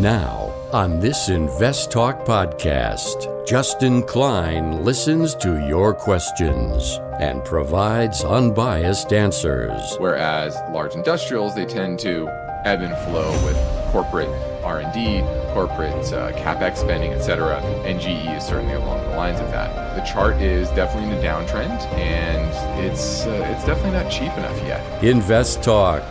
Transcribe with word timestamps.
Now, 0.00 0.52
on 0.74 1.00
this 1.00 1.30
Invest 1.30 1.90
Talk 1.90 2.26
podcast, 2.26 3.46
Justin 3.46 4.02
Klein 4.02 4.84
listens 4.84 5.34
to 5.36 5.66
your 5.66 5.94
questions 5.94 7.00
and 7.18 7.42
provides 7.46 8.22
unbiased 8.22 9.14
answers. 9.14 9.96
Whereas 9.98 10.54
large 10.70 10.94
industrials, 10.94 11.54
they 11.54 11.64
tend 11.64 11.98
to 12.00 12.28
ebb 12.66 12.82
and 12.82 12.94
flow 13.06 13.30
with 13.46 13.56
corporate 13.90 14.28
R&D, 14.62 15.22
corporate 15.54 16.12
uh, 16.12 16.30
capex 16.32 16.76
spending, 16.76 17.14
etc. 17.14 17.60
And 17.86 17.98
GE 17.98 18.36
is 18.36 18.44
certainly 18.44 18.74
along 18.74 19.02
the 19.08 19.16
lines 19.16 19.40
of 19.40 19.50
that. 19.52 19.96
The 19.96 20.02
chart 20.02 20.36
is 20.42 20.68
definitely 20.72 21.16
in 21.16 21.24
a 21.24 21.26
downtrend, 21.26 21.80
and 21.94 22.84
it's 22.84 23.24
uh, 23.24 23.46
it's 23.50 23.64
definitely 23.64 23.92
not 23.92 24.10
cheap 24.10 24.32
enough 24.36 24.58
yet. 24.64 25.02
Invest 25.02 25.62
Talk, 25.62 26.04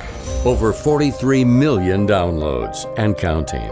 over 0.45 0.73
43 0.73 1.43
million 1.45 2.07
downloads 2.07 2.91
and 2.97 3.17
counting. 3.17 3.71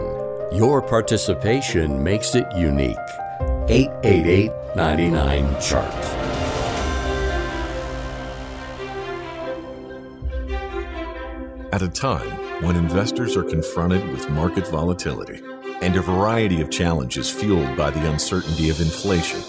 Your 0.52 0.82
participation 0.82 2.04
makes 2.04 2.36
it 2.36 2.46
unique. 2.56 2.98
888 3.70 4.52
99 4.76 5.62
Chart. 5.62 5.94
At 11.74 11.82
a 11.82 11.90
time 11.90 12.30
when 12.64 12.76
investors 12.76 13.36
are 13.36 13.44
confronted 13.44 14.08
with 14.10 14.30
market 14.30 14.68
volatility 14.68 15.42
and 15.82 15.96
a 15.96 16.02
variety 16.02 16.62
of 16.62 16.70
challenges 16.70 17.32
fueled 17.32 17.76
by 17.76 17.90
the 17.90 18.12
uncertainty 18.12 18.70
of 18.70 18.80
inflation, 18.80 19.42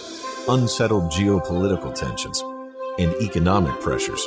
unsettled 0.49 1.13
geopolitical 1.13 1.95
tensions, 1.95 2.43
and 2.99 3.13
economic 3.21 3.79
pressures, 3.81 4.27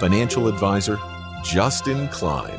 Financial 0.00 0.48
Advisor, 0.48 0.98
Justin 1.44 2.08
Klein. 2.08 2.58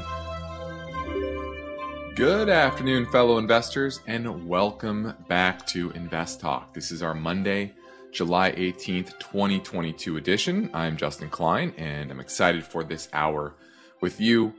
Good 2.13 2.49
afternoon, 2.49 3.07
fellow 3.07 3.39
investors, 3.39 3.99
and 4.05 4.47
welcome 4.47 5.15
back 5.27 5.65
to 5.67 5.89
Invest 5.91 6.39
Talk. 6.39 6.71
This 6.75 6.91
is 6.91 7.01
our 7.01 7.15
Monday, 7.15 7.73
July 8.11 8.51
18th, 8.51 9.17
2022 9.17 10.17
edition. 10.17 10.69
I'm 10.71 10.95
Justin 10.97 11.29
Klein, 11.29 11.73
and 11.77 12.11
I'm 12.11 12.19
excited 12.19 12.63
for 12.63 12.83
this 12.83 13.09
hour 13.11 13.55
with 14.01 14.21
you. 14.21 14.53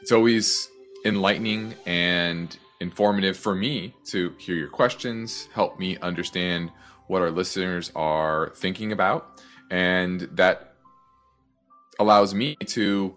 It's 0.00 0.12
always 0.12 0.66
enlightening 1.04 1.74
and 1.84 2.56
informative 2.80 3.36
for 3.36 3.54
me 3.54 3.94
to 4.06 4.34
hear 4.38 4.56
your 4.56 4.70
questions, 4.70 5.46
help 5.52 5.78
me 5.78 5.98
understand 5.98 6.72
what 7.06 7.20
our 7.20 7.30
listeners 7.30 7.92
are 7.94 8.50
thinking 8.56 8.92
about, 8.92 9.42
and 9.70 10.22
that 10.32 10.69
allows 12.00 12.34
me 12.34 12.56
to 12.56 13.16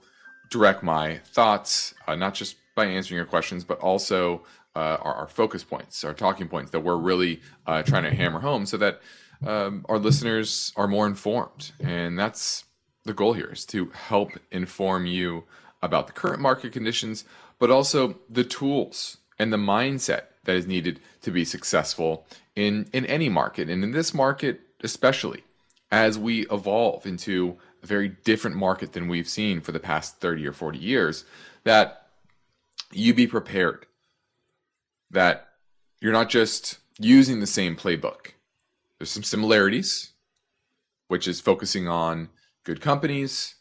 direct 0.51 0.83
my 0.83 1.17
thoughts, 1.25 1.95
uh, 2.05 2.15
not 2.15 2.35
just 2.35 2.57
by 2.75 2.85
answering 2.85 3.15
your 3.15 3.25
questions, 3.25 3.63
but 3.63 3.79
also 3.79 4.43
uh, 4.75 4.97
our, 5.01 5.13
our, 5.15 5.27
focus 5.27 5.63
points, 5.63 6.03
our 6.03 6.13
talking 6.13 6.47
points 6.47 6.71
that 6.71 6.81
we're 6.81 6.97
really 6.97 7.41
uh, 7.65 7.81
trying 7.83 8.03
to 8.03 8.13
hammer 8.13 8.39
home 8.39 8.65
so 8.65 8.75
that 8.77 9.01
um, 9.45 9.85
our 9.87 9.97
listeners 9.97 10.73
are 10.75 10.87
more 10.87 11.07
informed. 11.07 11.71
And 11.79 12.19
that's 12.19 12.65
the 13.05 13.13
goal 13.13 13.33
here 13.33 13.51
is 13.51 13.65
to 13.67 13.89
help 13.91 14.31
inform 14.51 15.05
you 15.05 15.43
about 15.81 16.07
the 16.07 16.13
current 16.13 16.41
market 16.41 16.73
conditions, 16.73 17.23
but 17.59 17.69
also 17.69 18.19
the 18.29 18.43
tools 18.43 19.17
and 19.39 19.53
the 19.53 19.57
mindset 19.57 20.23
that 20.45 20.55
is 20.55 20.67
needed 20.67 20.99
to 21.21 21.31
be 21.31 21.45
successful 21.45 22.25
in, 22.55 22.89
in 22.93 23.05
any 23.05 23.29
market. 23.29 23.69
And 23.69 23.83
in 23.83 23.91
this 23.91 24.13
market, 24.13 24.61
especially 24.83 25.43
as 25.91 26.17
we 26.17 26.47
evolve 26.49 27.05
into 27.05 27.57
a 27.83 27.87
very 27.87 28.09
different 28.09 28.55
market 28.55 28.93
than 28.93 29.07
we've 29.07 29.27
seen 29.27 29.61
for 29.61 29.71
the 29.73 29.79
past 29.79 30.19
30 30.19 30.47
or 30.47 30.53
40 30.53 30.79
years, 30.79 31.25
that 31.63 32.07
you 32.91 33.13
be 33.13 33.27
prepared 33.27 33.85
that 35.11 35.49
you're 36.01 36.13
not 36.13 36.29
just 36.29 36.79
using 36.97 37.39
the 37.39 37.47
same 37.47 37.75
playbook. 37.75 38.31
There's 38.97 39.11
some 39.11 39.23
similarities, 39.23 40.11
which 41.07 41.27
is 41.27 41.39
focusing 41.39 41.87
on 41.87 42.29
good 42.63 42.81
companies, 42.81 43.55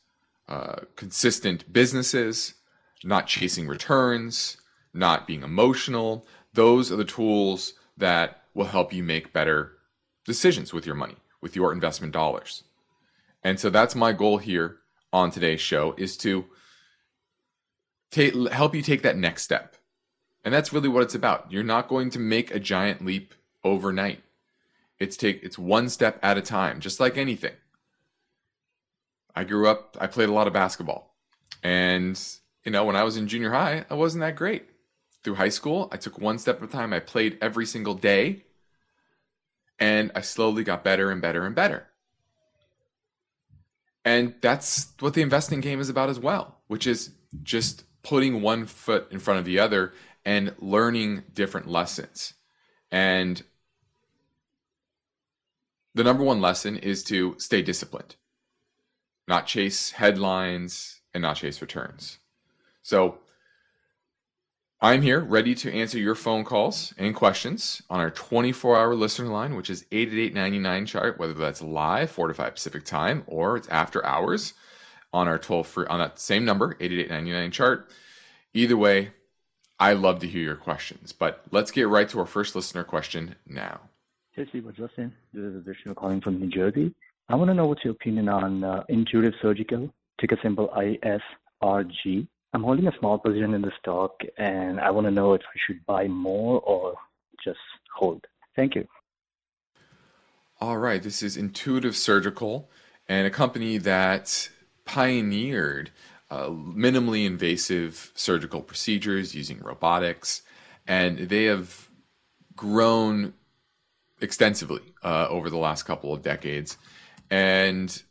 uh, 0.49 0.81
consistent 0.97 1.72
businesses, 1.72 2.55
not 3.05 3.27
chasing 3.27 3.69
returns, 3.69 4.56
not 4.94 5.27
being 5.27 5.43
emotional. 5.43 6.27
Those 6.55 6.91
are 6.91 6.97
the 6.97 7.05
tools 7.05 7.75
that 7.97 8.43
will 8.55 8.66
help 8.66 8.93
you 8.93 9.03
make 9.03 9.32
better 9.32 9.72
decisions 10.25 10.72
with 10.72 10.87
your 10.87 10.94
money, 10.94 11.16
with 11.41 11.56
your 11.56 11.72
investment 11.72 12.12
dollars. 12.12 12.65
And 13.44 13.58
so 13.58 13.70
that's 13.70 13.94
my 13.94 14.12
goal 14.12 14.38
here 14.38 14.78
on 15.12 15.30
today's 15.30 15.60
show 15.60 15.94
is 15.98 16.16
to 16.19 16.44
help 18.53 18.75
you 18.75 18.82
take 18.82 19.03
that 19.03 19.16
next 19.16 19.42
step. 19.42 19.76
And 20.44 20.53
that's 20.53 20.72
really 20.72 20.88
what 20.88 21.03
it's 21.03 21.14
about. 21.14 21.50
You're 21.50 21.62
not 21.62 21.88
going 21.88 22.10
to 22.10 22.19
make 22.19 22.50
a 22.50 22.60
giant 22.60 23.04
leap 23.04 23.34
overnight. 23.64 24.22
It's 24.98 25.16
take 25.16 25.42
it's 25.42 25.58
one 25.58 25.88
step 25.88 26.19
at 26.22 26.38
a 26.38 26.42
time, 26.42 26.81
just 26.81 27.00
like 27.00 27.16
anything. 27.16 27.54
I 29.34 29.44
grew 29.44 29.69
up, 29.69 29.97
I 30.00 30.06
played 30.06 30.28
a 30.28 30.32
lot 30.32 30.47
of 30.47 30.52
basketball. 30.52 31.14
And 31.62 32.20
you 32.64 32.70
know, 32.70 32.84
when 32.84 32.97
I 32.97 33.02
was 33.02 33.16
in 33.16 33.28
junior 33.28 33.50
high, 33.50 33.84
I 33.91 33.94
wasn't 33.94 34.22
that 34.22 34.36
great. 34.36 34.69
Through 35.25 35.36
high 35.36 35.48
school, 35.48 35.88
I 35.92 35.97
took 35.97 36.19
one 36.19 36.38
step 36.38 36.62
at 36.62 36.69
a 36.69 36.72
time. 36.72 36.92
I 36.92 37.00
played 37.00 37.38
every 37.41 37.66
single 37.66 37.94
day. 37.94 38.44
And 39.78 40.12
I 40.14 40.20
slowly 40.20 40.62
got 40.62 40.84
better 40.84 41.10
and 41.10 41.20
better 41.20 41.44
and 41.44 41.54
better. 41.54 41.88
And 44.04 44.34
that's 44.40 44.92
what 44.98 45.14
the 45.14 45.22
investing 45.22 45.60
game 45.60 45.80
is 45.80 45.88
about 45.88 46.10
as 46.10 46.18
well, 46.18 46.58
which 46.66 46.86
is 46.86 47.10
just 47.42 47.84
putting 48.02 48.42
one 48.42 48.66
foot 48.66 49.06
in 49.10 49.18
front 49.18 49.38
of 49.38 49.44
the 49.44 49.58
other 49.58 49.92
and 50.24 50.54
learning 50.58 51.22
different 51.32 51.68
lessons. 51.68 52.34
And 52.90 53.42
the 55.94 56.04
number 56.04 56.24
one 56.24 56.40
lesson 56.40 56.76
is 56.76 57.04
to 57.04 57.36
stay 57.38 57.62
disciplined, 57.62 58.16
not 59.28 59.46
chase 59.46 59.92
headlines 59.92 61.00
and 61.14 61.22
not 61.22 61.36
chase 61.36 61.60
returns. 61.60 62.19
So 62.82 63.19
I'm 64.84 65.00
here 65.00 65.20
ready 65.20 65.54
to 65.54 65.72
answer 65.72 65.97
your 65.97 66.16
phone 66.16 66.43
calls 66.43 66.93
and 66.98 67.15
questions 67.15 67.82
on 67.88 68.00
our 68.00 68.10
24 68.10 68.76
hour 68.76 68.97
listener 68.97 69.28
line, 69.28 69.54
which 69.54 69.70
is 69.70 69.87
888 69.93 70.87
chart, 70.87 71.20
whether 71.20 71.34
that's 71.34 71.62
live, 71.62 72.10
4 72.10 72.26
to 72.26 72.34
5 72.34 72.54
Pacific 72.54 72.84
time, 72.84 73.22
or 73.28 73.56
it's 73.56 73.69
after 73.69 74.04
hours 74.04 74.54
on 75.12 75.28
our 75.28 75.38
toll 75.38 75.62
free 75.62 75.87
on 75.87 76.00
that 76.00 76.19
same 76.19 76.44
number, 76.44 76.76
8899 76.81 77.53
chart. 77.53 77.91
Either 78.54 78.76
way, 78.76 79.12
I 79.78 79.93
love 79.93 80.19
to 80.19 80.26
hear 80.26 80.43
your 80.43 80.56
questions. 80.56 81.12
But 81.12 81.44
let's 81.53 81.70
get 81.70 81.87
right 81.87 82.09
to 82.09 82.19
our 82.19 82.26
first 82.26 82.56
listener 82.56 82.82
question 82.82 83.37
now. 83.47 83.82
Hey, 84.32 84.47
Steve 84.49 84.66
Justin. 84.76 85.12
This 85.32 85.44
is 85.44 85.64
Vishnu 85.64 85.94
calling 85.94 86.20
from 86.20 86.41
New 86.41 86.49
Jersey. 86.49 86.93
I 87.28 87.37
want 87.37 87.50
to 87.50 87.54
know 87.54 87.69
what's 87.69 87.84
your 87.84 87.93
opinion 87.93 88.28
on 88.28 88.64
uh, 88.64 88.82
Intuitive 88.88 89.34
Surgical, 89.41 89.94
ticker 90.20 90.38
symbol 90.43 90.70
ISRG. 90.76 92.26
I'm 92.52 92.62
holding 92.62 92.86
a 92.86 92.98
small 92.98 93.18
position 93.18 93.54
in 93.54 93.62
the 93.62 93.72
stock, 93.80 94.20
and 94.36 94.78
I 94.78 94.90
want 94.90 95.06
to 95.06 95.10
know 95.10 95.32
if 95.32 95.40
I 95.42 95.58
should 95.66 95.84
buy 95.87 96.06
more 96.06 96.60
or 96.60 96.94
just 97.43 97.58
hold. 97.94 98.25
Thank 98.54 98.75
you. 98.75 98.87
All 100.60 100.76
right. 100.78 101.02
This 101.02 101.22
is 101.22 101.37
Intuitive 101.37 101.96
Surgical, 101.96 102.70
and 103.08 103.26
a 103.26 103.31
company 103.31 103.78
that 103.78 104.50
pioneered 104.84 105.90
uh, 106.31 106.49
minimally 106.49 107.26
invasive 107.26 108.12
surgical 108.14 108.60
procedures 108.60 109.34
using 109.34 109.58
robotics, 109.60 110.43
and 110.87 111.19
they 111.19 111.44
have 111.44 111.88
grown 112.55 113.32
extensively 114.20 114.82
uh, 115.02 115.26
over 115.28 115.50
the 115.50 115.56
last 115.56 115.82
couple 115.82 116.12
of 116.12 116.22
decades 116.22 116.76
and 117.31 118.02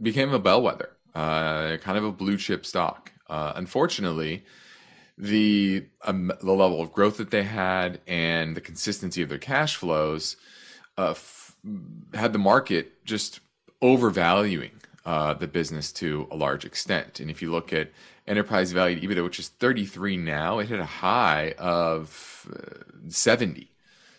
became 0.00 0.32
a 0.32 0.38
bellwether, 0.38 0.96
uh, 1.14 1.76
kind 1.76 1.96
of 1.96 2.04
a 2.04 2.12
blue 2.12 2.36
chip 2.36 2.66
stock. 2.66 3.11
Uh, 3.32 3.52
unfortunately, 3.56 4.44
the 5.16 5.84
um, 6.02 6.32
the 6.40 6.52
level 6.52 6.80
of 6.82 6.92
growth 6.92 7.16
that 7.16 7.30
they 7.30 7.44
had 7.44 8.00
and 8.06 8.54
the 8.56 8.60
consistency 8.60 9.22
of 9.22 9.28
their 9.28 9.38
cash 9.38 9.76
flows 9.76 10.36
uh, 10.98 11.10
f- 11.10 11.56
had 12.12 12.32
the 12.32 12.38
market 12.38 13.04
just 13.04 13.40
overvaluing 13.80 14.72
uh, 15.06 15.32
the 15.34 15.46
business 15.46 15.92
to 15.92 16.28
a 16.30 16.36
large 16.36 16.64
extent. 16.64 17.20
And 17.20 17.30
if 17.30 17.40
you 17.40 17.50
look 17.50 17.72
at 17.72 17.90
enterprise 18.26 18.72
value 18.72 19.00
to 19.00 19.06
EBITDA, 19.06 19.24
which 19.24 19.38
is 19.38 19.48
33 19.48 20.16
now. 20.16 20.58
It 20.58 20.68
hit 20.68 20.80
a 20.80 20.84
high 20.84 21.54
of 21.58 22.48
uh, 22.52 22.84
70. 23.08 23.68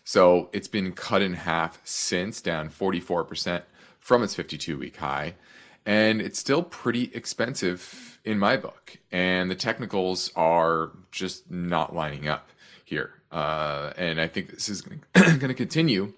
So 0.03 0.49
it's 0.51 0.67
been 0.67 0.91
cut 0.91 1.21
in 1.21 1.33
half 1.33 1.79
since, 1.83 2.41
down 2.41 2.69
44% 2.69 3.63
from 3.99 4.23
its 4.23 4.35
52 4.35 4.77
week 4.77 4.97
high. 4.97 5.35
And 5.85 6.21
it's 6.21 6.39
still 6.39 6.63
pretty 6.63 7.11
expensive 7.13 8.19
in 8.23 8.39
my 8.39 8.57
book. 8.57 8.97
And 9.11 9.51
the 9.51 9.55
technicals 9.55 10.31
are 10.35 10.91
just 11.11 11.51
not 11.51 11.93
lining 11.93 12.27
up 12.27 12.49
here. 12.83 13.11
Uh, 13.31 13.91
and 13.97 14.21
I 14.21 14.27
think 14.27 14.51
this 14.51 14.69
is 14.69 14.81
going 14.81 15.01
to 15.39 15.53
continue 15.53 16.13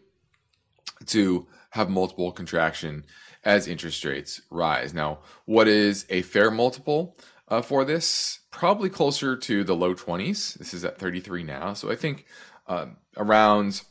to 1.07 1.47
have 1.71 1.89
multiple 1.89 2.31
contraction 2.31 3.05
as 3.43 3.67
interest 3.67 4.03
rates 4.03 4.41
rise. 4.49 4.93
Now, 4.93 5.19
what 5.45 5.67
is 5.67 6.05
a 6.09 6.21
fair 6.23 6.51
multiple 6.51 7.15
uh, 7.47 7.61
for 7.61 7.85
this? 7.85 8.39
Probably 8.51 8.89
closer 8.89 9.35
to 9.35 9.63
the 9.63 9.75
low 9.75 9.93
20s. 9.93 10.57
This 10.57 10.73
is 10.73 10.83
at 10.83 10.97
33 10.97 11.43
now. 11.43 11.73
So 11.73 11.91
I 11.91 11.95
think 11.95 12.25
uh, 12.67 12.87
around 13.17 13.81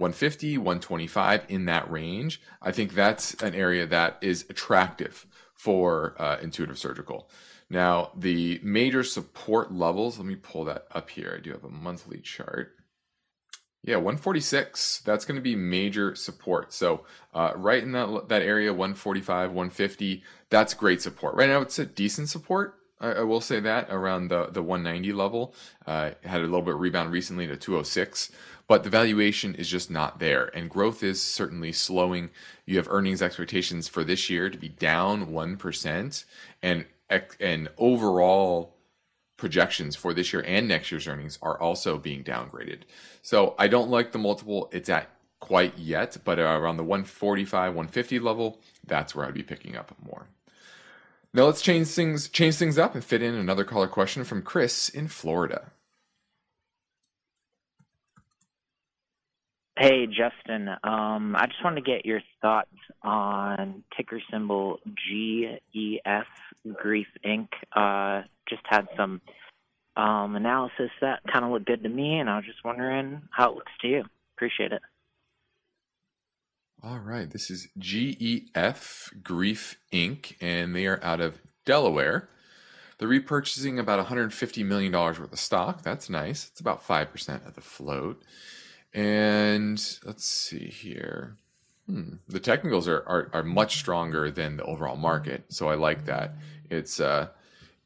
150, 0.00 0.58
125 0.58 1.44
in 1.48 1.66
that 1.66 1.90
range. 1.90 2.40
I 2.62 2.72
think 2.72 2.94
that's 2.94 3.34
an 3.42 3.54
area 3.54 3.86
that 3.86 4.18
is 4.22 4.46
attractive 4.48 5.26
for 5.54 6.14
uh, 6.18 6.38
intuitive 6.40 6.78
surgical. 6.78 7.28
Now, 7.68 8.10
the 8.16 8.60
major 8.62 9.04
support 9.04 9.72
levels, 9.72 10.18
let 10.18 10.26
me 10.26 10.36
pull 10.36 10.64
that 10.64 10.86
up 10.92 11.10
here. 11.10 11.34
I 11.36 11.42
do 11.42 11.52
have 11.52 11.64
a 11.64 11.68
monthly 11.68 12.18
chart. 12.18 12.72
Yeah, 13.82 13.96
146. 13.96 15.02
That's 15.04 15.24
going 15.24 15.36
to 15.36 15.42
be 15.42 15.54
major 15.54 16.14
support. 16.14 16.72
So 16.72 17.04
uh, 17.32 17.52
right 17.56 17.82
in 17.82 17.92
that 17.92 18.28
that 18.28 18.42
area, 18.42 18.72
145, 18.72 19.50
150. 19.50 20.22
That's 20.50 20.74
great 20.74 21.00
support. 21.00 21.34
Right 21.34 21.48
now, 21.48 21.60
it's 21.60 21.78
a 21.78 21.86
decent 21.86 22.28
support. 22.28 22.74
I, 23.00 23.12
I 23.12 23.20
will 23.22 23.40
say 23.40 23.60
that 23.60 23.88
around 23.90 24.28
the 24.28 24.46
the 24.46 24.62
190 24.62 25.12
level. 25.12 25.54
Uh, 25.86 26.10
had 26.24 26.40
a 26.40 26.44
little 26.44 26.62
bit 26.62 26.74
rebound 26.74 27.10
recently 27.12 27.46
to 27.46 27.56
206, 27.56 28.32
but 28.70 28.84
the 28.84 28.88
valuation 28.88 29.56
is 29.56 29.68
just 29.68 29.90
not 29.90 30.20
there, 30.20 30.48
and 30.56 30.70
growth 30.70 31.02
is 31.02 31.20
certainly 31.20 31.72
slowing. 31.72 32.30
You 32.66 32.76
have 32.76 32.86
earnings 32.88 33.20
expectations 33.20 33.88
for 33.88 34.04
this 34.04 34.30
year 34.30 34.48
to 34.48 34.56
be 34.56 34.68
down 34.68 35.32
one 35.32 35.56
percent, 35.56 36.24
and 36.62 36.84
and 37.40 37.68
overall 37.78 38.76
projections 39.36 39.96
for 39.96 40.14
this 40.14 40.32
year 40.32 40.44
and 40.46 40.68
next 40.68 40.92
year's 40.92 41.08
earnings 41.08 41.36
are 41.42 41.60
also 41.60 41.98
being 41.98 42.22
downgraded. 42.22 42.82
So 43.22 43.56
I 43.58 43.66
don't 43.66 43.90
like 43.90 44.12
the 44.12 44.18
multiple 44.18 44.68
it's 44.70 44.88
at 44.88 45.10
quite 45.40 45.76
yet, 45.76 46.18
but 46.24 46.38
around 46.38 46.76
the 46.76 46.84
145, 46.84 47.74
150 47.74 48.20
level, 48.20 48.60
that's 48.86 49.16
where 49.16 49.26
I'd 49.26 49.34
be 49.34 49.42
picking 49.42 49.74
up 49.74 49.92
more. 50.00 50.28
Now 51.34 51.46
let's 51.46 51.60
change 51.60 51.88
things 51.88 52.28
change 52.28 52.54
things 52.54 52.78
up 52.78 52.94
and 52.94 53.02
fit 53.02 53.20
in 53.20 53.34
another 53.34 53.64
caller 53.64 53.88
question 53.88 54.22
from 54.22 54.42
Chris 54.42 54.88
in 54.88 55.08
Florida. 55.08 55.72
Hey 59.80 60.06
Justin, 60.06 60.68
um, 60.84 61.34
I 61.34 61.46
just 61.46 61.64
wanted 61.64 61.82
to 61.82 61.90
get 61.90 62.04
your 62.04 62.20
thoughts 62.42 62.68
on 63.02 63.82
ticker 63.96 64.20
symbol 64.30 64.76
GEF 64.84 66.26
Greif 66.74 67.06
Inc. 67.24 67.48
Uh, 67.74 68.26
just 68.46 68.60
had 68.68 68.88
some 68.94 69.22
um, 69.96 70.36
analysis 70.36 70.90
that 71.00 71.20
kind 71.32 71.46
of 71.46 71.50
looked 71.50 71.64
good 71.64 71.82
to 71.82 71.88
me, 71.88 72.18
and 72.18 72.28
I 72.28 72.36
was 72.36 72.44
just 72.44 72.62
wondering 72.62 73.22
how 73.30 73.52
it 73.52 73.54
looks 73.54 73.72
to 73.80 73.88
you. 73.88 74.04
Appreciate 74.36 74.72
it. 74.72 74.82
All 76.82 76.98
right, 76.98 77.30
this 77.30 77.50
is 77.50 77.68
GEF 77.78 79.08
Greif 79.22 79.78
Inc., 79.94 80.36
and 80.42 80.76
they 80.76 80.84
are 80.88 81.02
out 81.02 81.22
of 81.22 81.40
Delaware. 81.64 82.28
They're 82.98 83.08
repurchasing 83.08 83.78
about 83.78 84.06
$150 84.06 84.62
million 84.62 84.92
worth 84.92 85.32
of 85.32 85.38
stock. 85.38 85.80
That's 85.80 86.10
nice. 86.10 86.48
It's 86.50 86.60
about 86.60 86.86
5% 86.86 87.46
of 87.46 87.54
the 87.54 87.62
float. 87.62 88.22
And 88.92 89.80
let's 90.04 90.24
see 90.24 90.66
here. 90.66 91.36
Hmm. 91.86 92.14
The 92.28 92.40
technicals 92.40 92.88
are, 92.88 93.02
are, 93.06 93.30
are 93.32 93.42
much 93.42 93.76
stronger 93.76 94.30
than 94.30 94.56
the 94.56 94.64
overall 94.64 94.96
market, 94.96 95.44
so 95.48 95.68
I 95.68 95.74
like 95.74 96.06
that. 96.06 96.34
It's 96.70 97.00
uh, 97.00 97.28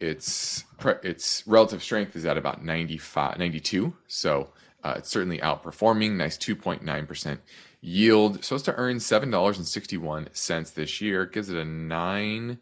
its 0.01 0.65
its 1.03 1.47
relative 1.47 1.83
strength 1.83 2.17
is 2.17 2.25
at 2.25 2.37
about 2.37 2.65
95, 2.65 3.39
92, 3.39 3.95
so 4.07 4.51
uh, 4.83 4.95
it's 4.99 5.09
certainly 5.09 5.39
outperforming. 5.39 6.13
Nice 6.13 6.37
2.9 6.37 7.09
percent 7.09 7.41
yield. 7.81 8.45
Supposed 8.45 8.65
to 8.67 8.75
earn 8.75 9.01
seven 9.01 9.31
dollars 9.31 9.59
and 9.59 9.67
sixty 9.67 9.97
one 9.97 10.29
cents 10.33 10.71
this 10.71 11.01
year. 11.01 11.27
Gives 11.27 11.49
it 11.49 11.57
a 11.57 11.65
nine 11.65 12.59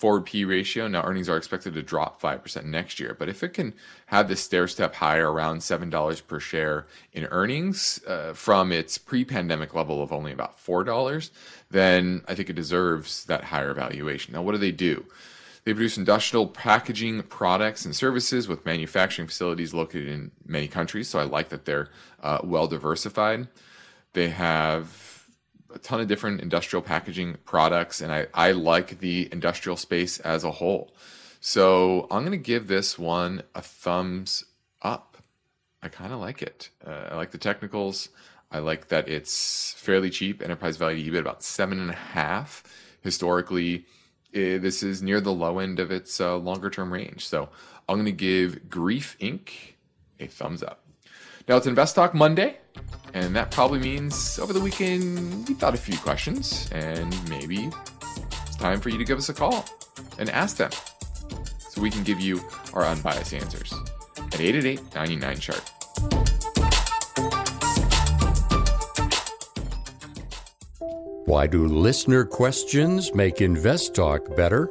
forward 0.00 0.24
P 0.24 0.46
ratio. 0.46 0.88
Now 0.88 1.04
earnings 1.04 1.28
are 1.28 1.36
expected 1.36 1.74
to 1.74 1.82
drop 1.82 2.22
5% 2.22 2.64
next 2.64 2.98
year, 2.98 3.14
but 3.18 3.28
if 3.28 3.42
it 3.42 3.50
can 3.50 3.74
have 4.06 4.28
this 4.28 4.40
stair 4.40 4.66
step 4.66 4.94
higher 4.94 5.30
around 5.30 5.58
$7 5.58 6.26
per 6.26 6.40
share 6.40 6.86
in 7.12 7.26
earnings 7.26 8.02
uh, 8.06 8.32
from 8.32 8.72
its 8.72 8.96
pre-pandemic 8.96 9.74
level 9.74 10.02
of 10.02 10.10
only 10.10 10.32
about 10.32 10.56
$4, 10.58 11.30
then 11.70 12.22
I 12.26 12.34
think 12.34 12.48
it 12.48 12.56
deserves 12.56 13.26
that 13.26 13.44
higher 13.44 13.74
valuation. 13.74 14.32
Now 14.32 14.40
what 14.40 14.52
do 14.52 14.58
they 14.58 14.72
do? 14.72 15.04
They 15.64 15.74
produce 15.74 15.98
industrial 15.98 16.46
packaging 16.46 17.22
products 17.24 17.84
and 17.84 17.94
services 17.94 18.48
with 18.48 18.64
manufacturing 18.64 19.28
facilities 19.28 19.74
located 19.74 20.08
in 20.08 20.30
many 20.46 20.66
countries, 20.66 21.08
so 21.08 21.18
I 21.18 21.24
like 21.24 21.50
that 21.50 21.66
they're 21.66 21.90
uh, 22.22 22.38
well 22.42 22.66
diversified. 22.66 23.48
They 24.14 24.30
have 24.30 25.09
a 25.74 25.78
ton 25.78 26.00
of 26.00 26.08
different 26.08 26.40
industrial 26.40 26.82
packaging 26.82 27.36
products, 27.44 28.00
and 28.00 28.12
I, 28.12 28.26
I 28.34 28.52
like 28.52 29.00
the 29.00 29.28
industrial 29.32 29.76
space 29.76 30.18
as 30.20 30.44
a 30.44 30.50
whole. 30.50 30.94
So 31.40 32.06
I'm 32.10 32.20
going 32.20 32.32
to 32.32 32.36
give 32.38 32.66
this 32.66 32.98
one 32.98 33.42
a 33.54 33.62
thumbs 33.62 34.44
up. 34.82 35.16
I 35.82 35.88
kind 35.88 36.12
of 36.12 36.20
like 36.20 36.42
it. 36.42 36.70
Uh, 36.86 37.08
I 37.10 37.16
like 37.16 37.30
the 37.30 37.38
technicals. 37.38 38.10
I 38.50 38.58
like 38.58 38.88
that 38.88 39.08
it's 39.08 39.74
fairly 39.78 40.10
cheap. 40.10 40.42
Enterprise 40.42 40.76
value 40.76 41.10
EBIT 41.10 41.20
about 41.20 41.42
seven 41.42 41.80
and 41.80 41.90
a 41.90 41.94
half. 41.94 42.62
Historically, 43.00 43.86
uh, 44.34 44.60
this 44.60 44.82
is 44.82 45.02
near 45.02 45.20
the 45.20 45.32
low 45.32 45.58
end 45.58 45.78
of 45.78 45.90
its 45.90 46.20
uh, 46.20 46.36
longer 46.36 46.68
term 46.68 46.92
range. 46.92 47.26
So 47.26 47.48
I'm 47.88 47.96
going 47.96 48.04
to 48.04 48.12
give 48.12 48.68
Greif 48.68 49.18
Inc. 49.18 49.50
a 50.18 50.26
thumbs 50.26 50.62
up. 50.62 50.84
Now 51.50 51.56
it's 51.56 51.66
Invest 51.66 51.96
Talk 51.96 52.14
Monday, 52.14 52.58
and 53.12 53.34
that 53.34 53.50
probably 53.50 53.80
means 53.80 54.38
over 54.38 54.52
the 54.52 54.60
weekend 54.60 55.48
you 55.48 55.56
thought 55.56 55.74
a 55.74 55.76
few 55.76 55.98
questions, 55.98 56.70
and 56.70 57.28
maybe 57.28 57.68
it's 58.46 58.54
time 58.54 58.80
for 58.80 58.88
you 58.88 58.96
to 58.98 59.04
give 59.04 59.18
us 59.18 59.30
a 59.30 59.34
call 59.34 59.64
and 60.20 60.30
ask 60.30 60.58
them 60.58 60.70
so 61.58 61.80
we 61.80 61.90
can 61.90 62.04
give 62.04 62.20
you 62.20 62.40
our 62.72 62.84
unbiased 62.84 63.34
answers 63.34 63.74
at 64.16 64.40
888 64.40 64.94
99 64.94 65.38
chart. 65.40 65.72
Why 71.26 71.48
do 71.48 71.66
listener 71.66 72.24
questions 72.24 73.12
make 73.12 73.40
Invest 73.40 73.96
Talk 73.96 74.36
better? 74.36 74.70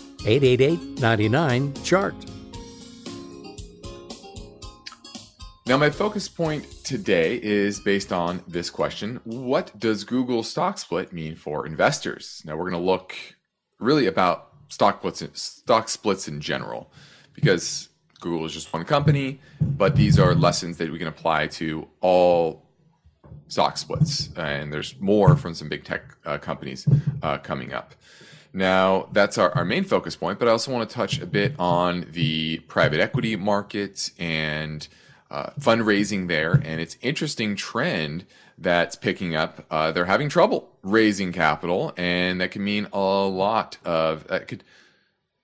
888 0.25 0.99
99 0.99 1.73
Chart. 1.83 2.15
Now, 5.65 5.77
my 5.77 5.89
focus 5.89 6.27
point 6.27 6.65
today 6.83 7.39
is 7.41 7.79
based 7.79 8.11
on 8.11 8.43
this 8.47 8.69
question 8.69 9.19
What 9.23 9.77
does 9.79 10.03
Google 10.03 10.43
stock 10.43 10.77
split 10.77 11.11
mean 11.11 11.35
for 11.35 11.65
investors? 11.65 12.43
Now, 12.45 12.55
we're 12.55 12.69
going 12.69 12.81
to 12.81 12.85
look 12.85 13.15
really 13.79 14.05
about 14.05 14.49
stock 14.69 14.99
splits, 14.99 15.41
stock 15.41 15.89
splits 15.89 16.27
in 16.27 16.39
general 16.39 16.91
because 17.33 17.89
Google 18.19 18.45
is 18.45 18.53
just 18.53 18.71
one 18.71 18.85
company, 18.85 19.39
but 19.59 19.95
these 19.95 20.19
are 20.19 20.35
lessons 20.35 20.77
that 20.77 20.91
we 20.91 20.99
can 20.99 21.07
apply 21.07 21.47
to 21.47 21.87
all 22.01 22.67
stock 23.47 23.77
splits. 23.77 24.29
And 24.37 24.71
there's 24.71 24.99
more 24.99 25.35
from 25.35 25.55
some 25.55 25.67
big 25.67 25.83
tech 25.83 26.15
uh, 26.25 26.37
companies 26.37 26.87
uh, 27.23 27.39
coming 27.39 27.73
up. 27.73 27.95
Now, 28.53 29.07
that's 29.11 29.37
our, 29.37 29.51
our 29.51 29.63
main 29.63 29.83
focus 29.83 30.15
point, 30.15 30.39
but 30.39 30.47
I 30.47 30.51
also 30.51 30.71
want 30.71 30.89
to 30.89 30.93
touch 30.93 31.19
a 31.21 31.25
bit 31.25 31.53
on 31.57 32.07
the 32.11 32.59
private 32.67 32.99
equity 32.99 33.35
markets 33.35 34.11
and 34.19 34.87
uh, 35.29 35.51
fundraising 35.59 36.27
there. 36.27 36.53
And 36.53 36.81
it's 36.81 36.97
interesting 37.01 37.55
trend 37.55 38.25
that's 38.57 38.95
picking 38.95 39.35
up. 39.35 39.65
Uh, 39.71 39.91
they're 39.91 40.05
having 40.05 40.29
trouble 40.29 40.69
raising 40.83 41.31
capital, 41.31 41.93
and 41.95 42.41
that 42.41 42.51
can 42.51 42.63
mean 42.63 42.87
a 42.91 42.99
lot 42.99 43.77
of 43.85 44.27
that 44.27 44.47
could 44.47 44.63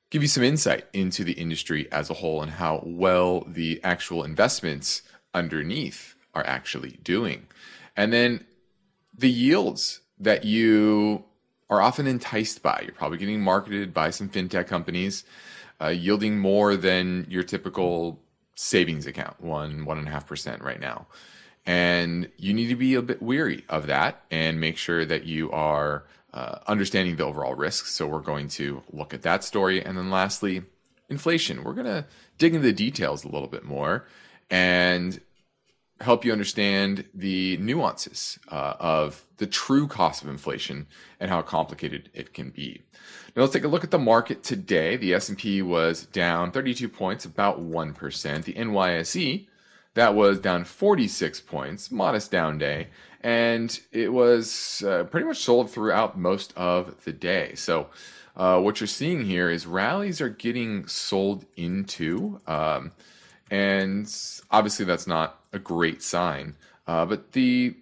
give 0.09 0.21
you 0.21 0.27
some 0.27 0.43
insight 0.43 0.85
into 0.93 1.23
the 1.23 1.33
industry 1.33 1.91
as 1.91 2.09
a 2.09 2.15
whole 2.15 2.41
and 2.41 2.51
how 2.51 2.81
well 2.85 3.43
the 3.47 3.79
actual 3.83 4.23
investments 4.23 5.01
underneath 5.33 6.15
are 6.33 6.45
actually 6.45 6.99
doing. 7.03 7.47
And 7.95 8.13
then 8.13 8.45
the 9.17 9.29
yields 9.29 10.01
that 10.19 10.45
you 10.45 11.25
are 11.69 11.81
often 11.81 12.07
enticed 12.07 12.61
by. 12.61 12.81
You're 12.83 12.93
probably 12.93 13.17
getting 13.17 13.41
marketed 13.41 13.93
by 13.93 14.09
some 14.09 14.29
fintech 14.29 14.67
companies, 14.67 15.23
uh, 15.81 15.87
yielding 15.87 16.39
more 16.39 16.75
than 16.75 17.25
your 17.29 17.43
typical 17.43 18.19
savings 18.55 19.05
account, 19.05 19.39
one 19.41 19.85
one 19.85 19.97
and 19.97 20.07
a 20.07 20.11
half 20.11 20.27
percent 20.27 20.61
right 20.61 20.79
now. 20.79 21.07
And 21.65 22.29
you 22.37 22.53
need 22.53 22.69
to 22.69 22.75
be 22.75 22.95
a 22.95 23.01
bit 23.01 23.21
weary 23.21 23.65
of 23.67 23.87
that 23.87 24.23
and 24.31 24.59
make 24.59 24.77
sure 24.77 25.05
that 25.05 25.25
you 25.25 25.51
are 25.51 26.05
uh, 26.33 26.59
understanding 26.65 27.17
the 27.17 27.25
overall 27.25 27.55
risks. 27.55 27.91
So 27.91 28.07
we're 28.07 28.21
going 28.21 28.47
to 28.49 28.83
look 28.93 29.13
at 29.13 29.23
that 29.23 29.43
story. 29.43 29.83
And 29.83 29.97
then 29.97 30.09
lastly, 30.09 30.63
inflation. 31.09 31.63
We're 31.63 31.73
going 31.73 31.87
to 31.87 32.05
dig 32.37 32.55
into 32.55 32.67
the 32.67 32.73
details 32.73 33.25
a 33.25 33.27
little 33.27 33.49
bit 33.49 33.65
more 33.65 34.05
and 34.49 35.19
help 36.01 36.23
you 36.23 36.31
understand 36.31 37.05
the 37.13 37.57
nuances 37.57 38.39
uh, 38.49 38.73
of 38.79 39.25
the 39.37 39.47
true 39.47 39.87
cost 39.87 40.23
of 40.23 40.29
inflation 40.29 40.87
and 41.19 41.29
how 41.31 41.41
complicated 41.41 42.09
it 42.13 42.33
can 42.33 42.49
be. 42.49 42.81
Now 43.35 43.43
let's 43.43 43.53
take 43.53 43.63
a 43.63 43.67
look 43.67 43.83
at 43.83 43.91
the 43.91 43.99
market 43.99 44.43
today. 44.43 44.97
The 44.97 45.13
S&P 45.13 45.61
was 45.61 46.05
down 46.05 46.51
32 46.51 46.89
points, 46.89 47.25
about 47.25 47.61
1%. 47.61 48.43
The 48.43 48.53
NYSE 48.53 49.47
that 49.93 50.13
was 50.13 50.39
down 50.39 50.63
46 50.63 51.41
points, 51.41 51.91
modest 51.91 52.31
down 52.31 52.57
day 52.57 52.87
and 53.21 53.79
it 53.91 54.13
was 54.13 54.83
uh, 54.87 55.03
pretty 55.05 55.25
much 55.25 55.39
sold 55.39 55.69
throughout 55.69 56.17
most 56.17 56.53
of 56.55 57.03
the 57.03 57.13
day. 57.13 57.55
So, 57.55 57.87
uh, 58.35 58.59
what 58.59 58.79
you're 58.79 58.87
seeing 58.87 59.25
here 59.25 59.49
is 59.49 59.65
rallies 59.65 60.21
are 60.21 60.29
getting 60.29 60.87
sold 60.87 61.45
into, 61.55 62.39
um, 62.45 62.91
and 63.49 64.13
obviously 64.51 64.85
that's 64.85 65.07
not 65.07 65.39
a 65.57 65.59
great 65.59 66.01
sign. 66.01 66.55
Uh, 66.87 67.05
but 67.05 67.33
the 67.33 67.75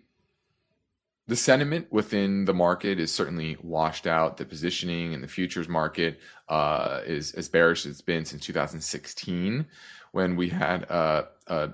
the 1.27 1.35
sentiment 1.35 1.87
within 1.91 2.45
the 2.45 2.53
market 2.53 2.99
is 2.99 3.11
certainly 3.11 3.57
washed 3.63 4.05
out. 4.05 4.37
The 4.37 4.45
positioning 4.45 5.13
in 5.13 5.21
the 5.21 5.27
futures 5.27 5.67
market 5.67 6.19
uh, 6.49 7.01
is 7.05 7.33
as 7.33 7.49
bearish 7.49 7.85
as 7.85 7.93
it's 7.93 8.01
been 8.01 8.25
since 8.25 8.43
2016, 8.43 9.65
when 10.11 10.35
we 10.35 10.49
had 10.49 10.83
a, 10.83 11.27
a 11.47 11.69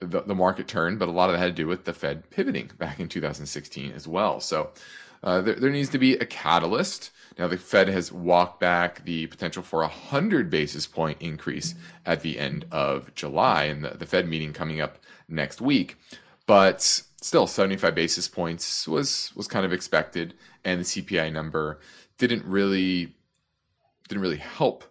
the, 0.00 0.22
the 0.22 0.34
market 0.34 0.68
turned, 0.68 0.98
but 0.98 1.08
a 1.08 1.12
lot 1.12 1.28
of 1.28 1.34
that 1.34 1.38
had 1.40 1.56
to 1.56 1.62
do 1.62 1.66
with 1.66 1.84
the 1.84 1.92
Fed 1.92 2.28
pivoting 2.30 2.70
back 2.78 3.00
in 3.00 3.08
2016 3.08 3.92
as 3.92 4.06
well. 4.06 4.40
So 4.40 4.70
uh, 5.22 5.40
there, 5.40 5.54
there, 5.54 5.70
needs 5.70 5.88
to 5.90 5.98
be 5.98 6.14
a 6.14 6.26
catalyst. 6.26 7.10
Now, 7.38 7.48
the 7.48 7.56
Fed 7.56 7.88
has 7.88 8.12
walked 8.12 8.60
back 8.60 9.04
the 9.04 9.26
potential 9.26 9.62
for 9.62 9.82
a 9.82 9.86
100 9.86 10.50
basis 10.50 10.86
point 10.86 11.18
increase 11.20 11.74
at 12.06 12.22
the 12.22 12.38
end 12.38 12.66
of 12.70 13.14
July, 13.14 13.64
and 13.64 13.84
the, 13.84 13.90
the 13.90 14.06
Fed 14.06 14.28
meeting 14.28 14.52
coming 14.52 14.80
up 14.80 14.98
next 15.28 15.60
week. 15.60 15.96
But 16.46 16.82
still, 17.20 17.46
75 17.46 17.94
basis 17.94 18.28
points 18.28 18.88
was 18.88 19.32
was 19.34 19.48
kind 19.48 19.66
of 19.66 19.72
expected, 19.72 20.34
and 20.64 20.80
the 20.80 20.84
CPI 20.84 21.32
number 21.32 21.78
didn't 22.16 22.44
really 22.44 23.14
didn't 24.08 24.22
really 24.22 24.36
help 24.36 24.84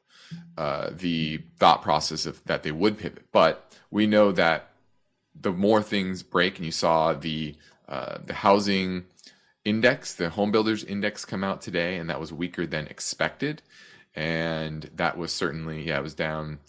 uh, 0.58 0.90
the 0.92 1.42
thought 1.58 1.82
process 1.82 2.26
of 2.26 2.44
that 2.46 2.64
they 2.64 2.72
would 2.72 2.98
pivot. 2.98 3.26
But 3.32 3.74
we 3.92 4.08
know 4.08 4.32
that 4.32 4.70
the 5.40 5.52
more 5.52 5.82
things 5.82 6.24
break, 6.24 6.58
and 6.58 6.66
you 6.66 6.72
saw 6.72 7.14
the 7.14 7.56
uh, 7.88 8.18
the 8.24 8.34
housing 8.34 9.06
index, 9.68 10.14
the 10.14 10.30
home 10.30 10.52
builders 10.52 10.84
index 10.84 11.26
come 11.26 11.44
out 11.44 11.62
today, 11.62 11.98
and 11.98 12.10
that 12.10 12.20
was 12.20 12.32
weaker 12.32 12.66
than 12.66 12.88
expected, 12.88 13.62
and 14.16 14.90
that 14.96 15.18
was 15.18 15.32
certainly 15.32 15.88
yeah, 15.88 16.00
it 16.00 16.04
was 16.04 16.16
down. 16.16 16.60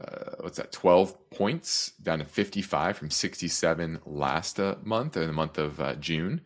Uh, 0.00 0.36
what's 0.40 0.56
that? 0.56 0.72
Twelve 0.72 1.30
points 1.30 1.92
down 2.02 2.20
to 2.20 2.24
fifty-five 2.24 2.96
from 2.96 3.10
sixty-seven 3.10 4.00
last 4.06 4.58
uh, 4.58 4.76
month, 4.82 5.16
in 5.16 5.26
the 5.26 5.32
month 5.32 5.58
of 5.58 5.80
uh, 5.80 5.94
June, 5.96 6.40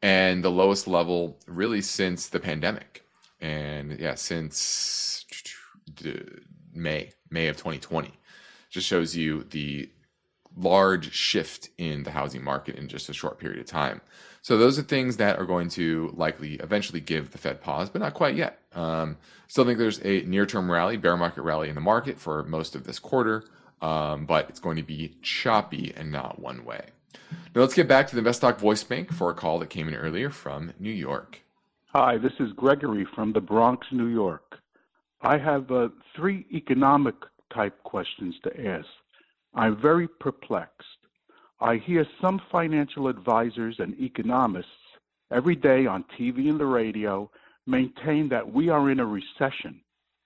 and 0.00 0.44
the 0.44 0.50
lowest 0.50 0.86
level 0.86 1.38
really 1.46 1.82
since 1.82 2.28
the 2.28 2.40
pandemic, 2.40 3.04
and 3.40 3.98
yeah, 3.98 4.14
since 4.14 5.26
May 6.72 7.10
May 7.30 7.48
of 7.48 7.56
2020. 7.56 8.12
Just 8.70 8.86
shows 8.86 9.16
you 9.16 9.44
the 9.50 9.90
large 10.56 11.12
shift 11.12 11.70
in 11.78 12.02
the 12.04 12.10
housing 12.10 12.44
market 12.44 12.76
in 12.76 12.88
just 12.88 13.08
a 13.08 13.12
short 13.12 13.38
period 13.38 13.58
of 13.58 13.66
time. 13.66 14.00
So 14.42 14.58
those 14.58 14.76
are 14.76 14.82
things 14.82 15.18
that 15.18 15.38
are 15.38 15.44
going 15.44 15.68
to 15.70 16.12
likely 16.16 16.54
eventually 16.54 17.00
give 17.00 17.30
the 17.30 17.38
Fed 17.38 17.60
pause, 17.60 17.88
but 17.88 18.00
not 18.00 18.12
quite 18.12 18.34
yet. 18.34 18.58
Um, 18.74 19.16
still 19.46 19.64
think 19.64 19.78
there's 19.78 20.00
a 20.04 20.22
near-term 20.22 20.68
rally, 20.68 20.96
bear 20.96 21.16
market 21.16 21.42
rally 21.42 21.68
in 21.68 21.76
the 21.76 21.80
market 21.80 22.18
for 22.18 22.42
most 22.42 22.74
of 22.74 22.82
this 22.82 22.98
quarter, 22.98 23.44
um, 23.80 24.26
but 24.26 24.48
it's 24.48 24.58
going 24.58 24.76
to 24.76 24.82
be 24.82 25.16
choppy 25.22 25.92
and 25.96 26.10
not 26.10 26.40
one 26.40 26.64
way. 26.64 26.86
Now 27.54 27.60
let's 27.60 27.74
get 27.74 27.86
back 27.86 28.08
to 28.08 28.16
the 28.16 28.18
Invest 28.18 28.42
Voice 28.58 28.82
Bank 28.82 29.12
for 29.12 29.30
a 29.30 29.34
call 29.34 29.60
that 29.60 29.70
came 29.70 29.86
in 29.86 29.94
earlier 29.94 30.28
from 30.30 30.72
New 30.80 30.90
York. 30.90 31.40
Hi, 31.92 32.18
this 32.18 32.32
is 32.40 32.52
Gregory 32.54 33.06
from 33.14 33.32
the 33.32 33.40
Bronx, 33.40 33.86
New 33.92 34.06
York. 34.06 34.58
I 35.20 35.38
have 35.38 35.70
uh, 35.70 35.88
three 36.16 36.46
economic 36.52 37.14
type 37.54 37.80
questions 37.84 38.34
to 38.42 38.66
ask. 38.68 38.88
I'm 39.54 39.80
very 39.80 40.08
perplexed. 40.08 41.01
I 41.62 41.76
hear 41.76 42.04
some 42.20 42.40
financial 42.50 43.06
advisors 43.06 43.76
and 43.78 43.94
economists 44.00 44.66
every 45.30 45.54
day 45.54 45.86
on 45.86 46.04
TV 46.18 46.50
and 46.50 46.58
the 46.58 46.66
radio 46.66 47.30
maintain 47.68 48.28
that 48.30 48.52
we 48.52 48.68
are 48.68 48.90
in 48.90 48.98
a 48.98 49.06
recession, 49.06 49.80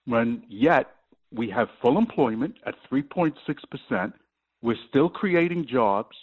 when 0.05 0.41
yet 0.49 0.95
we 1.31 1.47
have 1.51 1.69
full 1.79 1.99
employment 1.99 2.55
at 2.65 2.73
3.6%, 2.91 4.13
we're 4.63 4.75
still 4.89 5.09
creating 5.09 5.67
jobs, 5.67 6.15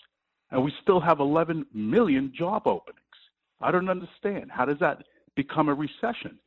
and 0.51 0.65
we 0.65 0.73
still 0.83 0.99
have 0.99 1.21
11 1.21 1.65
million 1.73 2.33
job 2.37 2.67
openings. 2.67 2.99
I 3.61 3.71
don't 3.71 3.89
understand. 3.89 4.51
How 4.51 4.65
does 4.65 4.81
that 4.81 5.05
become 5.37 5.69
a 5.69 5.75
recession? 5.75 6.41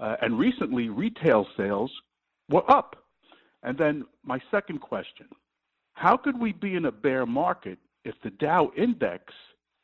Uh, 0.00 0.14
and 0.22 0.38
recently, 0.38 0.88
retail 0.88 1.48
sales 1.56 1.90
were 2.48 2.68
up. 2.70 2.94
And 3.64 3.76
then 3.76 4.04
my 4.24 4.40
second 4.52 4.80
question 4.80 5.26
how 5.94 6.16
could 6.16 6.38
we 6.38 6.52
be 6.52 6.74
in 6.74 6.84
a 6.84 6.92
bear 6.92 7.24
market 7.24 7.78
if 8.04 8.14
the 8.22 8.30
Dow 8.30 8.70
index 8.76 9.32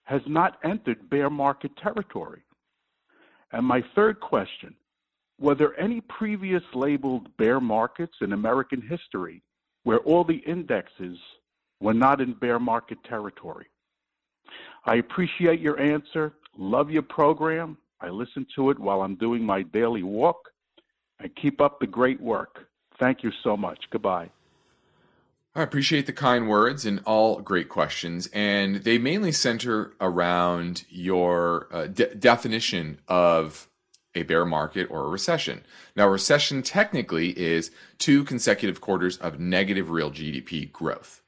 has 0.05 0.23
not 0.27 0.59
entered 0.65 1.09
bear 1.11 1.31
market 1.31 1.77
territory? 1.77 2.43
And 3.53 3.67
my 3.67 3.83
third 3.95 4.21
question 4.21 4.75
were 5.39 5.55
there 5.55 5.79
any 5.81 6.03
previous 6.03 6.63
labeled 6.75 7.35
bear 7.39 7.61
markets 7.61 8.13
in 8.21 8.35
American 8.35 8.83
history 8.83 9.43
where 9.85 10.01
all 10.01 10.23
the 10.23 10.43
indexes 10.47 11.19
were 11.81 11.95
not 11.95 12.21
in 12.21 12.35
bear 12.35 12.59
market 12.59 12.99
territory? 13.05 13.67
I 14.85 14.97
appreciate 14.97 15.61
your 15.61 15.81
answer. 15.81 16.35
Love 16.59 16.91
your 16.91 17.03
program. 17.03 17.79
I 18.01 18.09
listen 18.09 18.47
to 18.57 18.71
it 18.71 18.79
while 18.79 19.03
I'm 19.03 19.15
doing 19.15 19.43
my 19.43 19.63
daily 19.63 20.03
walk. 20.03 20.51
And 21.21 21.35
keep 21.37 21.61
up 21.61 21.81
the 21.81 21.87
great 21.87 22.21
work. 22.21 22.67
Thank 22.99 23.23
you 23.23 23.31
so 23.43 23.57
much. 23.57 23.85
Goodbye. 23.91 24.31
I 25.55 25.63
appreciate 25.63 26.07
the 26.07 26.13
kind 26.13 26.49
words 26.49 26.87
and 26.87 27.01
all 27.05 27.41
great 27.41 27.69
questions, 27.69 28.29
and 28.33 28.77
they 28.77 28.99
mainly 28.99 29.33
center 29.33 29.95
around 30.01 30.85
your 30.89 31.67
uh, 31.73 31.87
de- 31.89 32.15
definition 32.15 33.01
of 33.09 33.69
a 34.15 34.23
bear 34.23 34.45
market 34.45 34.89
or 34.91 35.05
a 35.05 35.09
recession. 35.09 35.65
Now, 35.97 36.07
recession 36.07 36.63
technically 36.63 37.37
is 37.39 37.73
two 37.99 38.23
consecutive 38.23 38.81
quarters 38.81 39.17
of 39.17 39.41
negative 39.41 39.91
real 39.91 40.13
GDP 40.13 40.71
growth. 40.71 41.21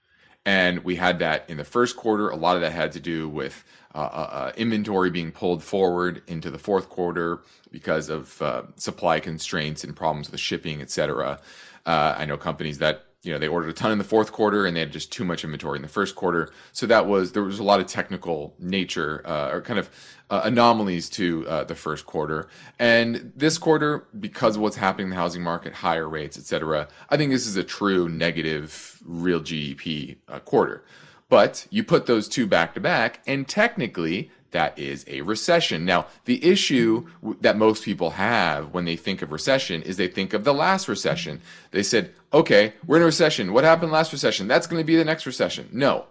And 0.45 0.85
we 0.85 0.97
had 0.97 1.19
that 1.21 1.49
in 1.49 1.57
the 1.57 1.65
first 1.65 1.97
quarter. 1.97 2.29
A 2.29 2.37
lot 2.37 2.57
of 2.57 2.63
that 2.63 2.73
had 2.73 2.93
to 2.93 3.01
do 3.01 3.29
with 3.29 3.65
uh, 3.95 3.99
uh, 3.99 4.29
uh 4.33 4.53
inventory 4.57 5.11
being 5.11 5.31
pulled 5.31 5.63
forward 5.63 6.23
into 6.27 6.51
the 6.51 6.59
fourth 6.59 6.89
quarter 6.89 7.43
because 7.71 8.09
of 8.09 8.41
uh, 8.43 8.63
supply 8.77 9.21
constraints 9.21 9.85
and 9.85 9.95
problems 9.95 10.31
with 10.31 10.41
shipping, 10.41 10.81
et 10.81 10.91
cetera. 10.91 11.41
Uh, 11.87 12.15
I 12.17 12.25
know 12.25 12.37
companies 12.37 12.79
that 12.79 13.05
you 13.23 13.33
know 13.33 13.39
they 13.39 13.49
ordered 13.49 13.71
a 13.71 13.73
ton 13.73 13.93
in 13.93 13.99
the 13.99 14.05
fourth 14.05 14.33
quarter 14.33 14.67
and 14.67 14.77
they 14.77 14.81
had 14.81 14.93
just 14.93 15.13
too 15.13 15.25
much 15.25 15.45
inventory 15.45 15.77
in 15.77 15.83
the 15.83 15.89
first 15.89 16.17
quarter. 16.17 16.53
So 16.73 16.87
that 16.87 17.07
was 17.07 17.33
there 17.33 17.43
was 17.43 17.59
a 17.59 17.65
lot 17.65 17.81
of 17.81 17.87
technical 17.87 18.55
nature 18.59 19.23
uh, 19.25 19.51
or 19.53 19.61
kind 19.61 19.79
of 19.79 19.91
uh, 20.29 20.43
anomalies 20.45 21.09
to 21.11 21.47
uh, 21.47 21.65
the 21.65 21.75
first 21.75 22.05
quarter. 22.07 22.49
And 22.79 23.33
this 23.37 23.59
quarter 23.59 24.07
because 24.19 24.57
of 24.57 24.63
what's 24.63 24.77
happening 24.77 25.07
in 25.07 25.11
the 25.11 25.17
housing 25.17 25.43
market 25.43 25.73
higher 25.73 26.09
rates 26.09 26.39
etc 26.39 26.89
i 27.11 27.17
think 27.17 27.31
this 27.31 27.47
is 27.47 27.57
a 27.57 27.65
true 27.65 28.09
negative 28.09 29.01
real 29.05 29.41
gdp 29.41 30.17
uh, 30.29 30.39
quarter. 30.41 30.85
But 31.29 31.67
you 31.71 31.83
put 31.83 32.05
those 32.07 32.29
two 32.29 32.47
back 32.47 32.75
to 32.75 32.81
back 32.81 33.23
and 33.27 33.49
technically 33.49 34.31
that 34.53 34.79
is 34.79 35.05
a 35.09 35.23
recession. 35.23 35.85
Now, 35.85 36.07
the 36.25 36.45
issue 36.45 37.09
that 37.41 37.57
most 37.57 37.85
people 37.85 38.11
have 38.11 38.73
when 38.73 38.85
they 38.85 38.97
think 38.97 39.21
of 39.21 39.33
recession 39.33 39.83
is 39.83 39.97
they 39.97 40.09
think 40.09 40.33
of 40.33 40.45
the 40.45 40.55
last 40.55 40.89
recession. 40.89 41.41
They 41.73 41.83
said, 41.83 42.15
okay, 42.33 42.75
we're 42.87 42.97
in 42.97 43.03
a 43.03 43.07
recession. 43.07 43.53
What 43.53 43.65
happened 43.65 43.93
last 43.93 44.13
recession? 44.13 44.49
That's 44.49 44.67
going 44.67 44.81
to 44.81 44.87
be 44.87 44.97
the 44.97 45.05
next 45.05 45.27
recession. 45.27 45.69
No, 45.73 46.07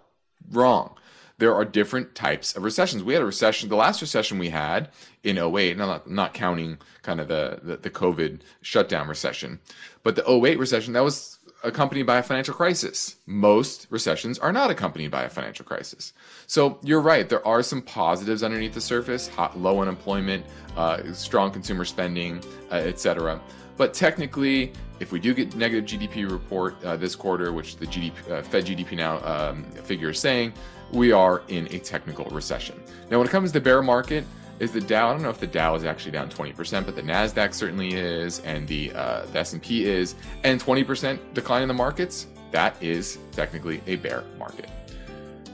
wrong. 0.50 0.94
There 1.38 1.54
are 1.54 1.64
different 1.64 2.14
types 2.14 2.54
of 2.54 2.62
recessions. 2.62 3.02
We 3.02 3.14
had 3.14 3.22
a 3.22 3.26
recession, 3.26 3.68
the 3.68 3.76
last 3.76 4.00
recession 4.00 4.38
we 4.38 4.50
had 4.50 4.90
in 5.24 5.38
08, 5.38 5.76
not, 5.76 6.08
not 6.08 6.34
counting 6.34 6.78
kind 7.02 7.20
of 7.20 7.28
the, 7.28 7.58
the, 7.62 7.76
the 7.78 7.90
COVID 7.90 8.40
shutdown 8.60 9.08
recession, 9.08 9.58
but 10.02 10.14
the 10.14 10.30
08 10.30 10.58
recession, 10.58 10.92
that 10.92 11.02
was 11.02 11.38
accompanied 11.64 12.04
by 12.04 12.18
a 12.18 12.22
financial 12.22 12.54
crisis. 12.54 13.16
Most 13.26 13.86
recessions 13.90 14.38
are 14.38 14.52
not 14.52 14.70
accompanied 14.70 15.10
by 15.10 15.24
a 15.24 15.28
financial 15.28 15.64
crisis. 15.64 16.12
So 16.46 16.78
you're 16.82 17.00
right. 17.00 17.28
There 17.28 17.46
are 17.46 17.62
some 17.62 17.82
positives 17.82 18.42
underneath 18.42 18.74
the 18.74 18.80
surface: 18.80 19.28
hot, 19.28 19.58
low 19.58 19.80
unemployment, 19.80 20.44
uh, 20.76 21.12
strong 21.12 21.50
consumer 21.50 21.84
spending, 21.84 22.42
uh, 22.70 22.76
etc. 22.76 23.40
But 23.76 23.94
technically, 23.94 24.72
if 25.00 25.12
we 25.12 25.18
do 25.18 25.34
get 25.34 25.56
negative 25.56 25.84
GDP 25.84 26.30
report 26.30 26.82
uh, 26.84 26.96
this 26.96 27.16
quarter, 27.16 27.52
which 27.52 27.76
the 27.76 27.86
GDP, 27.86 28.30
uh, 28.30 28.42
Fed 28.42 28.66
GDP 28.66 28.96
now 28.96 29.18
um, 29.24 29.64
figure 29.64 30.10
is 30.10 30.18
saying, 30.18 30.52
we 30.92 31.10
are 31.10 31.42
in 31.48 31.66
a 31.74 31.78
technical 31.78 32.26
recession. 32.26 32.80
Now, 33.10 33.18
when 33.18 33.26
it 33.26 33.30
comes 33.30 33.50
to 33.52 33.60
bear 33.60 33.82
market, 33.82 34.24
is 34.62 34.70
the 34.70 34.80
Dow. 34.80 35.08
I 35.08 35.12
don't 35.12 35.22
know 35.22 35.28
if 35.28 35.40
the 35.40 35.46
Dow 35.48 35.74
is 35.74 35.84
actually 35.84 36.12
down 36.12 36.30
20%, 36.30 36.86
but 36.86 36.94
the 36.94 37.02
Nasdaq 37.02 37.52
certainly 37.52 37.94
is, 37.94 38.38
and 38.40 38.66
the 38.68 38.92
uh, 38.92 39.26
the 39.32 39.40
S&P 39.40 39.84
is, 39.84 40.14
and 40.44 40.62
20% 40.62 41.18
decline 41.34 41.62
in 41.62 41.68
the 41.68 41.74
markets. 41.74 42.28
That 42.52 42.80
is 42.80 43.18
technically 43.32 43.82
a 43.88 43.96
bear 43.96 44.22
market. 44.38 44.70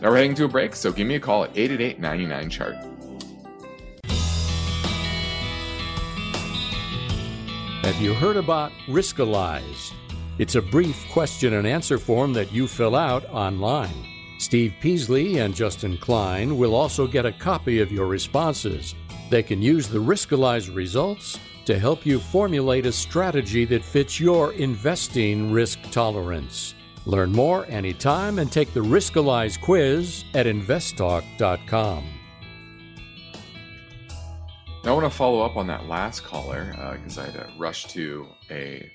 Now 0.02 0.10
we're 0.10 0.16
heading 0.16 0.34
to 0.34 0.44
a 0.44 0.48
break, 0.48 0.76
so 0.76 0.92
give 0.92 1.06
me 1.06 1.14
a 1.14 1.20
call 1.20 1.44
at 1.44 1.56
888 1.56 2.50
chart. 2.50 2.76
Have 7.84 7.96
you 8.02 8.12
heard 8.12 8.36
about 8.36 8.72
Riskalyze? 8.88 9.94
It's 10.38 10.54
a 10.54 10.62
brief 10.62 11.08
question 11.10 11.54
and 11.54 11.66
answer 11.66 11.96
form 11.96 12.34
that 12.34 12.52
you 12.52 12.68
fill 12.68 12.94
out 12.94 13.24
online. 13.30 14.04
Steve 14.38 14.74
Peasley 14.80 15.38
and 15.38 15.54
Justin 15.54 15.96
Klein 15.96 16.58
will 16.58 16.74
also 16.74 17.08
get 17.08 17.26
a 17.26 17.32
copy 17.32 17.80
of 17.80 17.90
your 17.90 18.06
responses. 18.06 18.94
They 19.30 19.42
can 19.42 19.60
use 19.60 19.88
the 19.88 19.98
Riskalyze 19.98 20.74
results 20.74 21.38
to 21.66 21.78
help 21.78 22.06
you 22.06 22.18
formulate 22.18 22.86
a 22.86 22.92
strategy 22.92 23.66
that 23.66 23.84
fits 23.84 24.18
your 24.18 24.54
investing 24.54 25.52
risk 25.52 25.78
tolerance. 25.90 26.74
Learn 27.04 27.32
more 27.32 27.66
anytime 27.66 28.38
and 28.38 28.50
take 28.50 28.72
the 28.72 28.80
Riskalyze 28.80 29.60
quiz 29.60 30.24
at 30.34 30.46
investtalk.com. 30.46 32.04
Now, 34.84 34.92
I 34.92 34.92
want 34.92 35.12
to 35.12 35.16
follow 35.16 35.42
up 35.42 35.56
on 35.56 35.66
that 35.66 35.86
last 35.86 36.24
caller 36.24 36.70
because 36.94 37.18
uh, 37.18 37.22
I 37.22 37.24
had 37.26 37.34
to 37.34 37.48
rush 37.58 37.86
to 37.88 38.26
a, 38.50 38.90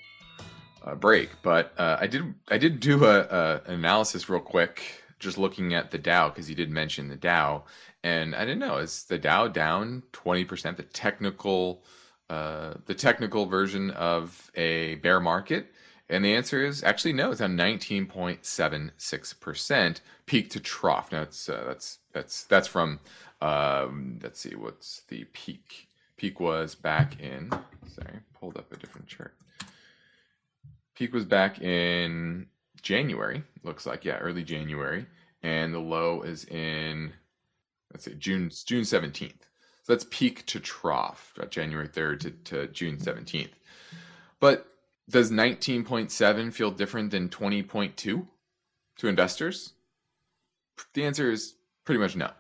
a 0.82 0.96
break, 0.96 1.30
but 1.44 1.74
uh, 1.78 1.98
I 2.00 2.08
did 2.08 2.34
I 2.48 2.58
did 2.58 2.80
do 2.80 3.06
a, 3.06 3.20
a, 3.20 3.62
an 3.68 3.76
analysis 3.76 4.30
real 4.30 4.40
quick 4.40 5.04
just 5.20 5.38
looking 5.38 5.74
at 5.74 5.92
the 5.92 5.98
Dow 5.98 6.30
because 6.30 6.50
you 6.50 6.56
did 6.56 6.70
mention 6.70 7.08
the 7.08 7.16
Dow, 7.16 7.64
and 8.04 8.36
I 8.36 8.46
didn't 8.46 8.60
know 8.60 8.78
is 8.78 9.06
the 9.06 9.18
Dow 9.18 9.48
down 9.48 10.04
twenty 10.12 10.46
percent? 10.46 10.78
The 10.78 10.84
technical, 10.84 11.84
uh, 12.30 12.76
the 12.86 12.96
technical 12.96 13.46
version 13.46 13.92
of 13.92 14.52
a 14.56 14.96
bear 14.96 15.20
market, 15.20 15.72
and 16.10 16.24
the 16.24 16.34
answer 16.34 16.66
is 16.66 16.84
actually 16.84 17.14
no. 17.14 17.32
It's 17.32 17.42
on 17.42 17.56
nineteen 17.56 18.06
point 18.06 18.46
seven 18.46 18.92
six 18.98 19.34
percent 19.34 20.02
peak 20.26 20.50
to 20.52 20.60
trough. 20.60 21.12
Now 21.12 21.22
it's 21.24 21.50
uh, 21.50 21.64
that's 21.66 22.00
that's 22.12 22.44
that's 22.46 22.68
from 22.68 23.00
um, 23.42 24.20
let's 24.22 24.40
see 24.40 24.56
what's 24.56 25.02
the 25.08 25.26
peak. 25.34 25.88
Peak 26.18 26.40
was 26.40 26.76
back 26.76 27.20
in. 27.20 27.52
Sorry, 27.88 28.20
pulled 28.40 28.58
up 28.58 28.72
a 28.72 28.78
different 28.78 29.08
chart. 29.08 29.34
Peak 30.96 31.12
was 31.12 31.26
back 31.26 31.60
in 31.60 32.46
January, 32.84 33.44
looks 33.64 33.86
like, 33.88 34.06
yeah, 34.06 34.18
early 34.20 34.44
January. 34.44 35.08
And 35.42 35.74
the 35.74 35.80
low 35.80 36.22
is 36.22 36.46
in, 36.46 37.12
let's 37.94 38.06
say 38.06 38.16
June, 38.16 38.52
June 38.66 38.82
17th. 38.82 39.42
So 39.84 39.94
that's 39.94 40.06
peak 40.10 40.46
to 40.48 40.60
trough, 40.60 41.34
uh, 41.40 41.46
January 41.46 41.88
3rd 41.88 42.20
to, 42.22 42.32
to 42.32 42.68
June 42.68 42.98
17th. 42.98 43.52
But 44.40 44.68
does 45.10 45.32
19.7 45.32 46.54
feel 46.54 46.72
different 46.72 47.12
than 47.12 47.30
20.2 47.30 47.96
to 47.96 49.08
investors? 49.08 49.74
The 50.94 51.04
answer 51.04 51.30
is 51.30 51.56
pretty 51.86 52.00
much 52.00 52.16
no. 52.16 52.32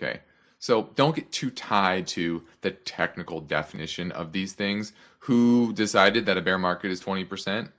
Okay. 0.00 0.20
So 0.60 0.90
don't 0.94 1.14
get 1.14 1.30
too 1.30 1.50
tied 1.50 2.06
to 2.08 2.42
the 2.62 2.70
technical 2.70 3.40
definition 3.40 4.10
of 4.12 4.32
these 4.32 4.52
things. 4.52 4.92
Who 5.20 5.72
decided 5.72 6.26
that 6.26 6.36
a 6.36 6.42
bear 6.42 6.58
market 6.58 6.90
is 6.90 7.02
20%? 7.02 7.70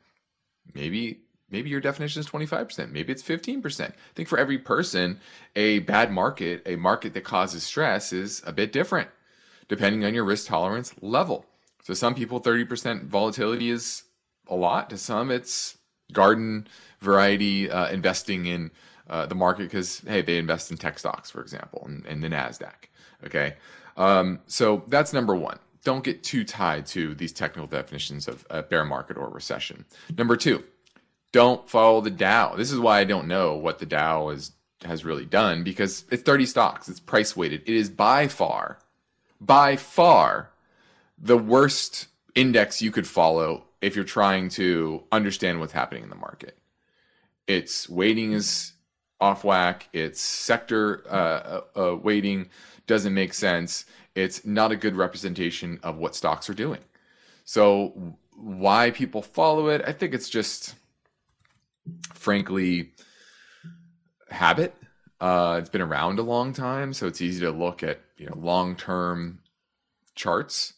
Maybe 0.74 1.22
maybe 1.52 1.70
your 1.70 1.82
definition 1.82 2.20
is 2.20 2.28
25%, 2.28 2.92
maybe 2.92 3.12
it's 3.12 3.24
15%. 3.24 3.82
I 3.82 3.94
think 4.16 4.28
for 4.28 4.38
every 4.38 4.58
person, 4.58 5.20
a 5.56 5.80
bad 5.80 6.12
market, 6.12 6.64
a 6.66 6.76
market 6.76 7.14
that 7.14 7.24
causes 7.24 7.64
stress 7.64 8.14
is 8.14 8.42
a 8.46 8.52
bit 8.52 8.72
different 8.72 9.10
depending 9.70 10.04
on 10.04 10.14
your 10.14 10.26
risk 10.26 10.48
tolerance 10.48 10.94
level. 11.02 11.46
So 11.84 11.94
some 11.94 12.14
people 12.14 12.42
30% 12.42 13.06
volatility 13.06 13.70
is 13.70 14.04
a 14.48 14.56
lot, 14.56 14.90
to 14.90 14.98
some 14.98 15.32
it's 15.32 15.78
garden 16.12 16.68
variety 17.00 17.70
uh, 17.70 17.88
investing 17.90 18.48
in 18.48 18.72
uh, 19.10 19.26
the 19.28 19.36
market 19.36 19.64
because 19.64 20.02
hey, 20.08 20.22
they 20.22 20.38
invest 20.38 20.72
in 20.72 20.78
tech 20.78 21.00
stocks, 21.00 21.32
for 21.32 21.42
example, 21.42 21.84
and, 21.86 22.06
and 22.06 22.24
the 22.24 22.28
Nasdaq. 22.28 22.90
Okay, 23.26 23.56
um, 23.96 24.40
so 24.48 24.84
that's 24.88 25.14
number 25.14 25.36
one. 25.36 25.60
Don't 25.84 26.04
get 26.04 26.24
too 26.24 26.44
tied 26.44 26.86
to 26.88 27.16
these 27.16 27.32
technical 27.32 27.68
definitions 27.68 28.28
of 28.28 28.46
a 28.50 28.62
bear 28.62 28.86
market 28.86 29.18
or 29.18 29.30
recession. 29.30 29.86
Number 30.18 30.36
two, 30.36 30.64
don't 31.32 31.70
follow 31.70 32.02
the 32.02 32.10
Dow. 32.10 32.56
This 32.56 32.72
is 32.72 32.80
why 32.80 33.00
I 33.00 33.04
don't 33.04 33.28
know 33.28 33.56
what 33.56 33.80
the 33.80 33.86
Dow 33.86 34.30
is 34.30 34.52
has 34.86 35.04
really 35.04 35.26
done 35.26 35.64
because 35.64 36.06
it's 36.10 36.24
30 36.24 36.46
stocks. 36.46 36.88
It's 36.88 37.00
price 37.00 37.36
weighted. 37.36 37.64
It 37.66 37.76
is 37.76 37.90
by 37.90 38.28
far, 38.28 38.80
by 39.42 39.76
far, 39.76 40.52
the 41.18 41.38
worst 41.38 42.08
index 42.36 42.82
you 42.82 42.92
could 42.92 43.08
follow 43.08 43.66
if 43.82 43.96
you're 43.96 44.06
trying 44.06 44.50
to 44.50 45.04
understand 45.12 45.60
what's 45.60 45.74
happening 45.74 46.04
in 46.04 46.10
the 46.10 46.16
market. 46.16 46.58
Its 47.48 47.90
weighting 47.90 48.32
is 48.34 48.74
off 49.20 49.44
whack. 49.44 49.90
Its 49.92 50.22
sector 50.22 51.04
uh, 51.10 51.62
uh, 51.76 51.80
uh 51.80 51.96
weighting 51.96 52.50
doesn't 52.88 53.14
make 53.14 53.34
sense. 53.34 53.86
It's 54.16 54.46
not 54.46 54.72
a 54.72 54.76
good 54.76 54.96
representation 54.96 55.80
of 55.84 55.98
what 55.98 56.16
stocks 56.16 56.50
are 56.50 56.54
doing. 56.54 56.80
So 57.44 58.16
why 58.36 58.92
people 58.92 59.22
follow 59.22 59.68
it? 59.68 59.82
I 59.86 59.92
think 59.92 60.14
it's 60.14 60.30
just 60.30 60.76
frankly 62.14 62.92
habit. 64.30 64.76
Uh, 65.20 65.58
it's 65.60 65.70
been 65.70 65.82
around 65.82 66.20
a 66.20 66.24
long 66.24 66.54
time, 66.54 66.94
so 66.94 67.08
it's 67.08 67.22
easy 67.22 67.42
to 67.42 67.52
look 67.52 67.84
at 67.84 68.00
you 68.18 68.26
know 68.28 68.38
long 68.38 68.76
term 68.76 69.40
charts. 70.16 70.74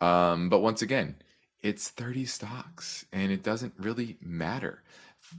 Um, 0.00 0.48
but 0.48 0.60
once 0.60 0.82
again, 0.82 1.16
it's 1.62 1.88
30 1.88 2.26
stocks, 2.26 3.06
and 3.12 3.30
it 3.32 3.42
doesn't 3.42 3.74
really 3.78 4.18
matter. 4.20 4.82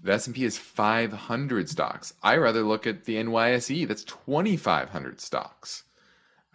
The 0.04 0.14
S&P 0.14 0.44
is 0.44 0.58
500 0.58 1.70
stocks. 1.70 2.14
I 2.24 2.38
rather 2.38 2.64
look 2.64 2.88
at 2.88 3.06
the 3.06 3.18
NYSE. 3.18 3.88
That's 3.88 4.04
2,500 4.04 5.22
stocks. 5.22 5.84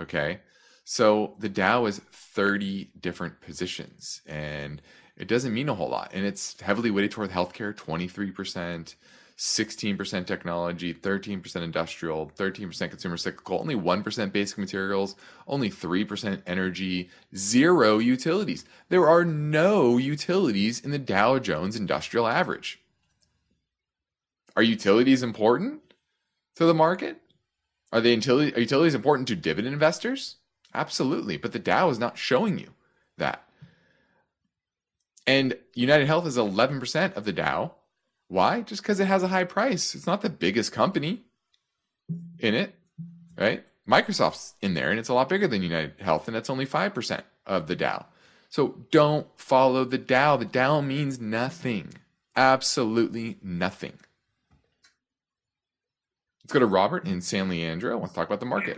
Okay, 0.01 0.41
so 0.85 1.37
the 1.39 1.49
Dow 1.49 1.87
is 1.87 2.01
30 2.13 2.91
different 3.01 3.41
positions, 3.41 4.23
and 4.27 4.81
it 5.21 5.29
doesn't 5.29 5.53
mean 5.53 5.69
a 5.69 5.75
whole 5.75 5.91
lot. 5.91 6.11
And 6.15 6.25
it's 6.25 6.59
heavily 6.61 6.91
weighted 6.91 7.11
toward 7.11 7.31
healthcare, 7.31 7.75
23%, 7.75 8.95
16% 9.37 10.27
technology, 10.27 10.95
13% 10.95 11.57
industrial, 11.57 12.33
13% 12.37 12.91
consumer 12.91 13.17
cyclical, 13.19 13.61
only 13.61 13.75
1% 13.75 14.33
basic 14.33 14.59
materials, 14.59 15.17
only 15.47 15.71
3% 15.71 16.43
energy, 16.47 17.11
zero 17.37 17.99
utilities. 17.99 18.65
There 18.89 19.09
are 19.09 19.25
no 19.25 19.99
utilities 19.99 20.81
in 20.81 20.91
the 20.91 20.99
Dow 20.99 21.39
Jones 21.39 21.77
Industrial 21.77 22.27
Average. 22.27 22.81
Are 24.57 24.63
utilities 24.63 25.23
important 25.23 25.81
to 26.57 26.65
the 26.65 26.75
market? 26.75 27.19
Are 27.93 28.01
the 28.01 28.11
utility, 28.11 28.55
are 28.55 28.61
utilities 28.61 28.95
important 28.95 29.29
to 29.29 29.37
dividend 29.37 29.75
investors? 29.75 30.37
Absolutely, 30.75 31.37
but 31.37 31.53
the 31.53 31.59
Dow 31.59 31.91
is 31.91 31.99
not 31.99 32.17
showing 32.17 32.59
you 32.59 32.71
that. 33.19 33.45
And 35.27 35.57
United 35.75 36.07
Health 36.07 36.27
is 36.27 36.37
11% 36.37 37.15
of 37.15 37.25
the 37.25 37.33
Dow. 37.33 37.75
Why? 38.29 38.63
Just 38.63 38.83
because 38.83 39.01
it 39.01 39.07
has 39.07 39.23
a 39.23 39.29
high 39.29 39.45
price. 39.45 39.95
It's 39.95 40.07
not 40.07 40.23
the 40.23 40.31
biggest 40.31 40.73
company 40.73 41.25
in 42.39 42.55
it, 42.55 42.75
right? 43.37 43.65
Microsoft's 43.89 44.55
in 44.61 44.75
there 44.75 44.91
and 44.91 44.99
it's 44.99 45.09
a 45.09 45.15
lot 45.15 45.29
bigger 45.29 45.49
than 45.49 45.63
United 45.63 45.95
Health 46.01 46.29
and 46.29 46.35
that's 46.35 46.51
only 46.51 46.67
5% 46.67 47.23
of 47.47 47.67
the 47.67 47.77
Dow. 47.77 48.07
So 48.49 48.77
don't 48.91 49.27
follow 49.37 49.85
the 49.85 49.99
Dow. 49.99 50.37
The 50.37 50.45
Dow 50.45 50.81
means 50.81 51.21
nothing. 51.21 51.95
Absolutely 52.37 53.39
nothing. 53.43 53.99
Let's 56.43 56.53
go 56.53 56.59
to 56.61 56.67
Robert 56.67 57.07
in 57.07 57.21
San 57.21 57.49
Leandro. 57.49 58.01
To 58.01 58.13
talk 58.13 58.27
about 58.27 58.41
the 58.41 58.47
market. 58.47 58.77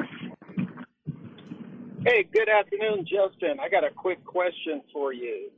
Hey, 2.05 2.25
good 2.33 2.49
afternoon, 2.49 3.07
Justin. 3.07 3.61
I 3.61 3.69
got 3.69 3.85
a 3.85 3.91
quick 3.91 4.25
question 4.25 4.83
for 4.93 5.13
you. 5.13 5.51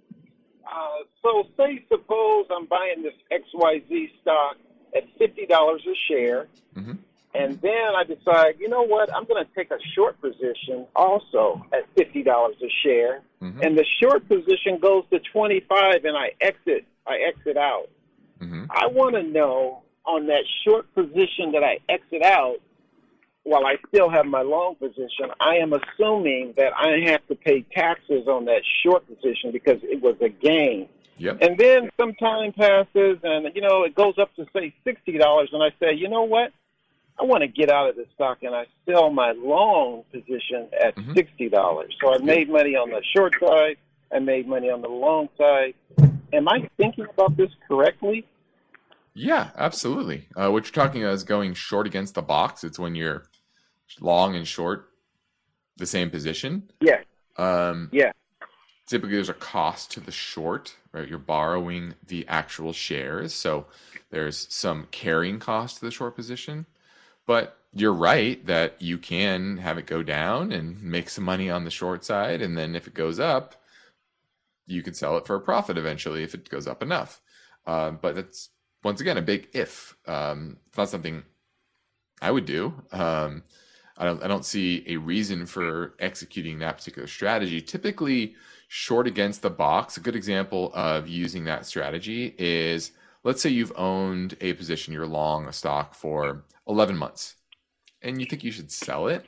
Uh, 0.66 1.05
so, 1.22 1.44
say, 1.57 1.85
suppose 1.88 2.46
I'm 2.50 2.66
buying 2.66 3.03
this 3.03 3.14
XYZ 3.31 4.11
stock 4.22 4.57
at 4.94 5.05
$50 5.18 5.50
a 5.50 5.94
share, 6.09 6.46
mm-hmm. 6.74 6.92
and 7.35 7.61
then 7.61 7.94
I 7.96 8.05
decide, 8.05 8.57
you 8.59 8.68
know 8.68 8.83
what, 8.83 9.14
I'm 9.14 9.24
going 9.24 9.44
to 9.44 9.50
take 9.55 9.70
a 9.70 9.79
short 9.94 10.20
position 10.20 10.87
also 10.94 11.64
at 11.72 11.92
$50 11.96 12.27
a 12.27 12.68
share, 12.83 13.22
mm-hmm. 13.42 13.61
and 13.61 13.77
the 13.77 13.85
short 14.00 14.27
position 14.29 14.79
goes 14.81 15.05
to 15.11 15.18
25 15.18 16.05
and 16.05 16.16
I 16.16 16.33
exit, 16.40 16.87
I 17.07 17.18
exit 17.29 17.57
out. 17.57 17.88
Mm-hmm. 18.40 18.64
I 18.70 18.87
want 18.87 19.14
to 19.16 19.22
know 19.22 19.83
on 20.07 20.27
that 20.27 20.44
short 20.64 20.92
position 20.94 21.53
that 21.53 21.64
I 21.64 21.79
exit 21.88 22.22
out, 22.22 22.57
while 23.44 23.66
I 23.66 23.76
still 23.88 24.09
have 24.09 24.26
my 24.26 24.42
long 24.42 24.74
position, 24.76 25.30
I 25.38 25.57
am 25.57 25.72
assuming 25.72 26.54
that 26.57 26.72
I 26.76 27.11
have 27.11 27.26
to 27.28 27.35
pay 27.35 27.62
taxes 27.62 28.26
on 28.26 28.46
that 28.46 28.62
short 28.83 29.07
position 29.07 29.52
because 29.52 29.78
it 29.83 30.00
was 30.02 30.16
a 30.20 30.28
gain. 30.30 30.88
Yep. 31.18 31.38
And 31.42 31.57
then 31.59 31.90
some 31.98 32.14
time 32.14 32.52
passes, 32.52 33.18
and 33.22 33.54
you 33.54 33.61
know 33.61 33.85
it 33.85 33.94
goes 33.94 34.18
up 34.18 34.35
to 34.37 34.46
say 34.52 34.74
sixty 34.83 35.16
dollars, 35.18 35.50
and 35.52 35.62
I 35.62 35.70
say, 35.78 35.94
you 35.94 36.09
know 36.09 36.24
what? 36.24 36.52
I 37.20 37.22
want 37.22 37.42
to 37.42 37.46
get 37.46 37.70
out 37.70 37.88
of 37.88 37.94
the 37.94 38.07
stock, 38.14 38.38
and 38.42 38.52
I 38.54 38.66
sell 38.88 39.11
my 39.11 39.30
long 39.33 40.02
position 40.11 40.66
at 40.83 40.96
Mhm. 40.96 41.14
sixty 41.14 41.48
dollars. 41.48 41.94
So 42.00 42.12
I 42.12 42.18
made 42.18 42.48
money 42.50 42.74
on 42.74 42.90
the 42.90 43.00
short 43.14 43.35
side. 43.38 43.76
I 44.12 44.18
made 44.18 44.48
money 44.48 44.70
on 44.70 44.83
the 44.83 44.88
long 44.88 45.28
side. 45.38 45.74
Am 46.33 46.48
I 46.48 46.68
thinking 46.76 47.07
about 47.09 47.37
this 47.37 47.50
correctly? 47.68 48.26
Yeah, 49.14 49.50
absolutely. 49.57 50.26
Uh, 50.35 50.50
what 50.50 50.64
you're 50.64 50.85
talking 50.85 51.04
about 51.04 51.14
is 51.14 51.22
going 51.22 51.54
short 51.54 51.87
against 51.87 52.16
the 52.16 52.22
box. 52.22 52.64
It's 52.64 52.78
when 52.80 52.96
you're 52.96 53.22
long 54.00 54.35
and 54.37 54.46
short 54.46 54.90
the 55.76 55.87
same 55.87 56.11
position. 56.11 56.70
Yeah. 56.80 57.02
Um, 57.37 57.88
Yeah. 57.92 58.12
typically, 58.87 59.16
there's 59.16 59.28
a 59.28 59.35
cost 59.35 59.90
to 59.92 60.00
the 60.00 60.12
short, 60.12 60.76
right? 60.92 61.09
You're 61.09 61.18
borrowing 61.18 61.94
the 62.07 62.26
actual 62.28 62.72
shares, 62.72 63.35
so 63.35 63.66
there's 64.11 64.52
some 64.52 64.87
carrying 64.90 65.38
cost 65.38 65.78
to 65.78 65.85
the 65.85 65.90
short 65.90 66.14
position. 66.14 66.66
But 67.26 67.59
you're 67.72 67.94
right 67.94 68.44
that 68.46 68.80
you 68.80 68.98
can 68.98 69.57
have 69.57 69.78
it 69.78 69.87
go 69.87 70.02
down 70.02 70.52
and 70.52 70.80
make 70.83 71.09
some 71.11 71.24
money 71.24 71.50
on 71.50 71.64
the 71.64 71.70
short 71.70 72.04
side, 72.04 72.40
and 72.42 72.57
then 72.57 72.76
if 72.76 72.87
it 72.87 72.94
goes 72.94 73.18
up, 73.18 73.57
you 74.66 74.83
could 74.83 74.96
sell 74.96 75.16
it 75.16 75.26
for 75.26 75.35
a 75.35 75.40
profit 75.40 75.76
eventually 75.76 76.22
if 76.22 76.35
it 76.35 76.48
goes 76.48 76.66
up 76.66 76.83
enough. 76.83 77.20
Uh, 77.66 77.90
but 77.90 78.14
that's 78.14 78.50
once 78.83 79.00
again 79.00 79.16
a 79.16 79.22
big 79.22 79.48
if. 79.52 79.96
Um, 80.07 80.59
it's 80.68 80.78
not 80.78 80.88
something 80.88 81.22
I 82.22 82.30
would 82.30 82.46
do. 82.46 82.74
Um, 82.92 83.42
I 83.96 84.04
don't. 84.04 84.22
I 84.22 84.28
don't 84.28 84.44
see 84.44 84.85
a 84.88 84.96
reason 84.96 85.46
for 85.46 85.94
executing 86.00 86.59
that 86.59 86.78
particular 86.78 87.07
strategy. 87.07 87.61
Typically, 87.61 88.35
short 88.68 89.07
against 89.07 89.42
the 89.42 89.50
box. 89.50 89.96
A 89.96 90.00
good 90.00 90.16
example 90.16 90.72
of 90.74 91.07
using 91.07 91.44
that 91.44 91.64
strategy 91.64 92.35
is, 92.38 92.90
let's 93.22 93.40
say 93.40 93.50
you've 93.50 93.72
owned 93.76 94.37
a 94.40 94.52
position, 94.54 94.92
you're 94.92 95.07
long 95.07 95.46
a 95.46 95.52
stock 95.52 95.94
for 95.94 96.44
11 96.66 96.96
months, 96.96 97.37
and 98.02 98.20
you 98.20 98.26
think 98.26 98.42
you 98.42 98.50
should 98.50 98.72
sell 98.72 99.07
it, 99.07 99.24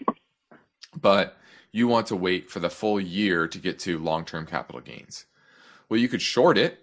but 1.00 1.38
you 1.70 1.87
want 1.87 2.07
to 2.09 2.16
wait 2.16 2.50
for 2.50 2.59
the 2.59 2.70
full 2.70 3.00
year 3.00 3.46
to 3.46 3.59
get 3.59 3.79
to 3.81 3.98
long-term 3.98 4.46
capital 4.46 4.81
gains. 4.81 5.26
Well, 5.88 6.00
you 6.00 6.09
could 6.09 6.22
short 6.22 6.59
it, 6.59 6.81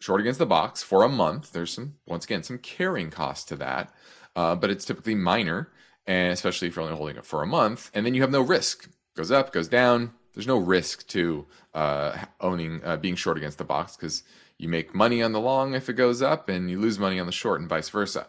short 0.00 0.20
against 0.20 0.38
the 0.38 0.46
box 0.46 0.82
for 0.82 1.04
a 1.04 1.08
month. 1.08 1.52
There's 1.52 1.72
some, 1.72 1.96
once 2.06 2.24
again, 2.24 2.42
some 2.42 2.58
carrying 2.58 3.10
cost 3.10 3.48
to 3.48 3.56
that, 3.56 3.92
uh, 4.34 4.56
but 4.56 4.70
it's 4.70 4.84
typically 4.84 5.14
minor, 5.14 5.70
and 6.10 6.32
especially 6.32 6.66
if 6.66 6.74
you're 6.74 6.82
only 6.82 6.96
holding 6.96 7.16
it 7.16 7.24
for 7.24 7.40
a 7.40 7.46
month, 7.46 7.88
and 7.94 8.04
then 8.04 8.14
you 8.14 8.22
have 8.22 8.32
no 8.32 8.40
risk. 8.40 8.90
Goes 9.14 9.30
up, 9.30 9.52
goes 9.52 9.68
down. 9.68 10.12
There's 10.34 10.46
no 10.46 10.56
risk 10.56 11.06
to 11.08 11.46
uh, 11.72 12.24
owning, 12.40 12.80
uh, 12.84 12.96
being 12.96 13.14
short 13.14 13.36
against 13.36 13.58
the 13.58 13.64
box 13.64 13.94
because 13.94 14.24
you 14.58 14.68
make 14.68 14.92
money 14.92 15.22
on 15.22 15.30
the 15.30 15.38
long 15.38 15.72
if 15.74 15.88
it 15.88 15.92
goes 15.92 16.20
up, 16.20 16.48
and 16.48 16.68
you 16.68 16.80
lose 16.80 16.98
money 16.98 17.20
on 17.20 17.26
the 17.26 17.32
short, 17.32 17.60
and 17.60 17.68
vice 17.68 17.88
versa. 17.90 18.26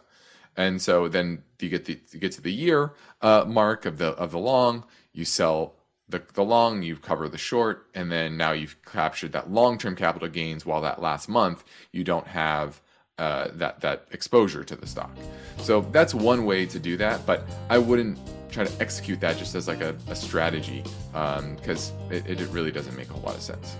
And 0.56 0.80
so 0.80 1.08
then 1.08 1.42
you 1.58 1.68
get 1.68 1.86
the 1.86 1.98
you 2.12 2.20
get 2.20 2.30
to 2.32 2.40
the 2.40 2.52
year 2.52 2.92
uh, 3.20 3.46
mark 3.48 3.84
of 3.84 3.98
the 3.98 4.10
of 4.10 4.30
the 4.30 4.38
long. 4.38 4.84
You 5.12 5.24
sell 5.24 5.74
the 6.08 6.22
the 6.34 6.44
long, 6.44 6.82
you 6.82 6.94
cover 6.94 7.28
the 7.28 7.36
short, 7.36 7.88
and 7.96 8.12
then 8.12 8.36
now 8.36 8.52
you've 8.52 8.80
captured 8.84 9.32
that 9.32 9.50
long 9.50 9.76
term 9.76 9.96
capital 9.96 10.28
gains. 10.28 10.64
While 10.64 10.82
that 10.82 11.02
last 11.02 11.28
month 11.28 11.64
you 11.90 12.04
don't 12.04 12.28
have 12.28 12.80
uh, 13.18 13.48
that 13.54 13.80
that 13.80 14.06
exposure 14.12 14.64
to 14.64 14.76
the 14.76 14.86
stock. 14.86 15.10
So 15.58 15.82
that's 15.92 16.14
one 16.14 16.44
way 16.44 16.66
to 16.66 16.78
do 16.78 16.96
that. 16.96 17.24
But 17.26 17.44
I 17.68 17.78
wouldn't 17.78 18.18
try 18.50 18.64
to 18.64 18.80
execute 18.80 19.20
that 19.20 19.38
just 19.38 19.54
as 19.54 19.66
like 19.66 19.80
a, 19.80 19.96
a 20.08 20.14
strategy 20.14 20.84
because 21.12 21.92
it, 22.10 22.26
it 22.28 22.48
really 22.48 22.70
doesn't 22.70 22.96
make 22.96 23.10
a 23.10 23.16
lot 23.16 23.34
of 23.34 23.42
sense. 23.42 23.76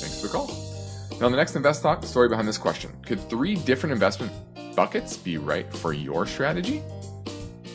Thanks 0.00 0.20
for 0.20 0.26
the 0.26 0.32
call. 0.32 0.62
Now, 1.20 1.28
the 1.28 1.36
next 1.36 1.54
Invest 1.54 1.82
Talk, 1.82 2.04
story 2.04 2.28
behind 2.28 2.48
this 2.48 2.58
question 2.58 2.90
Could 3.06 3.20
three 3.30 3.54
different 3.54 3.92
investment 3.92 4.32
buckets 4.74 5.16
be 5.16 5.38
right 5.38 5.72
for 5.76 5.92
your 5.92 6.26
strategy? 6.26 6.82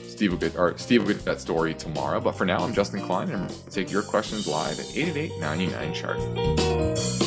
Steve 0.08 0.32
will 0.32 0.40
get, 0.40 0.58
or 0.58 0.76
Steve 0.78 1.04
will 1.04 1.14
get 1.14 1.24
that 1.26 1.40
story 1.40 1.76
tomorrow. 1.76 2.20
But 2.20 2.34
for 2.34 2.44
now, 2.44 2.58
I'm 2.58 2.74
Justin 2.74 3.02
Klein, 3.02 3.30
and 3.30 3.44
I'm 3.44 3.50
take 3.70 3.92
your 3.92 4.02
questions 4.02 4.48
live 4.48 4.80
at 4.80 4.98
888 4.98 5.40
99 5.40 5.94
chart. 5.94 7.27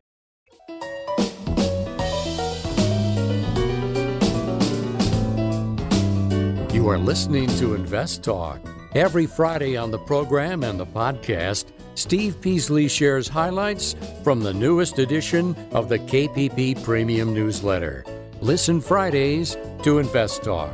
You 6.81 6.89
are 6.89 6.97
listening 6.97 7.47
to 7.57 7.75
Invest 7.75 8.23
Talk. 8.23 8.59
Every 8.95 9.27
Friday 9.27 9.77
on 9.77 9.91
the 9.91 9.99
program 9.99 10.63
and 10.63 10.79
the 10.79 10.85
podcast, 10.87 11.65
Steve 11.93 12.41
Peasley 12.41 12.87
shares 12.87 13.27
highlights 13.27 13.95
from 14.23 14.39
the 14.39 14.51
newest 14.51 14.97
edition 14.97 15.55
of 15.73 15.89
the 15.89 15.99
KPP 15.99 16.83
Premium 16.83 17.35
Newsletter. 17.35 18.03
Listen 18.41 18.81
Fridays 18.81 19.55
to 19.83 19.99
Invest 19.99 20.41
Talk. 20.41 20.73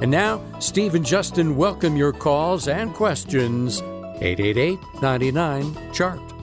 And 0.00 0.10
now, 0.10 0.42
Steve 0.58 0.96
and 0.96 1.06
Justin 1.06 1.54
welcome 1.54 1.96
your 1.96 2.12
calls 2.12 2.66
and 2.66 2.92
questions. 2.92 3.82
888 4.20 4.80
99 5.00 5.92
Chart. 5.92 6.35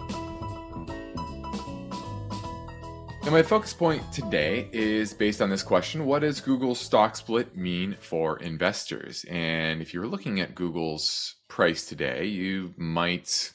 And 3.24 3.32
my 3.32 3.42
focus 3.42 3.74
point 3.74 4.12
today 4.12 4.68
is 4.74 5.14
based 5.14 5.42
on 5.42 5.50
this 5.50 5.64
question 5.64 6.06
What 6.06 6.20
does 6.20 6.42
Google's 6.42 6.82
stock 6.82 7.16
split 7.16 7.56
mean 7.56 7.96
for 8.02 8.38
investors? 8.40 9.24
And 9.30 9.82
if 9.82 9.94
you're 9.94 10.08
looking 10.08 10.42
at 10.42 10.56
Google's 10.56 11.36
price 11.48 11.86
today, 11.86 12.26
you 12.26 12.74
might 12.76 13.54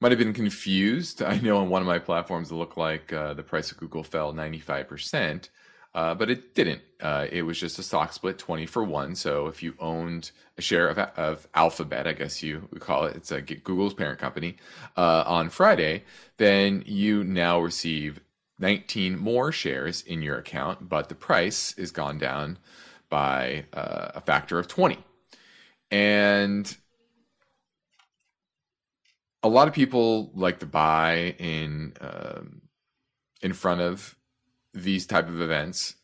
might 0.00 0.12
have 0.12 0.18
been 0.18 0.32
confused. 0.32 1.22
I 1.22 1.40
know 1.40 1.56
on 1.58 1.70
one 1.70 1.82
of 1.82 1.88
my 1.88 1.98
platforms 1.98 2.52
it 2.52 2.54
looked 2.54 2.78
like 2.78 3.12
uh, 3.12 3.34
the 3.34 3.42
price 3.42 3.72
of 3.72 3.78
Google 3.78 4.04
fell 4.04 4.32
95%, 4.32 5.48
uh, 5.94 6.14
but 6.14 6.30
it 6.30 6.54
didn't. 6.54 6.82
Uh, 7.00 7.26
it 7.32 7.42
was 7.42 7.58
just 7.58 7.80
a 7.80 7.82
stock 7.82 8.12
split 8.12 8.38
20 8.38 8.66
for 8.66 8.84
1. 8.84 9.16
So 9.16 9.48
if 9.48 9.64
you 9.64 9.74
owned 9.80 10.30
a 10.56 10.62
share 10.62 10.88
of, 10.88 10.98
of 10.98 11.48
Alphabet, 11.56 12.06
I 12.06 12.12
guess 12.12 12.44
you 12.44 12.68
would 12.70 12.80
call 12.80 13.06
it, 13.06 13.16
it's 13.16 13.32
Google's 13.64 13.94
parent 13.94 14.20
company, 14.20 14.56
uh, 14.96 15.24
on 15.26 15.50
Friday, 15.50 16.04
then 16.36 16.84
you 16.86 17.24
now 17.24 17.60
receive 17.60 18.20
19 18.62 19.18
more 19.18 19.52
shares 19.52 20.02
in 20.02 20.22
your 20.22 20.38
account, 20.38 20.88
but 20.88 21.08
the 21.08 21.14
price 21.14 21.76
is 21.76 21.90
gone 21.90 22.16
down 22.16 22.58
by 23.10 23.66
uh, 23.74 24.12
a 24.14 24.20
factor 24.20 24.58
of 24.58 24.68
20. 24.68 24.96
And 25.90 26.74
a 29.42 29.48
lot 29.48 29.66
of 29.66 29.74
people 29.74 30.30
like 30.34 30.60
to 30.60 30.66
buy 30.66 31.34
in 31.38 31.94
um, 32.00 32.62
in 33.42 33.52
front 33.52 33.80
of 33.80 34.14
these 34.72 35.06
type 35.06 35.28
of 35.28 35.40
events. 35.40 35.96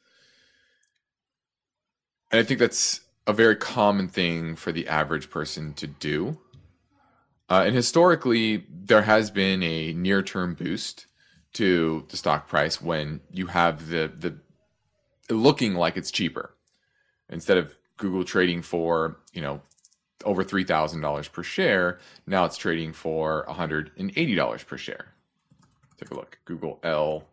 And 2.32 2.40
I 2.40 2.42
think 2.42 2.58
that's 2.58 3.00
a 3.26 3.32
very 3.32 3.54
common 3.54 4.08
thing 4.08 4.56
for 4.56 4.72
the 4.72 4.88
average 4.88 5.30
person 5.30 5.74
to 5.74 5.86
do. 5.86 6.38
Uh, 7.48 7.62
and 7.66 7.74
historically, 7.74 8.66
there 8.68 9.02
has 9.02 9.30
been 9.30 9.62
a 9.62 9.92
near 9.92 10.22
term 10.22 10.54
boost 10.54 11.06
to 11.54 12.04
the 12.08 12.16
stock 12.16 12.48
price 12.48 12.80
when 12.80 13.20
you 13.30 13.46
have 13.46 13.88
the 13.88 14.12
the 14.16 14.38
looking 15.34 15.74
like 15.74 15.96
it's 15.96 16.10
cheaper 16.10 16.54
instead 17.28 17.58
of 17.58 17.74
Google 17.96 18.24
trading 18.24 18.62
for 18.62 19.18
you 19.32 19.42
know 19.42 19.60
over 20.24 20.42
three 20.42 20.64
thousand 20.64 21.00
dollars 21.00 21.28
per 21.28 21.42
share. 21.42 21.98
Now 22.26 22.44
it's 22.44 22.56
trading 22.56 22.92
for 22.92 23.44
one 23.46 23.56
hundred 23.56 23.90
and 23.96 24.12
eighty 24.16 24.34
dollars 24.34 24.62
per 24.62 24.76
share. 24.76 25.14
Take 25.98 26.10
a 26.10 26.14
look. 26.14 26.38
Google 26.44 26.78
L 26.82 27.24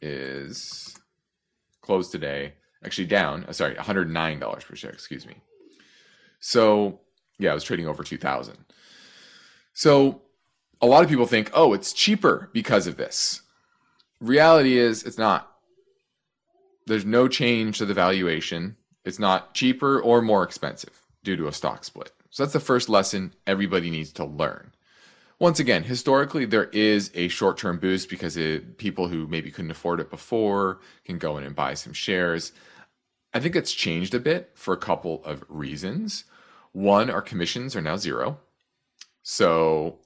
is 0.00 0.94
closed 1.80 2.12
today, 2.12 2.54
actually 2.84 3.06
down. 3.06 3.44
Uh, 3.44 3.52
sorry, 3.52 3.74
one 3.74 3.84
hundred 3.84 4.10
nine 4.10 4.38
dollars 4.38 4.64
per 4.64 4.76
share. 4.76 4.90
Excuse 4.90 5.26
me. 5.26 5.36
So 6.40 7.00
yeah, 7.38 7.52
it 7.52 7.54
was 7.54 7.64
trading 7.64 7.88
over 7.88 8.02
two 8.02 8.18
thousand. 8.18 8.58
So 9.72 10.22
a 10.80 10.86
lot 10.86 11.02
of 11.02 11.08
people 11.08 11.26
think, 11.26 11.50
oh, 11.54 11.72
it's 11.72 11.92
cheaper 11.92 12.50
because 12.52 12.86
of 12.86 12.96
this. 12.96 13.40
Reality 14.24 14.78
is, 14.78 15.02
it's 15.02 15.18
not. 15.18 15.50
There's 16.86 17.04
no 17.04 17.28
change 17.28 17.76
to 17.76 17.84
the 17.84 17.92
valuation. 17.92 18.76
It's 19.04 19.18
not 19.18 19.52
cheaper 19.52 20.00
or 20.00 20.22
more 20.22 20.42
expensive 20.42 20.98
due 21.22 21.36
to 21.36 21.46
a 21.46 21.52
stock 21.52 21.84
split. 21.84 22.10
So 22.30 22.42
that's 22.42 22.54
the 22.54 22.60
first 22.60 22.88
lesson 22.88 23.34
everybody 23.46 23.90
needs 23.90 24.14
to 24.14 24.24
learn. 24.24 24.72
Once 25.38 25.60
again, 25.60 25.82
historically, 25.82 26.46
there 26.46 26.70
is 26.72 27.10
a 27.14 27.28
short 27.28 27.58
term 27.58 27.78
boost 27.78 28.08
because 28.08 28.38
it, 28.38 28.78
people 28.78 29.08
who 29.08 29.26
maybe 29.26 29.50
couldn't 29.50 29.70
afford 29.70 30.00
it 30.00 30.08
before 30.08 30.80
can 31.04 31.18
go 31.18 31.36
in 31.36 31.44
and 31.44 31.54
buy 31.54 31.74
some 31.74 31.92
shares. 31.92 32.52
I 33.34 33.40
think 33.40 33.54
it's 33.54 33.72
changed 33.72 34.14
a 34.14 34.20
bit 34.20 34.52
for 34.54 34.72
a 34.72 34.78
couple 34.78 35.22
of 35.24 35.44
reasons. 35.50 36.24
One, 36.72 37.10
our 37.10 37.20
commissions 37.20 37.76
are 37.76 37.82
now 37.82 37.96
zero. 37.96 38.38
So 39.22 39.98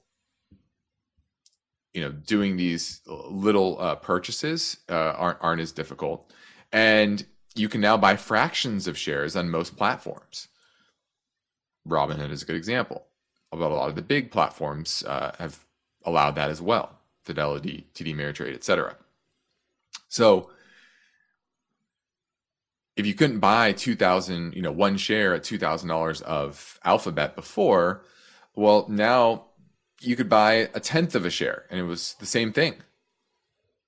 you 1.93 2.01
know 2.01 2.11
doing 2.11 2.57
these 2.57 3.01
little 3.07 3.79
uh, 3.79 3.95
purchases 3.95 4.77
uh, 4.89 5.13
aren't 5.17 5.37
aren't 5.41 5.61
as 5.61 5.71
difficult, 5.71 6.31
and 6.71 7.25
you 7.55 7.69
can 7.69 7.81
now 7.81 7.97
buy 7.97 8.15
fractions 8.15 8.87
of 8.87 8.97
shares 8.97 9.35
on 9.35 9.49
most 9.49 9.75
platforms. 9.75 10.47
Robinhood 11.87 12.31
is 12.31 12.43
a 12.43 12.45
good 12.45 12.55
example. 12.55 13.05
Although 13.51 13.73
a 13.73 13.75
lot 13.75 13.89
of 13.89 13.95
the 13.95 14.03
big 14.03 14.29
platforms 14.29 15.03
uh, 15.07 15.31
have 15.39 15.59
allowed 16.05 16.35
that 16.35 16.51
as 16.51 16.61
well, 16.61 16.99
Fidelity, 17.23 17.87
TD 17.95 18.15
Ameritrade, 18.15 18.53
etc. 18.53 18.95
So 20.07 20.51
if 22.99 23.05
you 23.05 23.13
couldn't 23.13 23.39
buy 23.39 23.71
2000 23.71 24.53
you 24.53 24.61
know 24.61 24.73
one 24.73 24.97
share 24.97 25.33
at 25.33 25.43
$2000 25.43 26.21
of 26.23 26.79
alphabet 26.83 27.33
before 27.33 28.03
well 28.55 28.85
now 28.89 29.45
you 30.01 30.15
could 30.15 30.29
buy 30.29 30.69
a 30.73 30.79
tenth 30.79 31.15
of 31.15 31.25
a 31.25 31.29
share 31.29 31.65
and 31.69 31.79
it 31.79 31.83
was 31.83 32.15
the 32.19 32.25
same 32.25 32.53
thing, 32.53 32.75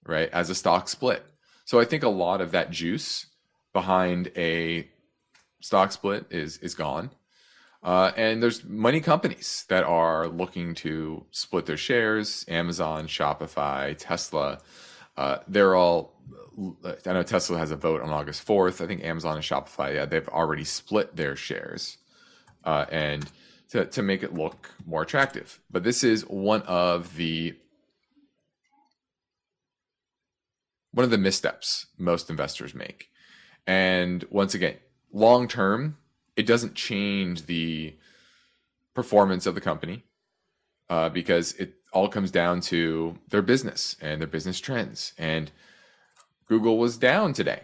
right? 0.05 0.29
As 0.31 0.49
a 0.49 0.55
stock 0.55 0.89
split. 0.89 1.25
So 1.65 1.79
I 1.79 1.85
think 1.85 2.03
a 2.03 2.09
lot 2.09 2.41
of 2.41 2.51
that 2.51 2.71
juice 2.71 3.27
behind 3.73 4.31
a 4.35 4.89
stock 5.61 5.91
split 5.91 6.25
is 6.29 6.57
is 6.57 6.75
gone. 6.75 7.11
Uh, 7.83 8.11
and 8.15 8.43
there's 8.43 8.63
many 8.63 9.01
companies 9.01 9.65
that 9.69 9.83
are 9.83 10.27
looking 10.27 10.75
to 10.75 11.25
split 11.31 11.65
their 11.65 11.77
shares 11.77 12.45
Amazon, 12.47 13.07
Shopify, 13.07 13.95
Tesla. 13.97 14.59
uh, 15.17 15.37
they're 15.47 15.75
all. 15.75 16.13
I 17.05 17.13
know 17.13 17.23
Tesla 17.23 17.57
has 17.57 17.71
a 17.71 17.77
vote 17.77 18.01
on 18.01 18.09
August 18.09 18.45
4th. 18.45 18.83
I 18.83 18.87
think 18.87 19.03
Amazon 19.03 19.35
and 19.35 19.43
Shopify, 19.43 19.95
yeah, 19.95 20.05
they've 20.05 20.27
already 20.27 20.65
split 20.65 21.15
their 21.15 21.35
shares, 21.35 21.97
uh, 22.65 22.85
and 22.91 23.25
to 23.71 23.85
to 23.85 24.01
make 24.01 24.23
it 24.23 24.33
look 24.33 24.71
more 24.85 25.01
attractive. 25.01 25.59
But 25.69 25.83
this 25.83 26.03
is 26.03 26.23
one 26.23 26.61
of 26.63 27.15
the 27.15 27.55
one 30.91 31.03
of 31.03 31.09
the 31.09 31.17
missteps 31.17 31.87
most 31.97 32.29
investors 32.29 32.73
make. 32.75 33.09
And 33.65 34.25
once 34.29 34.53
again, 34.53 34.75
long 35.11 35.47
term, 35.47 35.97
it 36.35 36.45
doesn't 36.45 36.75
change 36.75 37.45
the 37.45 37.95
performance 38.93 39.45
of 39.45 39.55
the 39.55 39.61
company 39.61 40.03
uh, 40.89 41.09
because 41.09 41.53
it 41.53 41.75
all 41.93 42.09
comes 42.09 42.31
down 42.31 42.59
to 42.61 43.17
their 43.29 43.41
business 43.41 43.95
and 44.01 44.19
their 44.19 44.27
business 44.27 44.59
trends. 44.59 45.13
And 45.17 45.51
Google 46.47 46.77
was 46.77 46.97
down 46.97 47.31
today, 47.31 47.63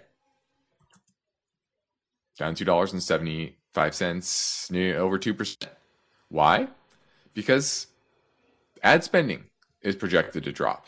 down 2.39 2.55
two 2.55 2.63
dollars 2.63 2.93
and 2.93 3.03
seventy 3.03 3.57
five 3.73 3.93
cents, 3.93 4.71
over 4.73 5.17
two 5.17 5.33
percent. 5.33 5.71
Why? 6.29 6.67
Because 7.33 7.87
ad 8.83 9.03
spending 9.03 9.45
is 9.81 9.95
projected 9.95 10.43
to 10.43 10.51
drop 10.51 10.87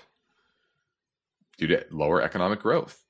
due 1.58 1.67
to 1.67 1.86
lower 1.91 2.21
economic 2.21 2.60
growth. 2.60 3.04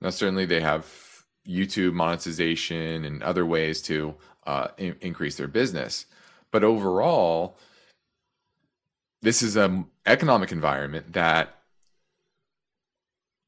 Now, 0.00 0.10
certainly 0.10 0.46
they 0.46 0.60
have 0.60 0.86
YouTube 1.46 1.92
monetization 1.92 3.04
and 3.04 3.22
other 3.22 3.46
ways 3.46 3.82
to 3.82 4.14
uh, 4.46 4.68
in- 4.76 4.96
increase 5.00 5.36
their 5.36 5.48
business, 5.48 6.06
but 6.50 6.64
overall, 6.64 7.56
this 9.22 9.42
is 9.42 9.56
an 9.56 9.86
economic 10.04 10.50
environment 10.50 11.12
that 11.12 11.62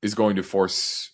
is 0.02 0.14
going 0.14 0.36
to 0.36 0.42
force 0.42 1.10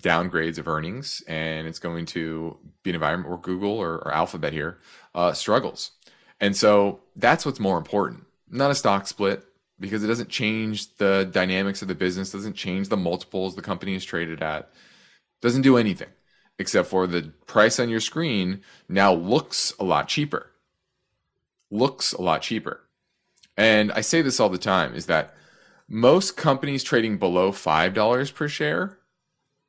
downgrades 0.00 0.58
of 0.58 0.68
earnings, 0.68 1.22
and 1.26 1.66
it's 1.66 1.78
going 1.78 2.06
to 2.06 2.56
be 2.82 2.90
an 2.90 2.96
environment 2.96 3.28
where 3.28 3.38
Google 3.38 3.78
or, 3.78 3.96
or 3.96 4.12
Alphabet 4.12 4.52
here 4.52 4.78
uh, 5.14 5.32
struggles. 5.32 5.92
And 6.40 6.56
so 6.56 7.00
that's 7.14 7.46
what's 7.46 7.60
more 7.60 7.78
important, 7.78 8.26
not 8.50 8.70
a 8.70 8.74
stock 8.74 9.06
split, 9.06 9.44
because 9.80 10.04
it 10.04 10.08
doesn't 10.08 10.28
change 10.28 10.96
the 10.96 11.28
dynamics 11.30 11.82
of 11.82 11.88
the 11.88 11.94
business, 11.94 12.32
doesn't 12.32 12.54
change 12.54 12.88
the 12.88 12.96
multiples 12.96 13.56
the 13.56 13.62
company 13.62 13.94
is 13.94 14.04
traded 14.04 14.42
at, 14.42 14.70
doesn't 15.40 15.62
do 15.62 15.76
anything 15.76 16.08
except 16.58 16.88
for 16.88 17.06
the 17.06 17.32
price 17.46 17.78
on 17.78 17.88
your 17.88 18.00
screen 18.00 18.62
now 18.88 19.12
looks 19.12 19.74
a 19.78 19.84
lot 19.84 20.08
cheaper. 20.08 20.50
Looks 21.70 22.12
a 22.12 22.22
lot 22.22 22.42
cheaper. 22.42 22.80
And 23.56 23.92
I 23.92 24.00
say 24.00 24.22
this 24.22 24.40
all 24.40 24.48
the 24.48 24.58
time 24.58 24.94
is 24.94 25.06
that 25.06 25.34
most 25.88 26.36
companies 26.36 26.82
trading 26.82 27.18
below 27.18 27.52
$5 27.52 28.34
per 28.34 28.48
share 28.48 28.98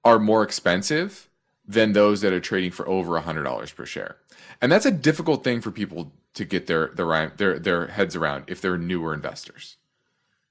are 0.04 0.20
more 0.20 0.44
expensive 0.44 1.30
than 1.68 1.94
those 1.94 2.22
that 2.22 2.34
are 2.34 2.40
trading 2.40 2.72
for 2.72 2.88
over 2.88 3.20
$100 3.20 3.76
per 3.76 3.86
share. 3.86 4.18
And 4.62 4.72
that's 4.72 4.86
a 4.86 4.92
difficult 4.92 5.44
thing 5.44 5.62
for 5.62 5.72
people 5.72 6.12
to 6.34 6.46
get 6.46 6.68
their 6.68 6.88
their 6.90 7.34
their, 7.36 7.60
their 7.60 7.88
heads 7.88 8.16
around 8.16 8.46
if 8.48 8.62
they're 8.62 8.78
newer 8.78 9.14
investors. 9.14 9.78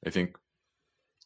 I 0.04 0.10
think 0.10 0.36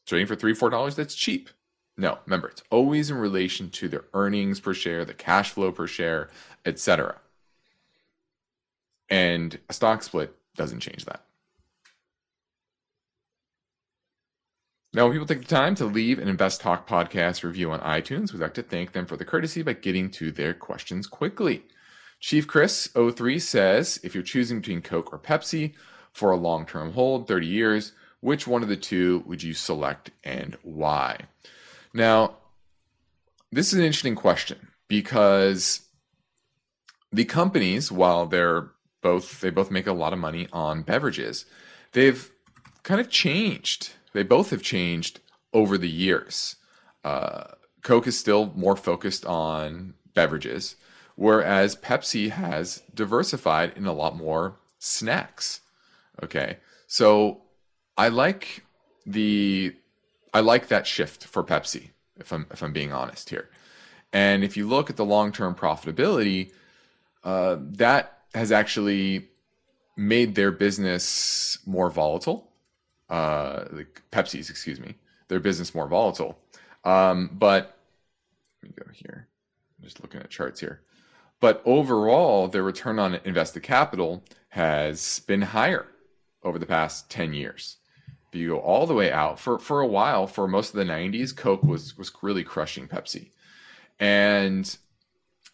trading 0.07 0.27
for 0.27 0.37
three, 0.37 0.55
four 0.55 0.71
dollars, 0.71 0.97
that's 0.97 1.15
cheap. 1.15 1.49
No, 1.97 2.19
remember, 2.27 2.49
it's 2.49 2.63
always 2.71 3.11
in 3.11 3.17
relation 3.17 3.71
to 3.71 3.89
their 3.89 4.05
earnings 4.15 4.61
per 4.61 4.73
share, 4.73 5.05
the 5.05 5.15
cash 5.15 5.51
flow 5.51 5.73
per 5.73 5.87
share, 5.87 6.31
etc. 6.65 7.17
And 9.09 9.59
a 9.69 9.73
stock 9.73 10.03
split 10.03 10.35
doesn't 10.57 10.81
change 10.81 11.05
that. 11.07 11.25
Now, 14.93 15.05
when 15.05 15.13
people 15.13 15.27
take 15.27 15.43
the 15.43 15.55
time 15.55 15.77
to 15.77 15.85
leave 15.85 16.19
an 16.19 16.27
Invest 16.27 16.61
Talk 16.61 16.89
podcast 16.89 17.45
review 17.45 17.71
on 17.71 17.79
iTunes, 17.81 18.33
we'd 18.33 18.41
like 18.41 18.55
to 18.55 18.63
thank 18.63 18.91
them 18.91 19.07
for 19.07 19.17
the 19.17 19.25
courtesy 19.25 19.63
by 19.63 19.75
getting 19.75 20.11
to 20.13 20.33
their 20.33 20.53
questions 20.53 21.07
quickly. 21.07 21.63
Chief 22.19 22.49
Chris 22.49 22.89
03 22.89 23.39
says 23.39 24.01
if 24.03 24.15
you're 24.15 24.25
choosing 24.25 24.59
between 24.59 24.83
Coke 24.83 25.13
or 25.13 25.19
Pepsi 25.21 25.75
for 26.13 26.33
a 26.33 26.37
long 26.37 26.67
term 26.67 26.93
hold, 26.93 27.29
30 27.29 27.47
years, 27.47 27.93
which 28.19 28.49
one 28.49 28.65
of 28.65 28.69
the 28.69 28.77
two 28.77 29.23
would 29.27 29.45
you 29.45 29.55
select 29.55 30.11
and 30.25 30.57
why? 30.63 31.21
Now, 31.95 32.39
this 33.53 33.73
is 33.73 33.79
an 33.79 33.85
interesting 33.85 34.17
question 34.17 34.71
because 34.89 35.83
the 37.13 37.25
companies, 37.25 37.93
while 37.93 38.27
they're 38.27 38.71
both 39.03 39.41
they 39.41 39.51
both 39.51 39.71
make 39.71 39.87
a 39.87 39.93
lot 39.93 40.13
of 40.13 40.19
money 40.19 40.49
on 40.53 40.83
beverages, 40.83 41.45
they've 41.93 42.29
kind 42.83 43.01
of 43.01 43.09
changed. 43.09 43.93
They 44.13 44.23
both 44.23 44.51
have 44.51 44.63
changed 44.63 45.21
over 45.53 45.79
the 45.79 45.89
years. 45.89 46.57
Uh, 47.05 47.45
Coke 47.83 48.07
is 48.07 48.19
still 48.19 48.53
more 48.55 48.77
focused 48.77 49.25
on 49.25 49.95
beverages, 50.15 50.77
whereas 51.17 51.77
Pepsi 51.77 52.31
has 52.31 52.83
diversified 52.95 53.73
in 53.77 53.87
a 53.87 53.93
lot 53.93 54.17
more 54.17 54.57
snacks. 54.79 55.61
Okay, 56.23 56.59
so 56.87 57.43
I 57.97 58.09
like 58.09 58.65
the 59.07 59.75
I 60.35 60.41
like 60.41 60.69
that 60.69 60.87
shift 60.87 61.25
for 61.25 61.43
Pepsi 61.43 61.91
if 62.19 62.33
I'm 62.33 62.47
if 62.51 62.63
I'm 62.63 62.73
being 62.73 62.93
honest 62.93 63.31
here. 63.31 63.49
And 64.13 64.43
if 64.43 64.57
you 64.57 64.67
look 64.67 64.91
at 64.91 64.97
the 64.97 65.05
long 65.05 65.33
term 65.33 65.55
profitability, 65.55 66.53
uh, 67.25 67.57
that 67.61 68.19
has 68.35 68.53
actually 68.53 69.29
made 69.97 70.35
their 70.35 70.51
business 70.51 71.59
more 71.67 71.91
volatile. 71.91 72.50
Uh, 73.11 73.65
Pepsi's, 74.13 74.49
excuse 74.49 74.81
me, 74.81 74.95
their 75.29 75.41
business 75.41 75.75
more 75.75 75.89
volatile. 75.89 76.39
Um, 76.85 77.31
but 77.33 77.77
let 78.63 78.71
me 78.71 78.75
go 78.79 78.91
here. 78.93 79.29
I'm 79.79 79.85
just 79.85 80.01
looking 80.01 80.21
at 80.21 80.31
charts 80.31 80.61
here. 80.61 80.81
But 81.41 81.63
overall, 81.65 82.49
their 82.49 82.63
return 82.63 82.99
on 82.99 83.19
invested 83.25 83.63
capital 83.63 84.23
has 84.51 85.21
been 85.27 85.43
higher 85.43 85.87
over 86.43 86.59
the 86.59 86.67
past 86.67 87.11
10 87.11 87.35
years 87.35 87.77
if 88.33 88.39
you 88.39 88.51
go 88.51 88.59
all 88.59 88.87
the 88.87 88.95
way 88.95 89.11
out 89.11 89.41
for 89.41 89.59
for 89.59 89.81
a 89.81 89.87
while 89.87 90.27
for 90.27 90.47
most 90.47 90.71
of 90.71 90.77
the 90.77 90.85
90s 90.85 91.37
coke 91.37 91.63
was 91.63 91.99
was 91.99 92.13
really 92.23 92.45
crushing 92.45 92.87
pepsi 92.87 93.31
and 93.99 94.79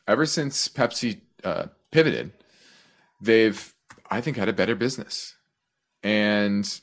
ever 0.07 0.27
since 0.27 0.69
pepsi 0.69 1.21
uh, 1.43 1.67
pivoted 1.91 2.33
they've 3.21 3.75
i 4.11 4.21
think 4.21 4.37
had 4.37 4.49
a 4.49 4.53
better 4.53 4.75
business 4.75 5.37
and 6.03 6.81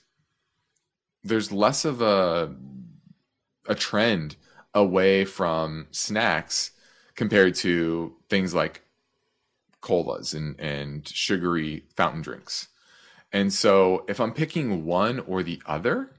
there's 1.23 1.51
less 1.51 1.86
of 1.86 2.01
a 2.01 2.53
a 3.67 3.75
trend 3.75 4.36
away 4.73 5.25
from 5.25 5.88
snacks 5.91 6.71
compared 7.15 7.55
to 7.55 8.15
things 8.29 8.53
like 8.53 8.81
colas 9.81 10.33
and 10.33 10.59
and 10.59 11.07
sugary 11.07 11.83
fountain 11.95 12.21
drinks 12.21 12.69
and 13.33 13.51
so 13.51 14.05
if 14.07 14.21
I'm 14.21 14.31
picking 14.31 14.86
one 14.86 15.19
or 15.21 15.41
the 15.41 15.59
other, 15.65 16.12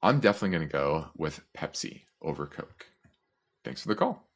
I'm 0.00 0.20
definitely 0.20 0.56
going 0.56 0.68
to 0.68 0.72
go 0.72 1.08
with 1.16 1.40
Pepsi 1.52 2.02
over 2.22 2.46
Coke. 2.46 2.86
Thanks 3.64 3.82
for 3.82 3.88
the 3.88 3.96
call. 3.96 4.28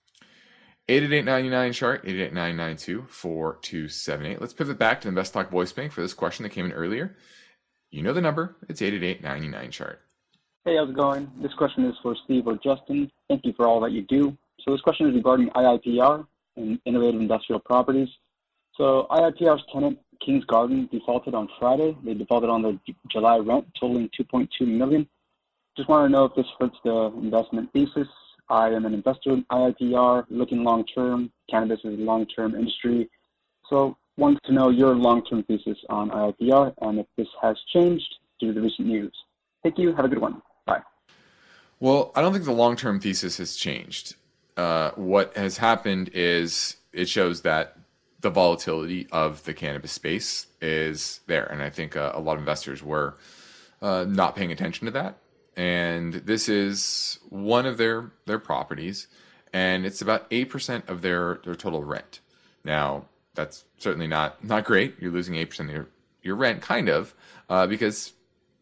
888-99 0.88 1.72
chart 1.72 2.04
888-992-4278. 2.04 4.40
Let's 4.40 4.52
pivot 4.52 4.78
back 4.78 5.00
to 5.00 5.06
the 5.06 5.10
Invest 5.10 5.32
Talk 5.32 5.50
voice 5.50 5.72
bank 5.72 5.92
for 5.92 6.02
this 6.02 6.12
question 6.12 6.42
that 6.42 6.50
came 6.50 6.66
in 6.66 6.72
earlier. 6.72 7.16
You 7.94 8.02
know 8.02 8.12
the 8.12 8.20
number. 8.20 8.56
It's 8.68 8.80
888-99 8.80 9.70
chart. 9.70 10.00
Hey, 10.64 10.76
how's 10.76 10.88
it 10.88 10.96
going? 10.96 11.30
This 11.40 11.54
question 11.54 11.84
is 11.84 11.94
for 12.02 12.16
Steve 12.24 12.44
or 12.48 12.56
Justin. 12.56 13.08
Thank 13.28 13.44
you 13.44 13.52
for 13.52 13.68
all 13.68 13.78
that 13.82 13.92
you 13.92 14.02
do. 14.02 14.36
So 14.62 14.72
this 14.72 14.80
question 14.80 15.08
is 15.08 15.14
regarding 15.14 15.50
IIPR 15.50 16.26
and 16.56 16.80
innovative 16.86 17.20
industrial 17.20 17.60
properties. 17.60 18.08
So 18.76 19.06
IIPR's 19.12 19.62
tenant 19.72 20.00
Kings 20.26 20.44
Garden 20.46 20.88
defaulted 20.90 21.36
on 21.36 21.48
Friday. 21.60 21.96
They 22.04 22.14
defaulted 22.14 22.50
on 22.50 22.62
their 22.62 22.76
July 23.12 23.38
rent, 23.38 23.64
totaling 23.78 24.10
2.2 24.20 24.48
million. 24.66 25.08
Just 25.76 25.88
want 25.88 26.04
to 26.04 26.12
know 26.12 26.24
if 26.24 26.34
this 26.34 26.46
hurts 26.58 26.76
the 26.82 27.12
investment 27.22 27.72
thesis. 27.72 28.08
I 28.48 28.70
am 28.70 28.86
an 28.86 28.94
investor 28.94 29.30
in 29.30 29.44
IIPR, 29.52 30.24
looking 30.30 30.64
long 30.64 30.84
term. 30.84 31.30
Cannabis 31.48 31.78
is 31.84 31.96
a 31.96 32.02
long 32.02 32.26
term 32.26 32.56
industry. 32.56 33.08
So, 33.70 33.96
wanted 34.16 34.42
to 34.44 34.52
know 34.52 34.70
your 34.70 34.94
long 34.94 35.24
term 35.24 35.42
thesis 35.44 35.78
on 35.88 36.10
IIPR 36.10 36.74
and 36.82 36.98
if 37.00 37.06
this 37.16 37.28
has 37.42 37.56
changed 37.72 38.16
due 38.38 38.48
to 38.48 38.52
the 38.52 38.60
recent 38.60 38.88
news. 38.88 39.12
Thank 39.62 39.78
you. 39.78 39.94
Have 39.94 40.04
a 40.04 40.08
good 40.08 40.18
one. 40.18 40.42
Bye. 40.66 40.82
Well, 41.80 42.12
I 42.14 42.20
don't 42.20 42.32
think 42.32 42.44
the 42.44 42.52
long 42.52 42.76
term 42.76 43.00
thesis 43.00 43.38
has 43.38 43.56
changed. 43.56 44.16
Uh, 44.56 44.90
what 44.92 45.36
has 45.36 45.56
happened 45.56 46.10
is 46.12 46.76
it 46.92 47.08
shows 47.08 47.42
that 47.42 47.76
the 48.20 48.30
volatility 48.30 49.06
of 49.12 49.44
the 49.44 49.52
cannabis 49.52 49.92
space 49.92 50.46
is 50.62 51.20
there, 51.26 51.44
and 51.44 51.62
I 51.62 51.70
think 51.70 51.96
uh, 51.96 52.12
a 52.14 52.20
lot 52.20 52.34
of 52.34 52.38
investors 52.38 52.82
were 52.82 53.16
uh, 53.82 54.04
not 54.08 54.36
paying 54.36 54.52
attention 54.52 54.86
to 54.86 54.90
that. 54.92 55.18
And 55.56 56.14
this 56.14 56.48
is 56.48 57.18
one 57.28 57.66
of 57.66 57.76
their 57.76 58.12
their 58.26 58.38
properties, 58.38 59.08
and 59.52 59.84
it's 59.84 60.00
about 60.00 60.26
eight 60.30 60.50
percent 60.50 60.88
of 60.88 61.02
their 61.02 61.40
their 61.44 61.54
total 61.54 61.82
rent. 61.82 62.20
Now, 62.64 63.06
that's 63.34 63.64
certainly 63.78 64.06
not 64.06 64.42
not 64.44 64.64
great. 64.64 64.96
You're 65.00 65.12
losing 65.12 65.34
eight 65.36 65.50
percent 65.50 65.68
of 65.70 65.74
your 65.74 65.88
your 66.22 66.36
rent, 66.36 66.62
kind 66.62 66.88
of, 66.88 67.14
uh, 67.50 67.66
because 67.66 68.12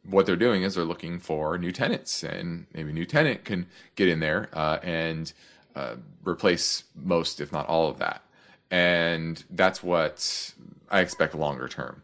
what 0.05 0.27
they're 0.27 0.37
doing 0.37 0.65
is 0.65 0.75
they're 0.75 0.85
looking 0.85 1.21
for 1.21 1.57
new 1.59 1.73
tenants, 1.73 2.25
and 2.25 2.67
maybe 2.75 2.91
a 2.91 2.93
new 2.93 3.05
tenant 3.05 3.45
can 3.45 3.67
get 3.95 4.09
in 4.09 4.21
there 4.21 4.49
uh, 4.53 4.79
and 4.83 5.33
uh, 5.77 5.95
replace 6.25 6.85
most, 6.97 7.41
if 7.41 7.53
not 7.53 7.67
all, 7.69 7.89
of 7.89 7.99
that. 7.99 8.23
And 8.71 9.43
that's 9.51 9.83
what 9.83 10.53
I 10.91 11.01
expect 11.01 11.35
longer 11.35 11.69
term. 11.69 12.03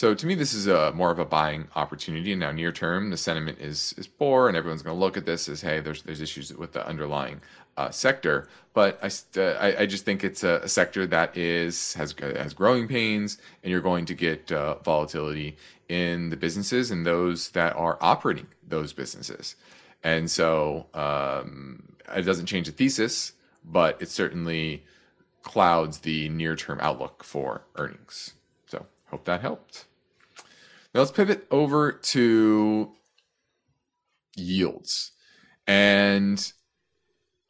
So 0.00 0.14
to 0.14 0.26
me, 0.26 0.34
this 0.34 0.54
is 0.54 0.66
a 0.66 0.92
more 0.92 1.10
of 1.10 1.18
a 1.18 1.26
buying 1.26 1.68
opportunity. 1.76 2.32
And 2.32 2.40
now 2.40 2.52
near 2.52 2.72
term, 2.72 3.10
the 3.10 3.18
sentiment 3.18 3.58
is 3.60 3.94
is 3.98 4.06
poor, 4.06 4.48
and 4.48 4.56
everyone's 4.56 4.80
going 4.80 4.96
to 4.96 4.98
look 4.98 5.18
at 5.18 5.26
this 5.26 5.46
as, 5.46 5.60
hey, 5.60 5.80
there's 5.80 6.02
there's 6.04 6.22
issues 6.22 6.50
with 6.54 6.72
the 6.72 6.86
underlying 6.88 7.42
uh, 7.76 7.90
sector. 7.90 8.48
But 8.72 8.98
I, 9.02 9.10
uh, 9.38 9.58
I, 9.60 9.80
I 9.82 9.84
just 9.84 10.06
think 10.06 10.24
it's 10.24 10.42
a, 10.42 10.60
a, 10.62 10.68
sector 10.70 11.06
that 11.08 11.36
is 11.36 11.92
has 12.00 12.14
has 12.18 12.54
growing 12.54 12.88
pains, 12.88 13.36
and 13.62 13.70
you're 13.70 13.82
going 13.82 14.06
to 14.06 14.14
get 14.14 14.50
uh, 14.50 14.76
volatility 14.76 15.58
in 15.90 16.30
the 16.30 16.36
businesses 16.38 16.90
and 16.90 17.04
those 17.04 17.50
that 17.50 17.76
are 17.76 17.98
operating 18.00 18.46
those 18.66 18.94
businesses. 18.94 19.54
And 20.02 20.30
so 20.30 20.86
um, 20.94 21.92
it 22.16 22.22
doesn't 22.22 22.46
change 22.46 22.68
the 22.68 22.72
thesis, 22.72 23.34
but 23.62 24.00
it 24.00 24.08
certainly 24.08 24.82
clouds 25.42 25.98
the 25.98 26.30
near 26.30 26.56
term 26.56 26.78
outlook 26.80 27.22
for 27.22 27.64
earnings. 27.76 28.32
So 28.64 28.86
hope 29.10 29.26
that 29.26 29.42
helped. 29.42 29.84
Now 30.94 31.00
let's 31.00 31.12
pivot 31.12 31.46
over 31.50 31.92
to 31.92 32.92
yields. 34.36 35.12
And 35.66 36.52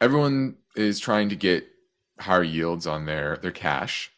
everyone 0.00 0.56
is 0.76 1.00
trying 1.00 1.30
to 1.30 1.36
get 1.36 1.66
higher 2.18 2.42
yields 2.42 2.86
on 2.86 3.06
their, 3.06 3.38
their 3.38 3.50
cash. 3.50 4.10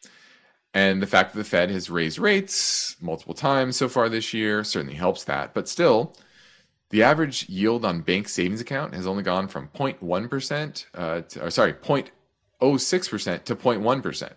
And 0.73 1.01
the 1.01 1.07
fact 1.07 1.33
that 1.33 1.37
the 1.37 1.45
Fed 1.45 1.69
has 1.69 1.89
raised 1.89 2.19
rates 2.19 2.95
multiple 2.99 3.33
times 3.33 3.77
so 3.77 3.87
far 3.87 4.09
this 4.09 4.33
year 4.33 4.63
certainly 4.63 4.95
helps 4.95 5.23
that. 5.25 5.53
But 5.53 5.69
still, 5.69 6.15
the 6.89 7.03
average 7.03 7.47
yield 7.47 7.85
on 7.85 8.01
bank 8.01 8.27
savings 8.27 8.59
account 8.59 8.93
has 8.93 9.07
only 9.07 9.23
gone 9.23 9.47
from 9.47 9.69
0.1%, 9.69 10.85
uh, 10.95 11.21
to, 11.21 11.45
or 11.45 11.49
sorry, 11.49 11.73
0.06% 11.73 13.43
to 13.45 13.55
0.1%. 13.55 14.31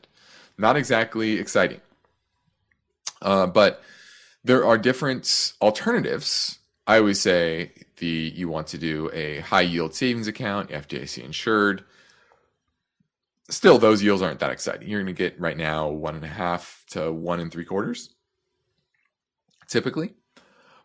Not 0.59 0.76
exactly 0.76 1.39
exciting. 1.39 1.80
Uh, 3.22 3.47
but 3.47 3.82
there 4.47 4.64
are 4.64 4.78
different 4.78 5.55
alternatives. 5.61 6.61
I 6.86 6.99
always 6.99 7.20
say 7.20 7.72
the 7.97 8.32
you 8.34 8.49
want 8.49 8.68
to 8.68 8.78
do 8.78 9.11
a 9.12 9.40
high 9.40 9.62
yield 9.62 9.92
savings 9.92 10.28
account, 10.28 10.70
FDIC 10.70 11.22
insured. 11.22 11.84
Still, 13.51 13.78
those 13.78 14.05
yields 14.05 14.22
aren't 14.22 14.38
that 14.38 14.53
exciting. 14.53 14.88
You're 14.88 15.03
going 15.03 15.14
to 15.14 15.18
get 15.18 15.40
right 15.40 15.57
now 15.57 15.88
one 15.88 16.14
and 16.14 16.24
a 16.24 16.28
half 16.28 16.84
to 16.90 17.12
one 17.12 17.40
and 17.40 17.51
three 17.51 17.64
quarters, 17.64 18.14
typically. 19.68 20.14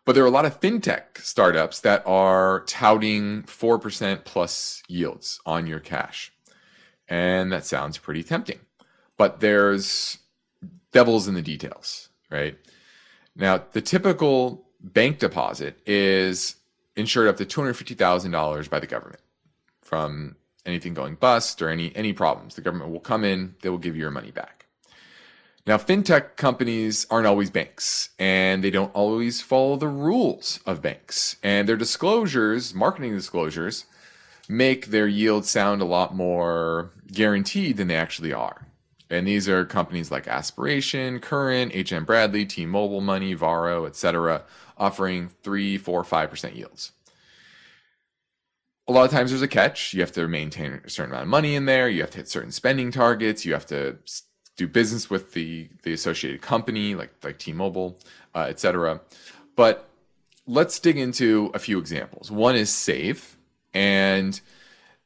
But 0.05 0.13
there 0.13 0.23
are 0.23 0.27
a 0.27 0.31
lot 0.31 0.45
of 0.45 0.59
fintech 0.59 1.19
startups 1.19 1.79
that 1.81 2.01
are 2.07 2.63
touting 2.65 3.43
4% 3.43 4.25
plus 4.25 4.81
yields 4.87 5.39
on 5.45 5.67
your 5.67 5.79
cash. 5.79 6.31
And 7.07 7.51
that 7.51 7.65
sounds 7.65 7.99
pretty 7.99 8.23
tempting. 8.23 8.59
But 9.17 9.39
there's 9.39 10.17
devils 10.91 11.27
in 11.27 11.35
the 11.35 11.43
details, 11.43 12.09
right? 12.31 12.57
Now, 13.35 13.63
the 13.71 13.81
typical 13.81 14.65
bank 14.79 15.19
deposit 15.19 15.79
is 15.85 16.55
insured 16.95 17.27
up 17.27 17.37
to 17.37 17.45
$250,000 17.45 18.69
by 18.69 18.79
the 18.79 18.87
government 18.87 19.21
from 19.81 20.35
anything 20.65 20.93
going 20.93 21.15
bust 21.15 21.61
or 21.61 21.69
any 21.69 21.95
any 21.95 22.13
problems. 22.13 22.55
The 22.55 22.61
government 22.61 22.91
will 22.91 22.99
come 22.99 23.23
in, 23.23 23.55
they 23.61 23.69
will 23.69 23.77
give 23.77 23.95
you 23.95 24.01
your 24.01 24.11
money 24.11 24.31
back. 24.31 24.65
Now, 25.67 25.77
fintech 25.77 26.37
companies 26.37 27.05
aren't 27.11 27.27
always 27.27 27.51
banks, 27.51 28.09
and 28.17 28.63
they 28.63 28.71
don't 28.71 28.93
always 28.95 29.41
follow 29.41 29.75
the 29.75 29.87
rules 29.87 30.59
of 30.65 30.81
banks. 30.81 31.35
And 31.43 31.69
their 31.69 31.77
disclosures, 31.77 32.73
marketing 32.73 33.13
disclosures, 33.13 33.85
make 34.49 34.87
their 34.87 35.07
yield 35.07 35.45
sound 35.45 35.81
a 35.81 35.85
lot 35.85 36.15
more 36.15 36.91
guaranteed 37.11 37.77
than 37.77 37.87
they 37.87 37.95
actually 37.95 38.33
are. 38.33 38.67
And 39.11 39.27
these 39.27 39.49
are 39.49 39.65
companies 39.65 40.09
like 40.09 40.27
Aspiration, 40.27 41.19
Current, 41.19 41.73
HM 41.75 42.05
Bradley, 42.05 42.45
T-Mobile 42.45 43.01
Money, 43.01 43.33
Varo, 43.33 43.85
etc., 43.85 44.43
offering 44.77 45.29
three, 45.43 45.77
four, 45.77 46.03
five 46.05 46.29
percent 46.29 46.55
yields. 46.55 46.93
A 48.87 48.93
lot 48.93 49.03
of 49.03 49.11
times 49.11 49.31
there's 49.31 49.41
a 49.41 49.49
catch. 49.49 49.93
You 49.93 49.99
have 49.99 50.13
to 50.13 50.27
maintain 50.27 50.81
a 50.85 50.89
certain 50.89 51.11
amount 51.11 51.23
of 51.23 51.29
money 51.29 51.55
in 51.55 51.65
there. 51.65 51.89
You 51.89 52.01
have 52.01 52.11
to 52.11 52.19
hit 52.19 52.29
certain 52.29 52.51
spending 52.51 52.89
targets. 52.89 53.45
You 53.45 53.51
have 53.53 53.65
to 53.67 53.97
do 54.55 54.67
business 54.67 55.09
with 55.09 55.33
the 55.33 55.69
the 55.83 55.91
associated 55.91 56.41
company, 56.41 56.95
like 56.95 57.11
like 57.21 57.37
T-Mobile, 57.37 57.99
uh, 58.33 58.45
etc. 58.49 59.01
But 59.57 59.89
let's 60.47 60.79
dig 60.79 60.97
into 60.97 61.51
a 61.53 61.59
few 61.59 61.79
examples. 61.79 62.31
One 62.31 62.55
is 62.55 62.69
Save, 62.69 63.35
and 63.73 64.39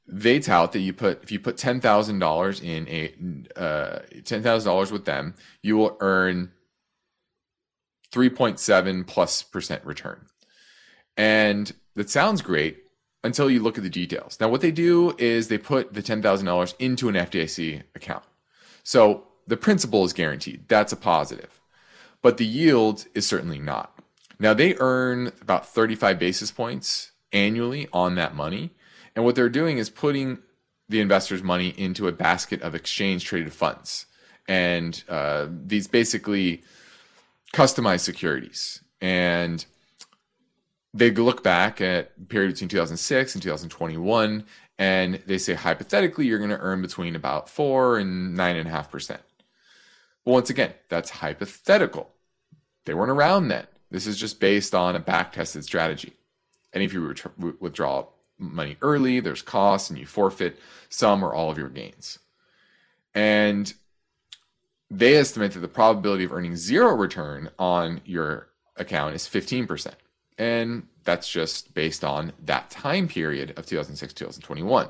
they 0.08 0.40
tout 0.40 0.72
that 0.72 0.80
you 0.80 0.94
put 0.94 1.24
if 1.24 1.32
you 1.32 1.40
put 1.40 1.58
ten 1.58 1.82
thousand 1.82 2.20
dollars 2.20 2.62
in 2.62 2.88
a 2.88 3.14
uh, 3.60 4.00
ten 4.24 4.44
thousand 4.44 4.70
dollars 4.70 4.92
with 4.92 5.06
them, 5.06 5.36
you 5.62 5.78
will 5.78 5.98
earn 6.00 6.52
three 8.12 8.30
point 8.30 8.60
seven 8.60 9.04
plus 9.04 9.42
percent 9.42 9.84
return, 9.84 10.28
and 11.18 11.74
that 11.96 12.10
sounds 12.10 12.42
great 12.42 12.84
until 13.24 13.50
you 13.50 13.60
look 13.62 13.78
at 13.78 13.84
the 13.84 13.90
details. 13.90 14.38
Now, 14.40 14.50
what 14.50 14.62
they 14.62 14.72
do 14.72 15.16
is 15.18 15.48
they 15.48 15.58
put 15.58 15.94
the 15.94 16.04
ten 16.04 16.22
thousand 16.22 16.46
dollars 16.46 16.76
into 16.78 17.10
an 17.10 17.16
FDIC 17.16 17.84
account, 17.96 18.24
so 18.84 19.26
the 19.48 19.58
principal 19.58 20.06
is 20.06 20.14
guaranteed. 20.14 20.68
That's 20.68 20.94
a 20.94 20.98
positive, 20.98 21.60
but 22.22 22.38
the 22.38 22.46
yield 22.46 23.06
is 23.16 23.28
certainly 23.28 23.60
not. 23.60 24.00
Now 24.38 24.54
they 24.54 24.76
earn 24.78 25.32
about 25.42 25.68
thirty 25.68 25.96
five 25.96 26.20
basis 26.20 26.52
points 26.52 27.12
annually 27.32 27.88
on 27.92 28.14
that 28.16 28.36
money 28.36 28.70
and 29.16 29.24
what 29.24 29.36
they're 29.36 29.50
doing 29.50 29.78
is 29.78 29.90
putting 29.90 30.40
the 30.90 31.00
investor's 31.00 31.42
money 31.42 31.70
into 31.78 32.08
a 32.08 32.12
basket 32.12 32.62
of 32.62 32.76
exchange 32.76 33.26
traded 33.26 33.54
funds. 33.54 34.06
And 34.48 35.04
uh, 35.10 35.48
these 35.50 35.88
basically 35.88 36.64
customized 37.54 38.02
securities. 38.02 38.82
And 39.02 39.66
they 40.94 41.12
look 41.12 41.44
back 41.44 41.82
at 41.82 42.12
the 42.18 42.26
period 42.26 42.54
between 42.54 42.70
2006 42.70 43.36
and 43.36 43.42
2021, 43.42 44.46
and 44.78 45.22
they 45.26 45.38
say 45.38 45.54
hypothetically 45.54 46.26
you're 46.26 46.38
going 46.38 46.50
to 46.52 46.60
earn 46.60 46.82
between 46.82 47.16
about 47.16 47.50
four 47.50 47.98
and 47.98 48.36
nine 48.36 48.56
and 48.56 48.68
a 48.68 48.72
half 48.72 48.92
percent. 48.92 49.22
But 50.24 50.32
once 50.32 50.50
again, 50.50 50.74
that's 50.90 51.10
hypothetical. 51.10 52.10
They 52.86 52.94
weren't 52.94 53.12
around 53.12 53.48
then. 53.48 53.68
This 53.90 54.08
is 54.08 54.18
just 54.18 54.40
based 54.40 54.76
on 54.76 54.96
a 54.96 55.00
back 55.00 55.34
tested 55.34 55.64
strategy. 55.64 56.14
And 56.74 56.84
if 56.84 56.94
you 56.94 57.16
withdraw 57.60 58.08
money 58.38 58.78
early, 58.82 59.20
there's 59.20 59.42
costs, 59.42 59.90
and 59.90 60.00
you 60.00 60.06
forfeit 60.06 60.60
some 60.90 61.24
or 61.24 61.34
all 61.34 61.50
of 61.50 61.58
your 61.58 61.70
gains. 61.70 62.20
And 63.14 63.74
they 64.92 65.16
estimate 65.16 65.54
that 65.54 65.60
the 65.60 65.68
probability 65.68 66.26
of 66.26 66.34
earning 66.34 66.56
zero 66.56 66.94
return 66.94 67.50
on 67.58 68.02
your 68.06 68.50
account 68.78 69.16
is 69.16 69.24
15%. 69.24 69.94
And 70.38 70.88
that's 71.04 71.30
just 71.30 71.74
based 71.74 72.04
on 72.04 72.34
that 72.44 72.70
time 72.70 73.08
period 73.08 73.58
of 73.58 73.66
2006 73.66 74.14
2021. 74.14 74.90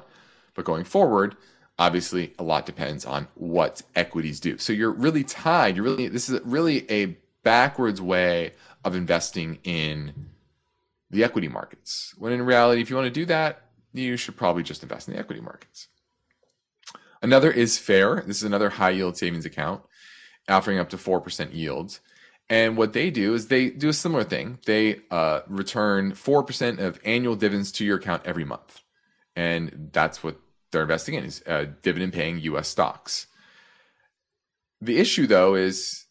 But 0.56 0.66
going 0.66 0.84
forward, 0.84 1.36
obviously 1.78 2.34
a 2.40 2.44
lot 2.44 2.66
depends 2.66 3.06
on 3.06 3.28
what 3.36 3.82
equities 3.96 4.40
do. 4.40 4.58
So 4.58 4.74
you're 4.74 4.92
really 4.92 5.24
tied. 5.24 5.76
You're 5.76 5.86
really 5.86 6.08
this 6.08 6.30
is 6.30 6.40
really 6.46 6.90
a 6.90 7.18
backwards 7.44 8.02
way 8.02 8.54
of 8.84 8.96
investing 8.96 9.60
in 9.64 10.14
the 11.16 11.24
equity 11.24 11.48
markets. 11.48 12.14
When 12.18 12.32
in 12.32 12.42
reality, 12.44 12.82
if 12.82 12.90
you 12.90 12.96
want 12.96 13.08
to 13.08 13.20
do 13.20 13.26
that, 13.26 13.64
you 13.94 14.18
should 14.18 14.36
probably 14.36 14.64
just 14.64 14.84
invest 14.84 15.08
in 15.08 15.14
the 15.14 15.20
equity 15.20 15.42
markets. 15.42 15.88
Another 17.22 17.50
is 17.50 17.78
Fair. 17.78 18.24
This 18.28 18.38
is 18.38 18.44
another 18.44 18.70
high 18.70 18.92
yield 18.92 19.18
savings 19.18 19.46
account 19.46 19.82
offering 20.48 20.78
up 20.78 20.90
to 20.90 20.98
4% 20.98 21.54
yields. 21.56 22.00
And 22.50 22.78
what 22.78 22.94
they 22.94 23.10
do 23.10 23.34
is 23.34 23.48
they 23.48 23.72
do 23.72 23.90
a 23.90 23.94
similar 23.94 24.24
thing. 24.24 24.60
They 24.66 25.02
uh, 25.10 25.42
return 25.48 26.12
4% 26.12 26.80
of 26.80 27.00
annual 27.04 27.36
dividends 27.36 27.72
to 27.74 27.86
your 27.86 27.98
account 27.98 28.22
every 28.26 28.46
month. 28.46 28.84
And 29.36 29.90
that's 29.92 30.24
what 30.24 30.40
they're 30.72 30.84
investing 30.84 31.16
in 31.16 31.24
is 31.24 31.42
uh, 31.48 31.66
dividend 31.82 32.14
paying 32.14 32.40
US 32.42 32.68
stocks. 32.68 33.28
The 34.82 35.00
issue 35.00 35.26
though 35.26 35.56
is 35.56 36.05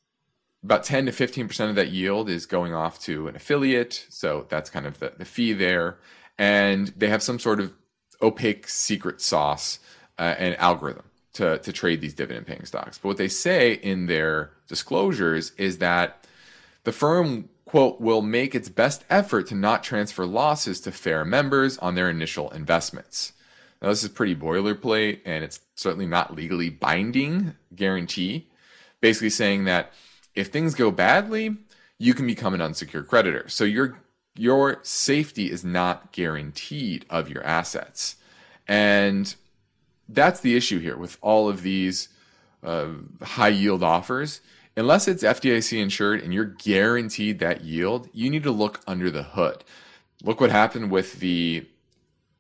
about 0.65 0.83
10 0.83 1.07
to 1.07 1.13
15% 1.13 1.69
of 1.69 1.75
that 1.77 1.91
yield 1.91 2.31
is 2.31 2.47
going 2.47 2.73
off 2.73 2.99
to 3.01 3.29
an 3.29 3.37
affiliate. 3.37 4.07
So 4.09 4.47
that's 4.49 4.71
kind 4.71 4.87
of 4.87 4.99
the, 4.99 5.13
the 5.19 5.25
fee 5.27 5.53
there. 5.53 5.99
And 6.39 6.89
they 6.97 7.09
have 7.09 7.23
some 7.23 7.39
sort 7.39 7.61
of 7.61 7.73
opaque 8.23 8.67
secret 8.67 9.21
sauce 9.21 9.79
uh, 10.19 10.35
and 10.39 10.57
algorithm 10.57 11.05
to, 11.35 11.59
to 11.59 11.73
trade 11.73 12.01
these 12.01 12.15
dividend 12.15 12.47
paying 12.47 12.65
stocks. 12.65 12.99
But 12.99 13.09
what 13.09 13.17
they 13.19 13.29
say 13.29 13.75
in 13.75 14.07
their 14.07 14.53
disclosures 14.67 15.53
is 15.59 15.79
that 15.79 16.27
the 16.85 16.93
firm, 16.93 17.51
quote, 17.67 18.01
will 18.01 18.23
make 18.23 18.55
its 18.55 18.71
best 18.71 19.05
effort 19.11 19.49
to 19.49 19.55
not 19.55 19.85
transfer 19.85 20.25
losses 20.25 20.81
to 20.83 20.93
fair 20.93 21.25
members 21.25 21.77
on 21.79 21.95
their 21.95 22.09
initial 22.09 22.51
investments. 22.51 23.33
Now, 23.83 23.89
this 23.89 24.03
is 24.03 24.09
pretty 24.09 24.35
boilerplate 24.35 25.21
and 25.27 25.45
it's 25.45 25.61
certainly 25.75 26.07
not 26.07 26.35
legally 26.35 26.71
binding 26.71 27.55
guarantee, 27.75 28.49
basically 29.03 29.31
saying 29.31 29.65
that 29.65 29.93
if 30.35 30.49
things 30.49 30.75
go 30.75 30.91
badly, 30.91 31.57
you 31.99 32.15
can 32.15 32.27
become 32.27 32.55
an 32.55 32.61
unsecured 32.61 33.09
creditor. 33.09 33.49
So 33.49 33.65
you're 33.65 33.99
your 34.37 34.81
safety 34.83 35.51
is 35.51 35.65
not 35.65 36.11
guaranteed 36.11 37.07
of 37.09 37.29
your 37.29 37.45
assets. 37.45 38.17
And 38.67 39.33
that's 40.09 40.41
the 40.41 40.57
issue 40.57 40.81
here 40.81 40.97
with 40.97 41.19
all 41.21 41.49
of 41.49 41.63
these 41.63 42.09
uh, 42.63 42.89
high 43.23 43.49
yield 43.49 43.83
offers. 43.83 44.41
Unless 44.77 45.07
it's 45.07 45.23
FDIC 45.23 45.81
insured 45.81 46.21
and 46.21 46.35
you're 46.35 46.45
guaranteed 46.47 47.39
that 47.39 47.63
yield, 47.63 48.09
you 48.13 48.29
need 48.29 48.43
to 48.43 48.51
look 48.51 48.81
under 48.89 49.09
the 49.09 49.23
hood. 49.23 49.63
Look 50.25 50.41
what 50.41 50.51
happened 50.51 50.91
with 50.91 51.21
the 51.21 51.67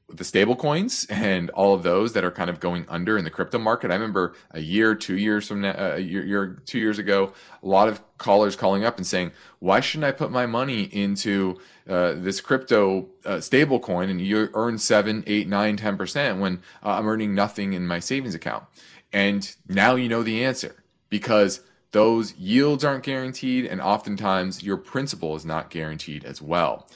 the 0.08 0.24
stable 0.24 0.54
coins 0.54 1.06
and 1.08 1.50
all 1.50 1.74
of 1.74 1.82
those 1.82 2.12
that 2.12 2.24
are 2.24 2.30
kind 2.30 2.50
of 2.50 2.60
going 2.60 2.84
under 2.88 3.16
in 3.16 3.24
the 3.24 3.30
crypto 3.30 3.58
market. 3.58 3.90
I 3.90 3.94
remember 3.94 4.34
a 4.50 4.60
year, 4.60 4.94
two 4.94 5.16
years 5.16 5.48
from 5.48 5.62
now, 5.62 5.70
uh, 5.70 5.94
a 5.96 6.00
year, 6.00 6.24
year, 6.24 6.62
two 6.66 6.78
years 6.78 6.98
ago, 6.98 7.32
a 7.62 7.66
lot 7.66 7.88
of 7.88 8.02
callers 8.18 8.54
calling 8.54 8.84
up 8.84 8.98
and 8.98 9.06
saying, 9.06 9.32
"Why 9.60 9.80
shouldn't 9.80 10.04
I 10.04 10.12
put 10.12 10.30
my 10.30 10.46
money 10.46 10.82
into 10.82 11.58
uh, 11.88 12.14
this 12.16 12.40
crypto 12.40 13.08
uh, 13.24 13.40
stable 13.40 13.80
coin 13.80 14.10
and 14.10 14.20
you 14.20 14.50
earn 14.52 14.78
seven, 14.78 15.24
eight, 15.26 15.48
nine, 15.48 15.76
ten 15.76 15.96
percent 15.96 16.38
when 16.38 16.60
uh, 16.82 16.90
I'm 16.90 17.08
earning 17.08 17.34
nothing 17.34 17.72
in 17.72 17.86
my 17.86 17.98
savings 17.98 18.34
account?" 18.34 18.64
And 19.12 19.54
now 19.68 19.94
you 19.94 20.08
know 20.08 20.22
the 20.22 20.44
answer 20.44 20.84
because 21.08 21.60
those 21.92 22.34
yields 22.34 22.84
aren't 22.84 23.04
guaranteed, 23.04 23.64
and 23.64 23.80
oftentimes 23.80 24.62
your 24.62 24.76
principal 24.76 25.36
is 25.36 25.46
not 25.46 25.70
guaranteed 25.70 26.24
as 26.24 26.42
well. 26.42 26.88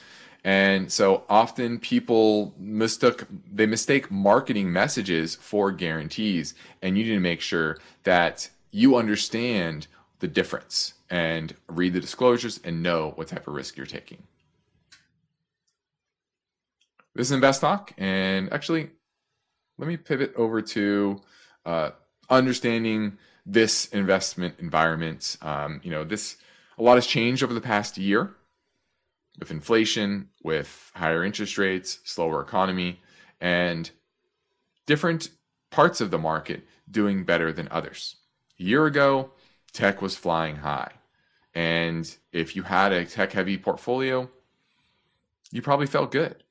And 0.49 0.91
so 0.91 1.25
often 1.29 1.77
people 1.77 2.55
mistook 2.57 3.27
they 3.53 3.67
mistake 3.67 4.09
marketing 4.09 4.73
messages 4.73 5.35
for 5.35 5.71
guarantees 5.71 6.55
and 6.81 6.97
you 6.97 7.03
need 7.03 7.13
to 7.13 7.19
make 7.19 7.39
sure 7.39 7.77
that 8.03 8.49
you 8.71 8.95
understand 8.95 9.85
the 10.21 10.27
difference 10.27 10.95
and 11.07 11.55
read 11.67 11.93
the 11.93 11.99
disclosures 11.99 12.59
and 12.63 12.81
know 12.81 13.11
what 13.11 13.27
type 13.27 13.47
of 13.47 13.53
risk 13.53 13.77
you're 13.77 13.85
taking. 13.85 14.23
This 17.13 17.27
is 17.27 17.31
Invest 17.31 17.61
Talk, 17.61 17.93
and 17.99 18.51
actually, 18.51 18.89
let 19.77 19.87
me 19.87 19.97
pivot 19.97 20.33
over 20.35 20.63
to 20.63 21.21
uh, 21.63 21.91
understanding 22.27 23.19
this 23.45 23.85
investment 23.89 24.55
environment. 24.57 25.37
Um, 25.43 25.79
you 25.83 25.91
know, 25.91 26.03
this 26.03 26.37
a 26.79 26.81
lot 26.81 26.95
has 26.95 27.05
changed 27.05 27.43
over 27.43 27.53
the 27.53 27.61
past 27.61 27.99
year 27.99 28.35
with 29.39 29.51
inflation, 29.51 30.29
with 30.43 30.91
higher 30.93 31.23
interest 31.23 31.57
rates, 31.57 31.99
slower 32.03 32.41
economy, 32.41 33.01
and 33.39 33.89
different 34.85 35.29
parts 35.71 36.01
of 36.01 36.11
the 36.11 36.17
market 36.17 36.63
doing 36.89 37.23
better 37.23 37.53
than 37.53 37.67
others. 37.71 38.17
A 38.59 38.63
year 38.63 38.85
ago, 38.85 39.31
tech 39.71 40.01
was 40.01 40.15
flying 40.15 40.57
high. 40.57 40.91
And 41.53 42.15
if 42.31 42.55
you 42.55 42.63
had 42.63 42.91
a 42.91 43.05
tech 43.05 43.31
heavy 43.31 43.57
portfolio, 43.57 44.29
you 45.51 45.61
probably 45.61 45.87
felt 45.87 46.11
good. 46.11 46.43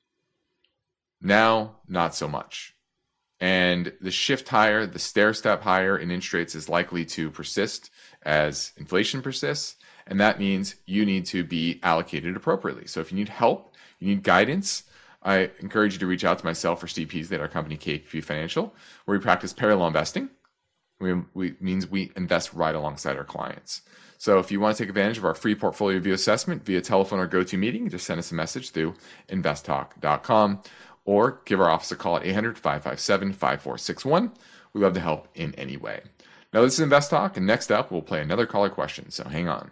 Now, 1.21 1.77
not 1.87 2.15
so 2.15 2.27
much. 2.27 2.75
And 3.39 3.93
the 4.01 4.11
shift 4.11 4.49
higher, 4.49 4.85
the 4.85 4.99
stair 4.99 5.33
step 5.33 5.61
higher 5.61 5.97
in 5.97 6.11
interest 6.11 6.33
rates 6.33 6.55
is 6.55 6.67
likely 6.67 7.05
to 7.05 7.31
persist 7.31 7.89
as 8.23 8.73
inflation 8.77 9.21
persists. 9.21 9.77
And 10.09 10.19
that 10.19 10.39
means 10.39 10.75
you 10.85 11.05
need 11.05 11.25
to 11.27 11.43
be 11.43 11.79
allocated 11.83 12.35
appropriately. 12.35 12.87
So 12.87 12.99
if 12.99 13.11
you 13.11 13.17
need 13.17 13.29
help, 13.29 13.75
you 13.99 14.07
need 14.07 14.23
guidance, 14.23 14.83
I 15.21 15.51
encourage 15.59 15.93
you 15.93 15.99
to 15.99 16.07
reach 16.07 16.25
out 16.25 16.39
to 16.39 16.45
myself 16.45 16.81
or 16.81 16.87
Steve 16.87 17.09
Peasley 17.09 17.35
at 17.35 17.41
our 17.41 17.47
company 17.47 17.77
KPP 17.77 18.23
Financial, 18.23 18.73
where 19.05 19.17
we 19.17 19.21
practice 19.21 19.53
parallel 19.53 19.87
investing. 19.87 20.29
We, 20.99 21.13
we 21.33 21.55
means 21.61 21.87
we 21.87 22.11
invest 22.17 22.53
right 22.53 22.75
alongside 22.75 23.17
our 23.17 23.23
clients. 23.23 23.81
So 24.17 24.39
if 24.39 24.51
you 24.51 24.59
want 24.59 24.75
to 24.75 24.83
take 24.83 24.89
advantage 24.89 25.17
of 25.17 25.23
our 25.23 25.35
free 25.35 25.55
portfolio 25.55 25.99
view 25.99 26.13
assessment 26.13 26.65
via 26.65 26.81
telephone 26.81 27.19
or 27.19 27.27
GoToMeeting, 27.27 27.89
just 27.89 28.05
send 28.05 28.19
us 28.19 28.31
a 28.31 28.35
message 28.35 28.71
through 28.71 28.95
investtalk.com 29.29 30.61
or 31.05 31.41
give 31.45 31.61
our 31.61 31.69
office 31.69 31.91
a 31.91 31.95
call 31.95 32.17
at 32.17 32.25
800 32.25 32.57
557 32.57 33.31
5461. 33.31 34.33
We 34.73 34.81
love 34.81 34.93
to 34.93 34.99
help 34.99 35.29
in 35.35 35.55
any 35.55 35.77
way. 35.77 36.01
Now, 36.53 36.63
this 36.63 36.73
is 36.73 36.79
Invest 36.79 37.11
Talk, 37.11 37.37
and 37.37 37.45
next 37.45 37.71
up, 37.71 37.91
we'll 37.91 38.01
play 38.01 38.21
another 38.21 38.47
caller 38.47 38.69
question, 38.69 39.11
so 39.11 39.23
hang 39.23 39.47
on. 39.47 39.71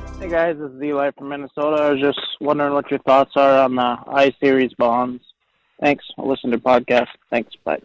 Hey 0.21 0.29
guys, 0.29 0.55
this 0.59 0.69
is 0.69 0.83
Eli 0.83 1.09
from 1.17 1.29
Minnesota. 1.29 1.81
I 1.81 1.89
was 1.89 1.99
just 1.99 2.19
wondering 2.39 2.73
what 2.73 2.91
your 2.91 2.99
thoughts 2.99 3.31
are 3.35 3.63
on 3.63 3.73
the 3.73 3.81
I 3.81 4.31
series 4.39 4.71
bonds. 4.75 5.23
Thanks. 5.79 6.05
I'll 6.15 6.29
listen 6.29 6.51
to 6.51 6.59
podcast. 6.59 7.07
Thanks. 7.31 7.55
Bye. 7.63 7.81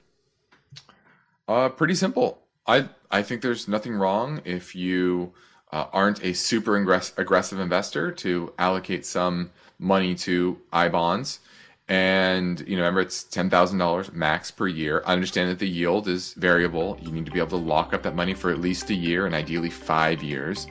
Uh, 1.49 1.71
pretty 1.71 1.95
simple. 1.95 2.43
I 2.67 2.91
I 3.11 3.23
think 3.23 3.41
there's 3.41 3.69
nothing 3.69 3.95
wrong 3.95 4.43
if 4.45 4.77
you 4.77 5.33
uh, 5.73 5.87
aren't 5.95 6.23
a 6.23 6.35
super 6.35 6.73
aggress- 6.73 7.17
aggressive 7.17 7.59
investor 7.59 8.13
to 8.13 8.53
allocate 8.59 9.07
some 9.07 9.51
money 9.79 10.15
to 10.17 10.59
I 10.71 10.91
bonds. 10.91 11.41
And 11.89 12.61
you 12.69 12.77
know, 12.77 12.83
remember 12.83 13.01
it's 13.01 13.25
ten 13.25 13.49
thousand 13.49 13.79
dollars 13.79 14.13
max 14.13 14.51
per 14.51 14.69
year. 14.69 15.03
I 15.07 15.15
understand 15.15 15.49
that 15.49 15.59
the 15.59 15.69
yield 15.69 16.07
is 16.07 16.35
variable. 16.35 16.99
You 17.01 17.13
need 17.13 17.25
to 17.25 17.33
be 17.33 17.39
able 17.39 17.49
to 17.49 17.57
lock 17.57 17.95
up 17.95 18.03
that 18.03 18.15
money 18.15 18.35
for 18.35 18.51
at 18.51 18.61
least 18.61 18.91
a 18.91 18.95
year 18.95 19.25
and 19.25 19.35
ideally 19.35 19.71
five 19.71 20.23
years 20.23 20.67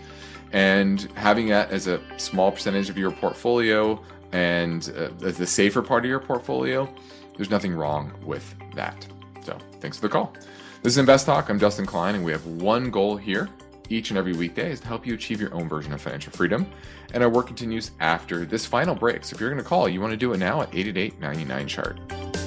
and 0.55 1.01
having 1.15 1.47
that 1.49 1.69
as 1.69 1.87
a 1.87 2.01
small 2.15 2.49
percentage 2.49 2.89
of 2.89 2.97
your 2.97 3.11
portfolio 3.11 4.01
and 4.31 4.93
uh, 4.97 5.09
the 5.17 5.45
safer 5.45 5.81
part 5.81 6.05
of 6.05 6.09
your 6.09 6.19
portfolio, 6.21 6.91
there's 7.35 7.49
nothing 7.49 7.75
wrong 7.75 8.13
with 8.23 8.55
that. 8.73 9.05
So, 9.43 9.57
thanks 9.81 9.97
for 9.97 10.03
the 10.03 10.09
call. 10.09 10.33
This 10.81 10.93
is 10.93 10.97
Invest 10.97 11.25
Talk. 11.25 11.49
I'm 11.49 11.59
Justin 11.59 11.85
Klein, 11.85 12.15
and 12.15 12.23
we 12.23 12.31
have 12.31 12.45
one 12.45 12.89
goal 12.89 13.17
here 13.17 13.49
each 13.89 14.11
and 14.11 14.17
every 14.17 14.33
weekday 14.33 14.71
is 14.71 14.79
to 14.79 14.87
help 14.87 15.05
you 15.05 15.13
achieve 15.13 15.41
your 15.41 15.53
own 15.53 15.67
version 15.67 15.91
of 15.91 16.01
financial 16.01 16.31
freedom. 16.31 16.65
And 17.13 17.21
our 17.21 17.29
work 17.29 17.47
continues 17.47 17.91
after 17.99 18.45
this 18.45 18.65
final 18.65 18.95
break. 18.95 19.25
So, 19.25 19.35
if 19.35 19.41
you're 19.41 19.49
going 19.49 19.61
to 19.61 19.67
call, 19.67 19.89
you 19.89 19.99
want 19.99 20.11
to 20.11 20.17
do 20.17 20.31
it 20.31 20.37
now 20.37 20.61
at 20.61 20.69
888 20.73 21.19
99 21.19 21.67
chart. 21.67 22.44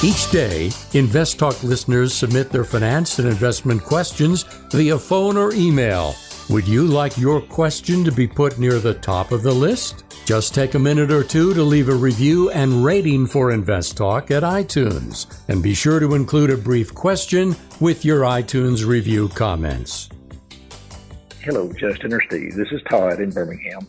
Each 0.00 0.30
day, 0.30 0.70
Invest 0.92 1.40
Talk 1.40 1.60
listeners 1.64 2.14
submit 2.14 2.50
their 2.50 2.62
finance 2.62 3.18
and 3.18 3.26
investment 3.26 3.82
questions 3.82 4.44
via 4.70 4.96
phone 4.96 5.36
or 5.36 5.52
email. 5.52 6.14
Would 6.50 6.68
you 6.68 6.84
like 6.84 7.18
your 7.18 7.40
question 7.40 8.04
to 8.04 8.12
be 8.12 8.28
put 8.28 8.60
near 8.60 8.78
the 8.78 8.94
top 8.94 9.32
of 9.32 9.42
the 9.42 9.52
list? 9.52 10.04
Just 10.24 10.54
take 10.54 10.74
a 10.74 10.78
minute 10.78 11.10
or 11.10 11.24
two 11.24 11.52
to 11.52 11.64
leave 11.64 11.88
a 11.88 11.94
review 11.96 12.48
and 12.50 12.84
rating 12.84 13.26
for 13.26 13.50
Invest 13.50 13.96
Talk 13.96 14.30
at 14.30 14.44
iTunes. 14.44 15.26
And 15.48 15.64
be 15.64 15.74
sure 15.74 15.98
to 15.98 16.14
include 16.14 16.50
a 16.50 16.56
brief 16.56 16.94
question 16.94 17.56
with 17.80 18.04
your 18.04 18.20
iTunes 18.20 18.86
review 18.86 19.28
comments. 19.30 20.10
Hello, 21.40 21.72
Justin 21.72 22.12
or 22.12 22.22
Steve. 22.22 22.54
This 22.54 22.70
is 22.70 22.80
Todd 22.88 23.20
in 23.20 23.30
Birmingham. 23.30 23.88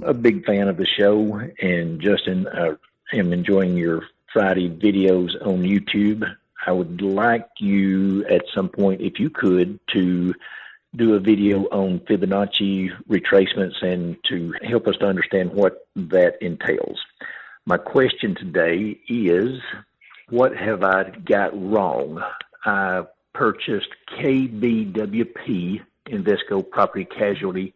A 0.00 0.14
big 0.14 0.46
fan 0.46 0.68
of 0.68 0.78
the 0.78 0.86
show, 0.86 1.42
and 1.60 2.00
Justin, 2.00 2.48
I 2.48 2.70
am 3.12 3.34
enjoying 3.34 3.76
your 3.76 4.02
Friday 4.32 4.68
videos 4.70 5.34
on 5.46 5.62
YouTube. 5.62 6.24
I 6.66 6.72
would 6.72 7.02
like 7.02 7.48
you 7.58 8.24
at 8.26 8.42
some 8.54 8.68
point, 8.68 9.00
if 9.00 9.18
you 9.18 9.30
could, 9.30 9.78
to 9.92 10.34
do 10.94 11.14
a 11.14 11.20
video 11.20 11.64
on 11.64 12.00
Fibonacci 12.00 12.90
retracements 13.08 13.82
and 13.82 14.16
to 14.24 14.54
help 14.62 14.86
us 14.86 14.96
to 14.98 15.06
understand 15.06 15.52
what 15.52 15.86
that 15.96 16.40
entails. 16.40 17.00
My 17.66 17.78
question 17.78 18.34
today 18.34 18.98
is 19.08 19.60
what 20.28 20.56
have 20.56 20.82
I 20.82 21.10
got 21.10 21.50
wrong? 21.54 22.22
I 22.64 23.04
purchased 23.32 23.88
KBWP 24.18 25.82
Invesco 26.06 26.68
Property 26.68 27.04
Casualty 27.04 27.74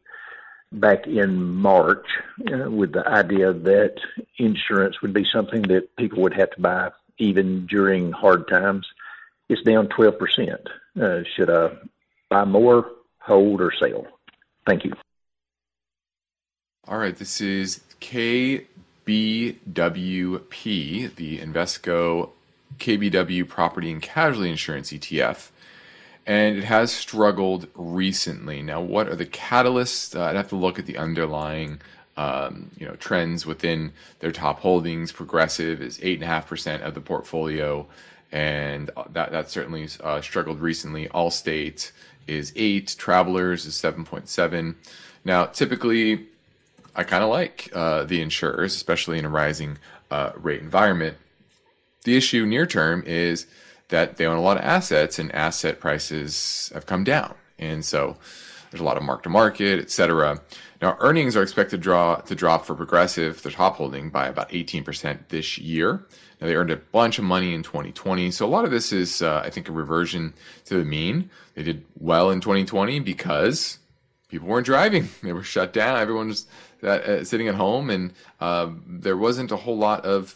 back 0.72 1.06
in 1.06 1.54
March 1.54 2.06
uh, 2.52 2.70
with 2.70 2.92
the 2.92 3.06
idea 3.06 3.52
that 3.52 3.94
insurance 4.38 5.00
would 5.02 5.12
be 5.12 5.24
something 5.32 5.62
that 5.62 5.94
people 5.96 6.22
would 6.22 6.34
have 6.34 6.50
to 6.50 6.60
buy 6.60 6.90
even 7.18 7.66
during 7.66 8.12
hard 8.12 8.48
times. 8.48 8.86
It's 9.48 9.62
down 9.62 9.88
12%. 9.88 10.66
Uh, 11.00 11.22
should 11.34 11.50
I 11.50 11.70
buy 12.28 12.44
more, 12.44 12.90
hold, 13.20 13.60
or 13.60 13.72
sell? 13.72 14.06
Thank 14.66 14.84
you. 14.84 14.92
All 16.88 16.98
right, 16.98 17.16
this 17.16 17.40
is 17.40 17.80
KBWP, 18.00 18.64
the 21.14 21.38
Invesco 21.38 22.30
KBW 22.78 23.48
Property 23.48 23.90
and 23.90 24.02
Casualty 24.02 24.50
Insurance 24.50 24.92
ETF. 24.92 25.50
And 26.26 26.58
it 26.58 26.64
has 26.64 26.92
struggled 26.92 27.68
recently. 27.74 28.62
Now, 28.62 28.80
what 28.80 29.08
are 29.08 29.14
the 29.14 29.26
catalysts? 29.26 30.18
Uh, 30.18 30.24
I'd 30.24 30.36
have 30.36 30.48
to 30.48 30.56
look 30.56 30.78
at 30.78 30.86
the 30.86 30.98
underlying 30.98 31.80
um, 32.16 32.70
you 32.78 32.86
know 32.86 32.96
trends 32.96 33.46
within 33.46 33.92
their 34.20 34.32
top 34.32 34.60
holdings. 34.60 35.12
Progressive 35.12 35.80
is 35.80 36.00
eight 36.02 36.14
and 36.14 36.24
a 36.24 36.26
half 36.26 36.48
percent 36.48 36.82
of 36.82 36.94
the 36.94 37.00
portfolio, 37.00 37.86
and 38.32 38.90
that 39.10 39.32
that 39.32 39.50
certainly 39.50 39.88
uh, 40.02 40.20
struggled 40.20 40.60
recently. 40.60 41.08
Allstate 41.08 41.92
is 42.26 42.52
eight. 42.56 42.96
Travelers 42.98 43.66
is 43.66 43.74
seven 43.74 44.04
point 44.04 44.28
seven. 44.28 44.76
Now, 45.24 45.46
typically, 45.46 46.26
I 46.94 47.04
kind 47.04 47.22
of 47.22 47.30
like 47.30 47.68
uh, 47.74 48.04
the 48.04 48.20
insurers, 48.20 48.74
especially 48.74 49.18
in 49.18 49.24
a 49.24 49.28
rising 49.28 49.78
uh, 50.10 50.32
rate 50.36 50.60
environment. 50.60 51.16
The 52.04 52.16
issue 52.16 52.46
near 52.46 52.66
term 52.66 53.02
is 53.04 53.46
that 53.88 54.16
they 54.16 54.26
own 54.26 54.36
a 54.36 54.42
lot 54.42 54.56
of 54.56 54.64
assets, 54.64 55.18
and 55.18 55.32
asset 55.34 55.80
prices 55.80 56.70
have 56.74 56.86
come 56.86 57.04
down, 57.04 57.34
and 57.58 57.84
so 57.84 58.16
there's 58.70 58.80
a 58.80 58.84
lot 58.84 58.96
of 58.96 59.02
mark 59.02 59.22
to 59.22 59.28
market, 59.28 59.78
et 59.78 59.90
cetera. 59.90 60.40
Now, 60.82 60.96
earnings 61.00 61.36
are 61.36 61.42
expected 61.42 61.78
to, 61.78 61.82
draw, 61.82 62.16
to 62.16 62.34
drop 62.34 62.66
for 62.66 62.74
Progressive, 62.74 63.42
the 63.42 63.50
top 63.50 63.76
holding, 63.76 64.10
by 64.10 64.26
about 64.26 64.50
18% 64.50 65.28
this 65.28 65.56
year. 65.56 66.04
Now, 66.40 66.46
they 66.46 66.54
earned 66.54 66.70
a 66.70 66.76
bunch 66.76 67.18
of 67.18 67.24
money 67.24 67.54
in 67.54 67.62
2020. 67.62 68.30
So, 68.30 68.44
a 68.44 68.48
lot 68.48 68.64
of 68.64 68.70
this 68.70 68.92
is, 68.92 69.22
uh, 69.22 69.40
I 69.42 69.50
think, 69.50 69.68
a 69.68 69.72
reversion 69.72 70.34
to 70.66 70.76
the 70.76 70.84
mean. 70.84 71.30
They 71.54 71.62
did 71.62 71.84
well 71.98 72.30
in 72.30 72.40
2020 72.40 73.00
because 73.00 73.78
people 74.28 74.48
weren't 74.48 74.66
driving, 74.66 75.08
they 75.22 75.32
were 75.32 75.42
shut 75.42 75.72
down. 75.72 75.98
Everyone 75.98 76.28
was 76.28 76.46
uh, 76.82 77.24
sitting 77.24 77.48
at 77.48 77.54
home, 77.54 77.88
and 77.88 78.12
uh, 78.40 78.70
there 78.86 79.16
wasn't 79.16 79.52
a 79.52 79.56
whole 79.56 79.78
lot 79.78 80.04
of 80.04 80.34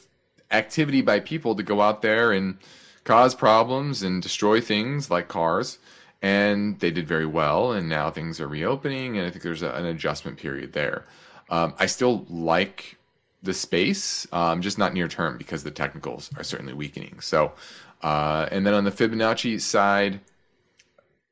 activity 0.51 1.03
by 1.03 1.21
people 1.21 1.55
to 1.55 1.63
go 1.63 1.81
out 1.81 2.03
there 2.03 2.33
and 2.33 2.57
cause 3.05 3.35
problems 3.35 4.03
and 4.03 4.23
destroy 4.23 4.61
things 4.61 5.11
like 5.11 5.29
cars 5.29 5.79
and 6.23 6.79
they 6.81 6.91
did 6.91 7.07
very 7.07 7.27
well. 7.27 7.73
And 7.73 7.89
now 7.89 8.11
things 8.11 8.41
are 8.41 8.49
reopening, 8.49 9.17
and 9.17 9.27
I 9.27 9.31
think 9.31 9.43
there's 9.43 9.63
a, 9.63 9.71
an 9.73 9.87
adjustment 9.87 10.39
period 10.39 10.73
there. 10.73 11.05
Um, 11.49 11.75
I 11.79 11.87
still 11.87 12.27
like 12.29 12.97
the 13.43 13.55
space, 13.55 14.27
um, 14.33 14.61
just 14.61 14.79
not 14.79 14.93
near 14.93 15.09
term 15.09 15.39
because 15.39 15.65
the 15.65 15.71
technicals 15.71 16.31
are 16.37 16.45
certainly 16.45 16.75
weakening. 16.75 17.21
So, 17.21 17.53
uh, 18.03 18.49
and 18.51 18.67
then 18.67 18.75
on 18.75 18.85
the 18.85 18.91
Fibonacci 18.91 19.61
side, 19.61 20.21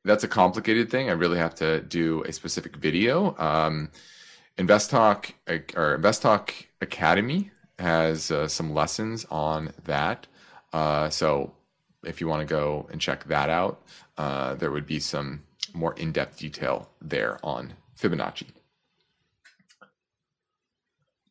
that's 0.03 0.23
a 0.23 0.27
complicated 0.27 0.89
thing. 0.89 1.09
I 1.09 1.13
really 1.13 1.37
have 1.37 1.55
to 1.55 1.81
do 1.81 2.23
a 2.23 2.33
specific 2.33 2.75
video. 2.77 3.35
Um, 3.37 3.91
InvestTalk 4.57 5.33
or 5.75 5.97
InvestTalk 5.97 6.51
Academy 6.81 7.51
has 7.77 8.31
uh, 8.31 8.47
some 8.47 8.73
lessons 8.73 9.25
on 9.29 9.71
that. 9.85 10.27
Uh, 10.73 11.09
so 11.09 11.53
if 12.03 12.21
you 12.21 12.27
want 12.27 12.47
to 12.47 12.51
go 12.51 12.87
and 12.91 13.01
check 13.01 13.25
that 13.25 13.49
out, 13.49 13.81
uh, 14.17 14.55
there 14.55 14.71
would 14.71 14.85
be 14.85 14.99
some 14.99 15.43
more 15.73 15.93
in 15.95 16.11
depth 16.11 16.39
detail 16.39 16.89
there 17.01 17.39
on 17.43 17.73
Fibonacci. 17.99 18.47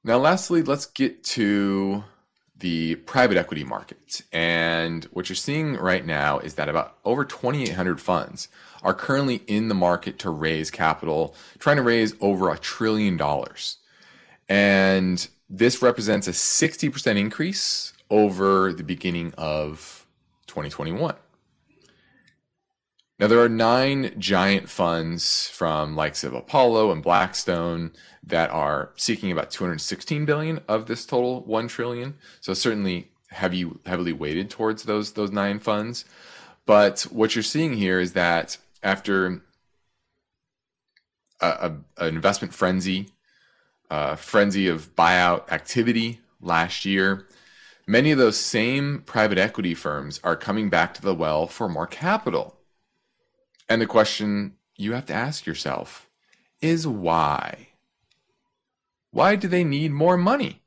Now, 0.04 0.18
lastly, 0.18 0.62
let's 0.62 0.86
get 0.86 1.24
to 1.24 2.04
the 2.58 2.96
private 2.96 3.36
equity 3.36 3.64
market. 3.64 4.22
And 4.32 5.04
what 5.06 5.28
you're 5.28 5.36
seeing 5.36 5.74
right 5.74 6.04
now 6.04 6.38
is 6.38 6.54
that 6.54 6.68
about 6.68 6.96
over 7.04 7.24
2,800 7.24 8.00
funds 8.00 8.48
are 8.82 8.94
currently 8.94 9.42
in 9.46 9.68
the 9.68 9.74
market 9.74 10.18
to 10.20 10.30
raise 10.30 10.70
capital, 10.70 11.34
trying 11.58 11.76
to 11.76 11.82
raise 11.82 12.14
over 12.20 12.50
a 12.50 12.58
trillion 12.58 13.16
dollars. 13.16 13.78
And 14.48 15.28
this 15.48 15.82
represents 15.82 16.26
a 16.26 16.32
60% 16.32 17.16
increase 17.16 17.92
over 18.10 18.72
the 18.72 18.82
beginning 18.82 19.34
of 19.36 19.97
2021. 20.58 21.14
Now 23.18 23.26
there 23.26 23.40
are 23.40 23.48
nine 23.48 24.14
giant 24.18 24.68
funds 24.68 25.48
from 25.48 25.96
likes 25.96 26.22
of 26.22 26.34
Apollo 26.34 26.92
and 26.92 27.02
Blackstone 27.02 27.92
that 28.22 28.50
are 28.50 28.90
seeking 28.94 29.32
about 29.32 29.50
216 29.50 30.24
billion 30.24 30.60
of 30.68 30.86
this 30.86 31.04
total 31.04 31.40
1 31.42 31.68
trillion. 31.68 32.14
So 32.40 32.54
certainly 32.54 33.10
heavy 33.30 33.70
heavily 33.86 34.12
weighted 34.12 34.50
towards 34.50 34.84
those 34.84 35.12
those 35.12 35.32
nine 35.32 35.58
funds. 35.58 36.04
But 36.64 37.02
what 37.10 37.34
you're 37.34 37.42
seeing 37.42 37.72
here 37.74 37.98
is 37.98 38.12
that 38.12 38.58
after 38.82 39.42
a, 41.40 41.46
a, 41.46 41.72
an 41.96 42.14
investment 42.14 42.54
frenzy, 42.54 43.08
a 43.90 44.16
frenzy 44.16 44.68
of 44.68 44.94
buyout 44.94 45.50
activity 45.50 46.20
last 46.40 46.84
year, 46.84 47.26
Many 47.88 48.10
of 48.10 48.18
those 48.18 48.36
same 48.36 49.02
private 49.06 49.38
equity 49.38 49.72
firms 49.72 50.20
are 50.22 50.36
coming 50.36 50.68
back 50.68 50.92
to 50.92 51.00
the 51.00 51.14
well 51.14 51.46
for 51.46 51.70
more 51.70 51.86
capital. 51.86 52.58
And 53.66 53.80
the 53.80 53.86
question 53.86 54.56
you 54.76 54.92
have 54.92 55.06
to 55.06 55.14
ask 55.14 55.46
yourself 55.46 56.06
is 56.60 56.86
why? 56.86 57.68
Why 59.10 59.36
do 59.36 59.48
they 59.48 59.64
need 59.64 59.90
more 59.90 60.18
money? 60.18 60.60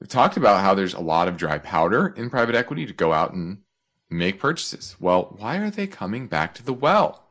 We've 0.00 0.08
talked 0.08 0.38
about 0.38 0.62
how 0.62 0.72
there's 0.72 0.94
a 0.94 1.00
lot 1.00 1.28
of 1.28 1.36
dry 1.36 1.58
powder 1.58 2.14
in 2.16 2.30
private 2.30 2.54
equity 2.54 2.86
to 2.86 2.94
go 2.94 3.12
out 3.12 3.34
and 3.34 3.58
make 4.08 4.40
purchases. 4.40 4.96
Well, 4.98 5.34
why 5.36 5.58
are 5.58 5.70
they 5.70 5.86
coming 5.86 6.28
back 6.28 6.54
to 6.54 6.64
the 6.64 6.72
well? 6.72 7.24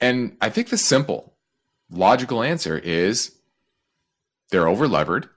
And 0.00 0.36
I 0.40 0.48
think 0.48 0.68
the 0.68 0.78
simple, 0.78 1.34
logical 1.90 2.40
answer 2.40 2.78
is 2.78 3.32
they're 4.50 4.66
overlevered 4.66 5.28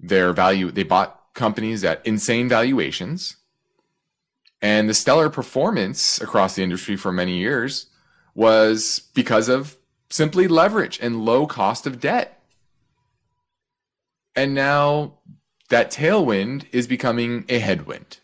their 0.00 0.32
value, 0.32 0.70
they 0.70 0.82
bought 0.82 1.20
companies 1.34 1.84
at 1.84 2.04
insane 2.06 2.48
valuations. 2.48 3.36
And 4.62 4.88
the 4.88 4.94
stellar 4.94 5.30
performance 5.30 6.20
across 6.20 6.54
the 6.54 6.62
industry 6.62 6.96
for 6.96 7.12
many 7.12 7.38
years 7.38 7.86
was 8.34 9.08
because 9.14 9.48
of 9.48 9.76
simply 10.10 10.48
leverage 10.48 10.98
and 11.00 11.24
low 11.24 11.46
cost 11.46 11.86
of 11.86 12.00
debt. 12.00 12.42
And 14.36 14.54
now 14.54 15.18
that 15.70 15.90
tailwind 15.90 16.64
is 16.72 16.86
becoming 16.86 17.44
a 17.48 17.58
headwind. 17.58 18.18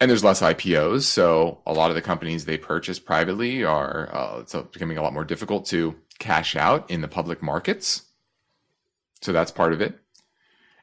And 0.00 0.10
there's 0.10 0.24
less 0.24 0.42
IPOs, 0.42 1.02
so 1.02 1.60
a 1.64 1.72
lot 1.72 1.90
of 1.90 1.94
the 1.94 2.02
companies 2.02 2.44
they 2.44 2.58
purchase 2.58 2.98
privately 2.98 3.62
are 3.62 4.12
uh, 4.12 4.40
it's 4.40 4.54
becoming 4.72 4.98
a 4.98 5.02
lot 5.02 5.12
more 5.12 5.24
difficult 5.24 5.64
to 5.66 5.94
cash 6.18 6.56
out 6.56 6.90
in 6.90 7.02
the 7.02 7.08
public 7.08 7.40
markets. 7.40 8.02
So 9.22 9.32
that's 9.32 9.50
part 9.50 9.72
of 9.72 9.80
it. 9.80 9.98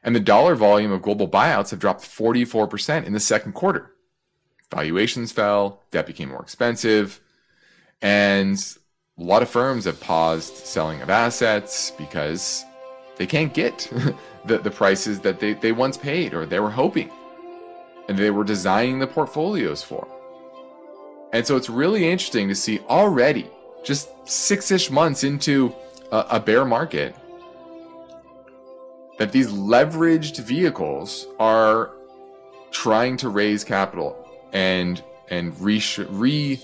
And 0.02 0.16
the 0.16 0.20
dollar 0.20 0.54
volume 0.54 0.92
of 0.92 1.02
global 1.02 1.28
buyouts 1.28 1.70
have 1.70 1.78
dropped 1.78 2.02
44% 2.02 3.04
in 3.04 3.12
the 3.12 3.20
second 3.20 3.52
quarter. 3.52 3.92
Valuations 4.70 5.30
fell, 5.30 5.82
debt 5.90 6.06
became 6.06 6.30
more 6.30 6.42
expensive, 6.42 7.20
and 8.00 8.56
a 9.18 9.22
lot 9.22 9.42
of 9.42 9.50
firms 9.50 9.84
have 9.84 10.00
paused 10.00 10.56
selling 10.56 11.02
of 11.02 11.10
assets 11.10 11.92
because 11.98 12.64
they 13.16 13.26
can't 13.26 13.52
get 13.52 13.90
the, 14.46 14.58
the 14.58 14.70
prices 14.70 15.20
that 15.20 15.38
they, 15.38 15.54
they 15.54 15.72
once 15.72 15.98
paid 15.98 16.32
or 16.32 16.46
they 16.46 16.60
were 16.60 16.70
hoping 16.70 17.10
and 18.08 18.18
they 18.18 18.30
were 18.30 18.44
designing 18.44 18.98
the 18.98 19.06
portfolios 19.06 19.82
for. 19.82 20.08
And 21.32 21.46
so 21.46 21.56
it's 21.56 21.68
really 21.68 22.08
interesting 22.08 22.48
to 22.48 22.54
see 22.54 22.80
already, 22.88 23.50
just 23.84 24.08
six 24.26 24.70
ish 24.70 24.90
months 24.90 25.24
into 25.24 25.74
a, 26.10 26.26
a 26.30 26.40
bear 26.40 26.64
market, 26.64 27.14
that 29.20 29.32
these 29.32 29.48
leveraged 29.48 30.38
vehicles 30.38 31.26
are 31.38 31.90
trying 32.70 33.18
to 33.18 33.28
raise 33.28 33.62
capital 33.62 34.16
and 34.54 35.04
and 35.28 35.60
re, 35.60 35.80
re 36.08 36.58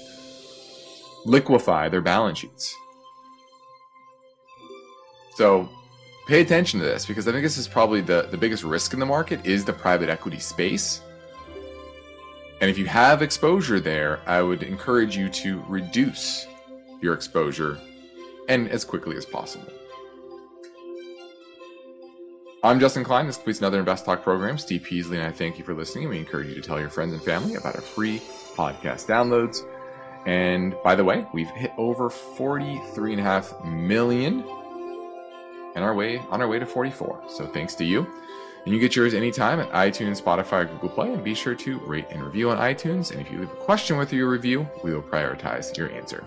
liquefy 1.27 1.91
their 1.91 2.01
balance 2.01 2.39
sheets. 2.39 2.75
So 5.35 5.69
pay 6.27 6.41
attention 6.41 6.81
to 6.81 6.87
this 6.87 7.05
because 7.05 7.29
I 7.29 7.33
think 7.33 7.43
this 7.43 7.59
is 7.59 7.69
probably 7.69 8.01
the, 8.01 8.27
the 8.31 8.39
biggest 8.39 8.65
risk 8.65 8.95
in 8.95 9.01
the 9.01 9.07
market 9.07 9.45
is 9.45 9.67
the 9.67 9.75
private 9.75 10.09
equity 10.09 10.39
space. 10.39 11.03
And 12.63 12.71
if 12.71 12.79
you 12.79 12.87
have 12.87 13.21
exposure 13.21 13.81
there, 13.81 14.21
I 14.27 14.41
would 14.41 14.63
encourage 14.63 15.15
you 15.15 15.29
to 15.29 15.63
reduce 15.69 16.47
your 17.03 17.13
exposure 17.13 17.79
and 18.49 18.67
as 18.71 18.83
quickly 18.83 19.19
as 19.19 19.27
possible. 19.27 19.71
I'm 22.67 22.81
Justin 22.81 23.05
Klein. 23.05 23.29
This 23.29 23.37
completes 23.37 23.61
another 23.61 23.79
Invest 23.79 24.05
Talk 24.05 24.25
program. 24.25 24.59
Steve 24.59 24.83
Peasley 24.83 25.19
and 25.19 25.27
I 25.29 25.31
thank 25.31 25.57
you 25.57 25.63
for 25.63 25.73
listening. 25.73 26.09
We 26.09 26.19
encourage 26.19 26.49
you 26.49 26.57
to 26.57 26.61
tell 26.61 26.81
your 26.81 26.89
friends 26.89 27.13
and 27.13 27.23
family 27.23 27.55
about 27.55 27.77
our 27.77 27.81
free 27.81 28.19
podcast 28.57 29.07
downloads. 29.07 29.59
And 30.27 30.75
by 30.83 30.97
the 30.97 31.05
way, 31.05 31.25
we've 31.33 31.49
hit 31.51 31.73
over 31.79 32.11
43 32.11 33.13
and 33.13 33.21
a 33.21 33.23
half 33.23 33.55
million 33.65 34.43
and 35.77 35.85
our 35.85 35.95
way 35.95 36.19
on 36.29 36.43
our 36.43 36.49
way 36.49 36.59
to 36.59 36.67
44. 36.67 37.23
So 37.29 37.47
thanks 37.47 37.77
to 37.77 37.85
you. 37.85 38.05
And 38.65 38.75
you 38.75 38.81
get 38.81 38.97
yours 38.97 39.15
anytime 39.15 39.61
at 39.61 39.71
iTunes, 39.71 40.21
Spotify, 40.21 40.63
or 40.63 40.65
Google 40.65 40.89
Play. 40.89 41.13
And 41.13 41.23
be 41.23 41.35
sure 41.35 41.55
to 41.55 41.79
rate 41.87 42.07
and 42.11 42.21
review 42.21 42.51
on 42.51 42.59
iTunes. 42.59 43.13
And 43.13 43.21
if 43.21 43.31
you 43.31 43.39
leave 43.39 43.53
a 43.53 43.55
question 43.55 43.97
with 43.97 44.13
your 44.13 44.29
review, 44.29 44.69
we 44.83 44.93
will 44.93 45.03
prioritize 45.03 45.77
your 45.77 45.93
answer. 45.93 46.25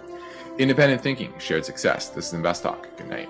Independent 0.58 1.02
thinking, 1.02 1.34
shared 1.38 1.66
success. 1.66 2.08
This 2.08 2.28
is 2.28 2.34
Invest 2.34 2.64
Talk. 2.64 2.88
Good 2.96 3.10
night. 3.10 3.30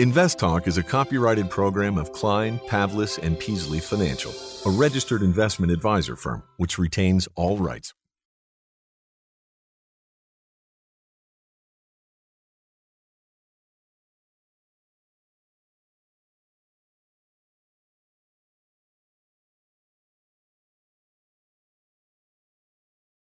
Invest 0.00 0.38
Talk 0.38 0.68
is 0.68 0.78
a 0.78 0.82
copyrighted 0.84 1.50
program 1.50 1.98
of 1.98 2.12
Klein, 2.12 2.60
Pavlis, 2.68 3.18
and 3.18 3.36
Peasley 3.36 3.80
Financial, 3.80 4.32
a 4.64 4.70
registered 4.70 5.22
investment 5.22 5.72
advisor 5.72 6.14
firm 6.14 6.44
which 6.56 6.78
retains 6.78 7.26
all 7.34 7.56
rights. 7.56 7.94